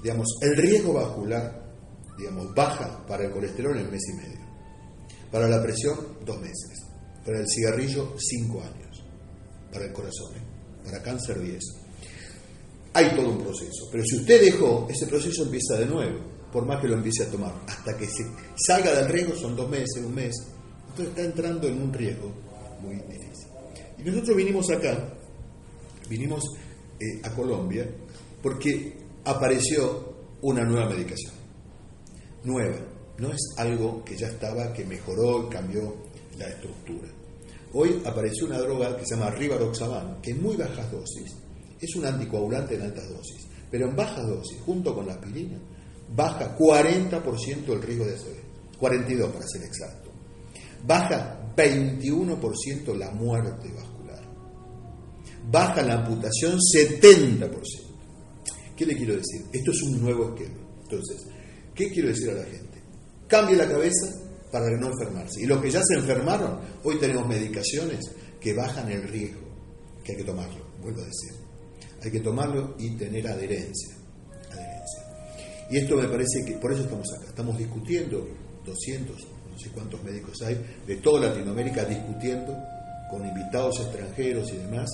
digamos, 0.02 0.26
el 0.42 0.56
riesgo 0.56 0.92
vascular, 0.92 1.62
digamos, 2.18 2.54
baja 2.54 3.06
para 3.06 3.24
el 3.24 3.32
colesterol 3.32 3.78
en 3.78 3.90
mes 3.90 4.02
y 4.08 4.16
medio. 4.16 4.40
Para 5.32 5.48
la 5.48 5.62
presión, 5.62 5.96
dos 6.26 6.38
meses. 6.40 6.82
Para 7.24 7.40
el 7.40 7.46
cigarrillo, 7.48 8.14
cinco 8.18 8.60
años. 8.60 9.02
Para 9.72 9.86
el 9.86 9.92
corazón, 9.92 10.34
¿eh? 10.36 10.42
para 10.84 11.02
cáncer, 11.02 11.40
diez. 11.40 11.64
Hay 12.92 13.14
todo 13.14 13.30
un 13.30 13.38
proceso. 13.38 13.88
Pero 13.90 14.04
si 14.04 14.16
usted 14.16 14.40
dejó, 14.40 14.86
ese 14.90 15.06
proceso 15.06 15.44
empieza 15.44 15.76
de 15.76 15.86
nuevo, 15.86 16.18
por 16.52 16.66
más 16.66 16.80
que 16.80 16.88
lo 16.88 16.94
empiece 16.94 17.22
a 17.22 17.30
tomar. 17.30 17.54
Hasta 17.66 17.96
que 17.96 18.06
se 18.06 18.26
salga 18.56 18.92
del 18.92 19.08
riesgo 19.08 19.34
son 19.36 19.56
dos 19.56 19.70
meses, 19.70 20.04
un 20.04 20.14
mes. 20.14 20.34
Entonces 20.88 21.08
está 21.08 21.22
entrando 21.22 21.68
en 21.68 21.80
un 21.80 21.92
riesgo 21.92 22.30
muy 22.82 22.96
difícil. 22.96 23.46
Y 23.98 24.02
nosotros 24.02 24.36
vinimos 24.36 24.70
acá, 24.70 25.14
vinimos 26.08 26.42
eh, 27.00 27.20
a 27.24 27.30
Colombia 27.30 27.88
porque 28.42 28.94
apareció 29.24 30.14
una 30.42 30.64
nueva 30.64 30.88
medicación. 30.90 31.32
Nueva. 32.44 32.76
No 33.18 33.30
es 33.32 33.40
algo 33.58 34.02
que 34.04 34.16
ya 34.16 34.28
estaba, 34.28 34.72
que 34.72 34.84
mejoró, 34.84 35.48
cambió 35.48 35.94
la 36.38 36.46
estructura. 36.46 37.08
Hoy 37.72 38.02
apareció 38.04 38.46
una 38.46 38.58
droga 38.58 38.96
que 38.96 39.04
se 39.06 39.14
llama 39.14 39.30
Rivaroxaban, 39.30 40.20
que 40.22 40.30
en 40.30 40.42
muy 40.42 40.56
bajas 40.56 40.90
dosis 40.90 41.36
es 41.80 41.96
un 41.96 42.04
anticoagulante 42.04 42.74
en 42.74 42.82
altas 42.82 43.08
dosis, 43.08 43.46
pero 43.70 43.88
en 43.88 43.96
bajas 43.96 44.26
dosis, 44.26 44.60
junto 44.60 44.94
con 44.94 45.06
la 45.06 45.14
aspirina, 45.14 45.58
baja 46.14 46.56
40% 46.56 47.72
el 47.72 47.82
riesgo 47.82 48.04
de 48.04 48.14
ACV, 48.14 48.78
42 48.78 49.30
para 49.30 49.46
ser 49.46 49.62
exacto. 49.62 50.10
Baja 50.86 51.52
21% 51.56 52.96
la 52.96 53.10
muerte 53.10 53.72
baja 53.72 53.89
baja 55.50 55.82
la 55.82 55.94
amputación 55.94 56.58
70%. 56.58 57.50
¿Qué 58.76 58.86
le 58.86 58.96
quiero 58.96 59.14
decir? 59.14 59.42
Esto 59.52 59.72
es 59.72 59.82
un 59.82 60.00
nuevo 60.00 60.34
esquema. 60.34 60.58
Entonces, 60.82 61.26
¿qué 61.74 61.90
quiero 61.90 62.08
decir 62.08 62.30
a 62.30 62.34
la 62.34 62.44
gente? 62.44 62.80
Cambie 63.26 63.56
la 63.56 63.68
cabeza 63.68 64.06
para 64.50 64.70
no 64.78 64.88
enfermarse. 64.88 65.42
Y 65.42 65.46
los 65.46 65.60
que 65.60 65.70
ya 65.70 65.82
se 65.82 65.96
enfermaron, 65.96 66.58
hoy 66.82 66.96
tenemos 66.98 67.26
medicaciones 67.28 68.00
que 68.40 68.54
bajan 68.54 68.90
el 68.90 69.02
riesgo, 69.02 69.40
que 70.02 70.12
hay 70.12 70.18
que 70.18 70.24
tomarlo, 70.24 70.64
vuelvo 70.80 71.02
a 71.02 71.04
decir. 71.04 71.34
Hay 72.02 72.10
que 72.10 72.20
tomarlo 72.20 72.74
y 72.78 72.96
tener 72.96 73.28
adherencia. 73.28 73.94
adherencia. 74.50 75.02
Y 75.70 75.76
esto 75.76 75.96
me 75.96 76.08
parece 76.08 76.44
que, 76.46 76.54
por 76.54 76.72
eso 76.72 76.82
estamos 76.82 77.06
acá, 77.18 77.26
estamos 77.28 77.58
discutiendo, 77.58 78.26
200, 78.64 79.16
no 79.50 79.58
sé 79.58 79.70
cuántos 79.70 80.02
médicos 80.02 80.40
hay, 80.42 80.58
de 80.86 80.96
toda 80.96 81.28
Latinoamérica 81.28 81.84
discutiendo 81.84 82.56
con 83.10 83.26
invitados 83.26 83.78
extranjeros 83.80 84.50
y 84.52 84.56
demás, 84.56 84.88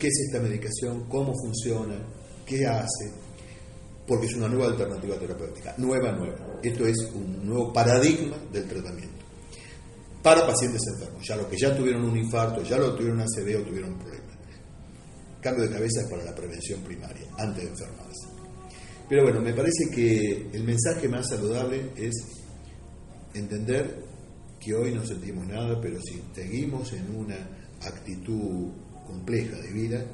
qué 0.00 0.08
es 0.08 0.20
esta 0.26 0.40
medicación, 0.40 1.04
cómo 1.08 1.32
funciona, 1.34 1.94
qué 2.44 2.66
hace, 2.66 3.12
porque 4.08 4.26
es 4.26 4.34
una 4.34 4.48
nueva 4.48 4.66
alternativa 4.72 5.16
terapéutica, 5.16 5.74
nueva, 5.78 6.10
nueva. 6.10 6.58
Esto 6.62 6.86
es 6.86 6.96
un 7.14 7.46
nuevo 7.46 7.72
paradigma 7.72 8.36
del 8.52 8.66
tratamiento 8.66 9.20
para 10.22 10.46
pacientes 10.46 10.82
enfermos, 10.86 11.26
ya 11.26 11.36
los 11.36 11.46
que 11.46 11.56
ya 11.56 11.76
tuvieron 11.76 12.04
un 12.04 12.16
infarto, 12.16 12.62
ya 12.62 12.76
lo 12.76 12.94
tuvieron 12.94 13.20
ACV 13.20 13.60
o 13.60 13.62
tuvieron 13.62 13.92
un 13.92 13.98
problema. 13.98 14.24
Cambio 15.40 15.64
de 15.64 15.70
cabeza 15.70 16.02
para 16.10 16.24
la 16.24 16.34
prevención 16.34 16.80
primaria, 16.82 17.26
antes 17.38 17.64
de 17.64 17.70
enfermarse. 17.70 18.28
Pero 19.08 19.22
bueno, 19.22 19.40
me 19.40 19.54
parece 19.54 19.90
que 19.90 20.50
el 20.52 20.64
mensaje 20.64 21.08
más 21.08 21.28
saludable 21.28 21.90
es 21.96 22.14
entender 23.34 24.04
que 24.60 24.74
hoy 24.74 24.94
no 24.94 25.04
sentimos 25.06 25.46
nada, 25.46 25.80
pero 25.80 25.98
si 26.02 26.20
seguimos 26.34 26.92
en 26.92 27.16
una 27.16 27.36
actitud 27.80 28.70
compleja 29.10 29.56
de 29.56 29.72
vida, 29.72 30.04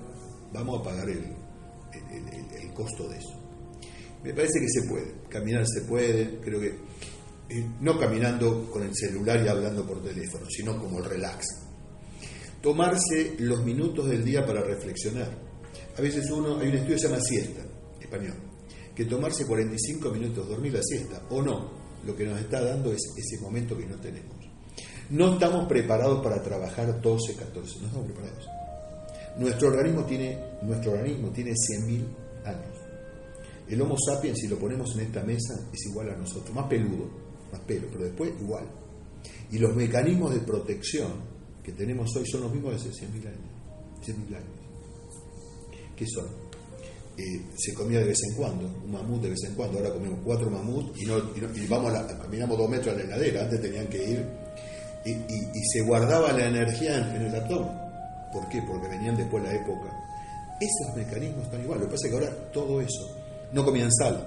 vamos 0.53 0.81
a 0.81 0.85
pagar 0.85 1.09
el, 1.09 1.35
costo 2.75 3.09
de 3.09 3.17
eso. 3.17 3.41
Me 4.23 4.35
parece 4.35 4.61
que 4.61 4.69
se 4.69 4.87
puede, 4.87 5.15
caminar 5.31 5.65
se 5.67 5.83
puede, 5.83 6.41
creo 6.41 6.61
que 6.61 6.69
eh, 7.49 7.67
no 7.81 7.99
caminando 7.99 8.71
con 8.71 8.83
el 8.83 8.95
celular 8.95 9.43
y 9.43 9.49
hablando 9.49 9.87
por 9.87 10.03
teléfono, 10.03 10.45
sino 10.51 10.79
como 10.79 10.99
el 10.99 11.07
relax. 11.07 11.47
Tomarse 12.61 13.37
los 13.39 13.65
minutos 13.65 14.09
del 14.11 14.25
día 14.25 14.45
para 14.45 14.63
reflexionar. 14.63 15.31
A 15.97 16.01
veces 16.03 16.31
uno, 16.31 16.59
hay 16.59 16.69
un 16.69 16.75
estudio 16.75 16.97
que 16.97 17.01
se 17.01 17.09
llama 17.09 17.23
siesta, 17.23 17.63
español, 17.99 18.37
que 18.95 19.07
tomarse 19.07 19.47
45 19.47 20.11
minutos, 20.11 20.49
dormir 20.49 20.75
la 20.75 20.83
siesta 20.83 21.23
o 21.31 21.41
no, 21.41 21.71
lo 22.05 22.15
que 22.15 22.27
nos 22.27 22.39
está 22.39 22.63
dando 22.63 22.93
es 22.93 23.01
ese 23.17 23.41
momento 23.41 23.77
que 23.79 23.87
no 23.87 23.97
tenemos. 23.97 24.37
No 25.09 25.35
estamos 25.35 25.67
preparados 25.67 26.23
para 26.23 26.43
trabajar 26.43 27.01
12, 27.01 27.37
14, 27.37 27.81
no 27.81 27.87
estamos 27.87 28.07
preparados. 28.07 28.56
Nuestro 29.39 29.69
organismo 29.69 30.05
tiene, 30.05 30.39
nuestro 30.63 30.93
organismo 30.93 31.29
tiene 31.31 31.53
100.000 31.53 32.47
años. 32.47 32.77
El 33.69 33.83
Homo 33.83 33.97
sapiens, 33.99 34.39
si 34.39 34.49
lo 34.49 34.59
ponemos 34.59 34.95
en 34.97 35.07
esta 35.07 35.23
mesa, 35.23 35.55
es 35.73 35.87
igual 35.87 36.11
a 36.11 36.17
nosotros, 36.17 36.55
más 36.55 36.67
peludo, 36.67 37.09
más 37.53 37.61
pelo, 37.63 37.89
pero 37.91 38.05
después 38.05 38.33
igual. 38.41 38.65
Y 39.51 39.59
los 39.59 39.75
mecanismos 39.75 40.33
de 40.35 40.41
protección 40.41 41.13
que 41.63 41.73
tenemos 41.73 42.15
hoy 42.17 42.27
son 42.27 42.43
los 42.43 42.53
mismos 42.53 42.73
de 42.73 42.77
hace 42.77 43.07
100.000 43.07 43.27
años. 43.27 43.57
100.000 44.07 44.37
años. 44.37 44.67
¿Qué 45.97 46.07
son? 46.07 46.27
Eh, 47.19 47.43
se 47.57 47.73
comía 47.73 48.01
de 48.01 48.07
vez 48.07 48.19
en 48.29 48.37
cuando, 48.37 48.67
un 48.67 48.93
mamut 48.93 49.23
de 49.23 49.31
vez 49.31 49.43
en 49.45 49.55
cuando, 49.55 49.79
ahora 49.79 49.91
comemos 49.91 50.19
cuatro 50.23 50.51
mamuts 50.51 51.01
y, 51.01 51.07
no, 51.07 51.17
y, 51.17 51.67
vamos 51.67 51.91
caminamos 52.21 52.59
dos 52.59 52.69
metros 52.69 52.95
a 52.95 52.99
la 52.99 53.05
heladera, 53.05 53.45
antes 53.45 53.63
tenían 53.63 53.87
que 53.87 54.11
ir 54.11 54.27
y, 55.07 55.65
se 55.73 55.81
guardaba 55.83 56.33
la 56.33 56.49
energía 56.49 56.99
en, 56.99 57.23
el 57.23 57.35
abdomen. 57.35 57.86
¿Por 58.33 58.49
qué? 58.49 58.63
Porque 58.63 58.89
venían 58.89 59.17
después 59.17 59.43
la 59.43 59.53
época. 59.53 59.89
Esos 60.61 60.97
mecanismos 60.97 61.45
están 61.45 61.63
igual. 61.63 61.81
Lo 61.81 61.87
que 61.87 61.93
pasa 61.93 62.07
es 62.07 62.13
que 62.13 62.19
ahora 62.19 62.53
todo 62.53 62.81
eso, 62.81 63.11
no 63.53 63.65
comían 63.65 63.93
sal, 63.93 64.27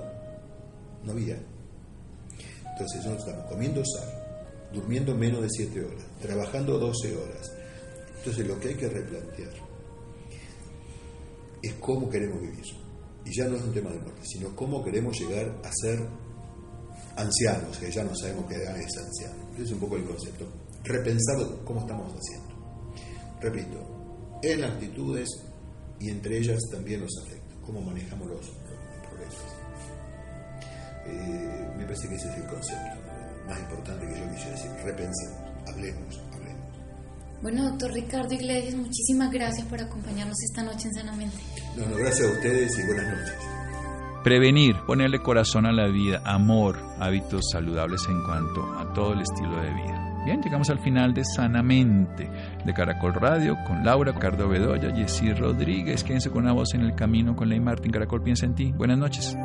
no 1.03 1.11
había. 1.11 1.37
Entonces 2.71 2.97
nosotros 3.03 3.27
estamos 3.27 3.45
comiendo 3.51 3.83
sal, 3.85 4.09
durmiendo 4.73 5.15
menos 5.15 5.41
de 5.41 5.49
7 5.49 5.85
horas, 5.85 6.03
trabajando 6.21 6.77
12 6.77 7.15
horas. 7.15 7.51
Entonces 8.17 8.47
lo 8.47 8.59
que 8.59 8.69
hay 8.69 8.75
que 8.75 8.89
replantear 8.89 9.51
es 11.61 11.73
cómo 11.75 12.09
queremos 12.09 12.41
vivir. 12.41 12.65
Y 13.25 13.37
ya 13.37 13.47
no 13.47 13.57
es 13.57 13.63
un 13.63 13.73
tema 13.73 13.89
de 13.91 13.99
muerte, 13.99 14.21
sino 14.23 14.55
cómo 14.55 14.83
queremos 14.83 15.19
llegar 15.19 15.53
a 15.63 15.71
ser 15.73 15.99
ancianos, 17.15 17.77
que 17.77 17.91
ya 17.91 18.03
no 18.03 18.15
sabemos 18.15 18.45
qué 18.47 18.55
edad 18.55 18.77
es 18.77 18.97
anciano. 18.97 19.49
Es 19.57 19.71
un 19.71 19.79
poco 19.79 19.97
el 19.97 20.05
concepto 20.05 20.45
repensar 20.83 21.37
cómo 21.65 21.81
estamos 21.81 22.13
haciendo. 22.13 22.48
Repito, 23.41 24.39
en 24.43 24.63
actitudes 24.63 25.29
y 25.99 26.09
entre 26.09 26.37
ellas 26.37 26.59
también 26.71 27.01
los 27.01 27.11
afectos, 27.25 27.57
cómo 27.65 27.81
manejamos 27.81 28.27
los, 28.27 28.49
problemas. 29.09 29.35
Eh, 31.05 31.73
me 31.77 31.83
parece 31.83 32.07
que 32.07 32.15
ese 32.15 32.29
es 32.29 32.37
el 32.37 32.47
concepto 32.47 33.09
más 33.47 33.59
importante 33.59 34.07
que 34.07 34.19
yo 34.19 34.31
quisiera 34.31 34.51
decir. 34.51 34.71
Repensemos, 34.83 35.37
hablemos, 35.67 36.21
hablemos. 36.33 36.69
Bueno, 37.41 37.69
doctor 37.69 37.93
Ricardo 37.93 38.33
Iglesias, 38.33 38.75
muchísimas 38.75 39.31
gracias 39.31 39.67
por 39.67 39.81
acompañarnos 39.81 40.37
esta 40.43 40.63
noche 40.63 40.87
en 40.87 40.93
Sanamente. 40.93 41.37
No, 41.75 41.85
no, 41.87 41.95
gracias 41.95 42.29
a 42.29 42.33
ustedes 42.33 42.77
y 42.77 42.85
buenas 42.85 43.07
noches. 43.07 43.35
Prevenir, 44.23 44.75
ponerle 44.85 45.19
corazón 45.19 45.65
a 45.65 45.71
la 45.71 45.87
vida, 45.87 46.21
amor, 46.25 46.77
hábitos 46.99 47.41
saludables 47.51 48.01
en 48.09 48.21
cuanto 48.23 48.77
a 48.77 48.93
todo 48.93 49.13
el 49.13 49.21
estilo 49.21 49.61
de 49.61 49.73
vida. 49.73 49.98
Bien, 50.25 50.41
llegamos 50.41 50.69
al 50.69 50.79
final 50.79 51.13
de 51.13 51.23
Sanamente 51.23 52.29
de 52.65 52.73
Caracol 52.73 53.13
Radio 53.13 53.57
con 53.65 53.83
Laura, 53.83 54.11
Ricardo 54.11 54.49
Bedoya, 54.49 54.93
Jessy 54.93 55.33
Rodríguez. 55.33 56.03
Quédense 56.03 56.29
con 56.29 56.43
una 56.43 56.53
voz 56.53 56.73
en 56.73 56.81
el 56.81 56.93
camino 56.93 57.35
con 57.35 57.49
Ley 57.49 57.59
Martín. 57.59 57.91
Caracol 57.91 58.21
piensa 58.21 58.45
en 58.45 58.53
ti. 58.53 58.71
Buenas 58.75 58.97
noches. 58.97 59.35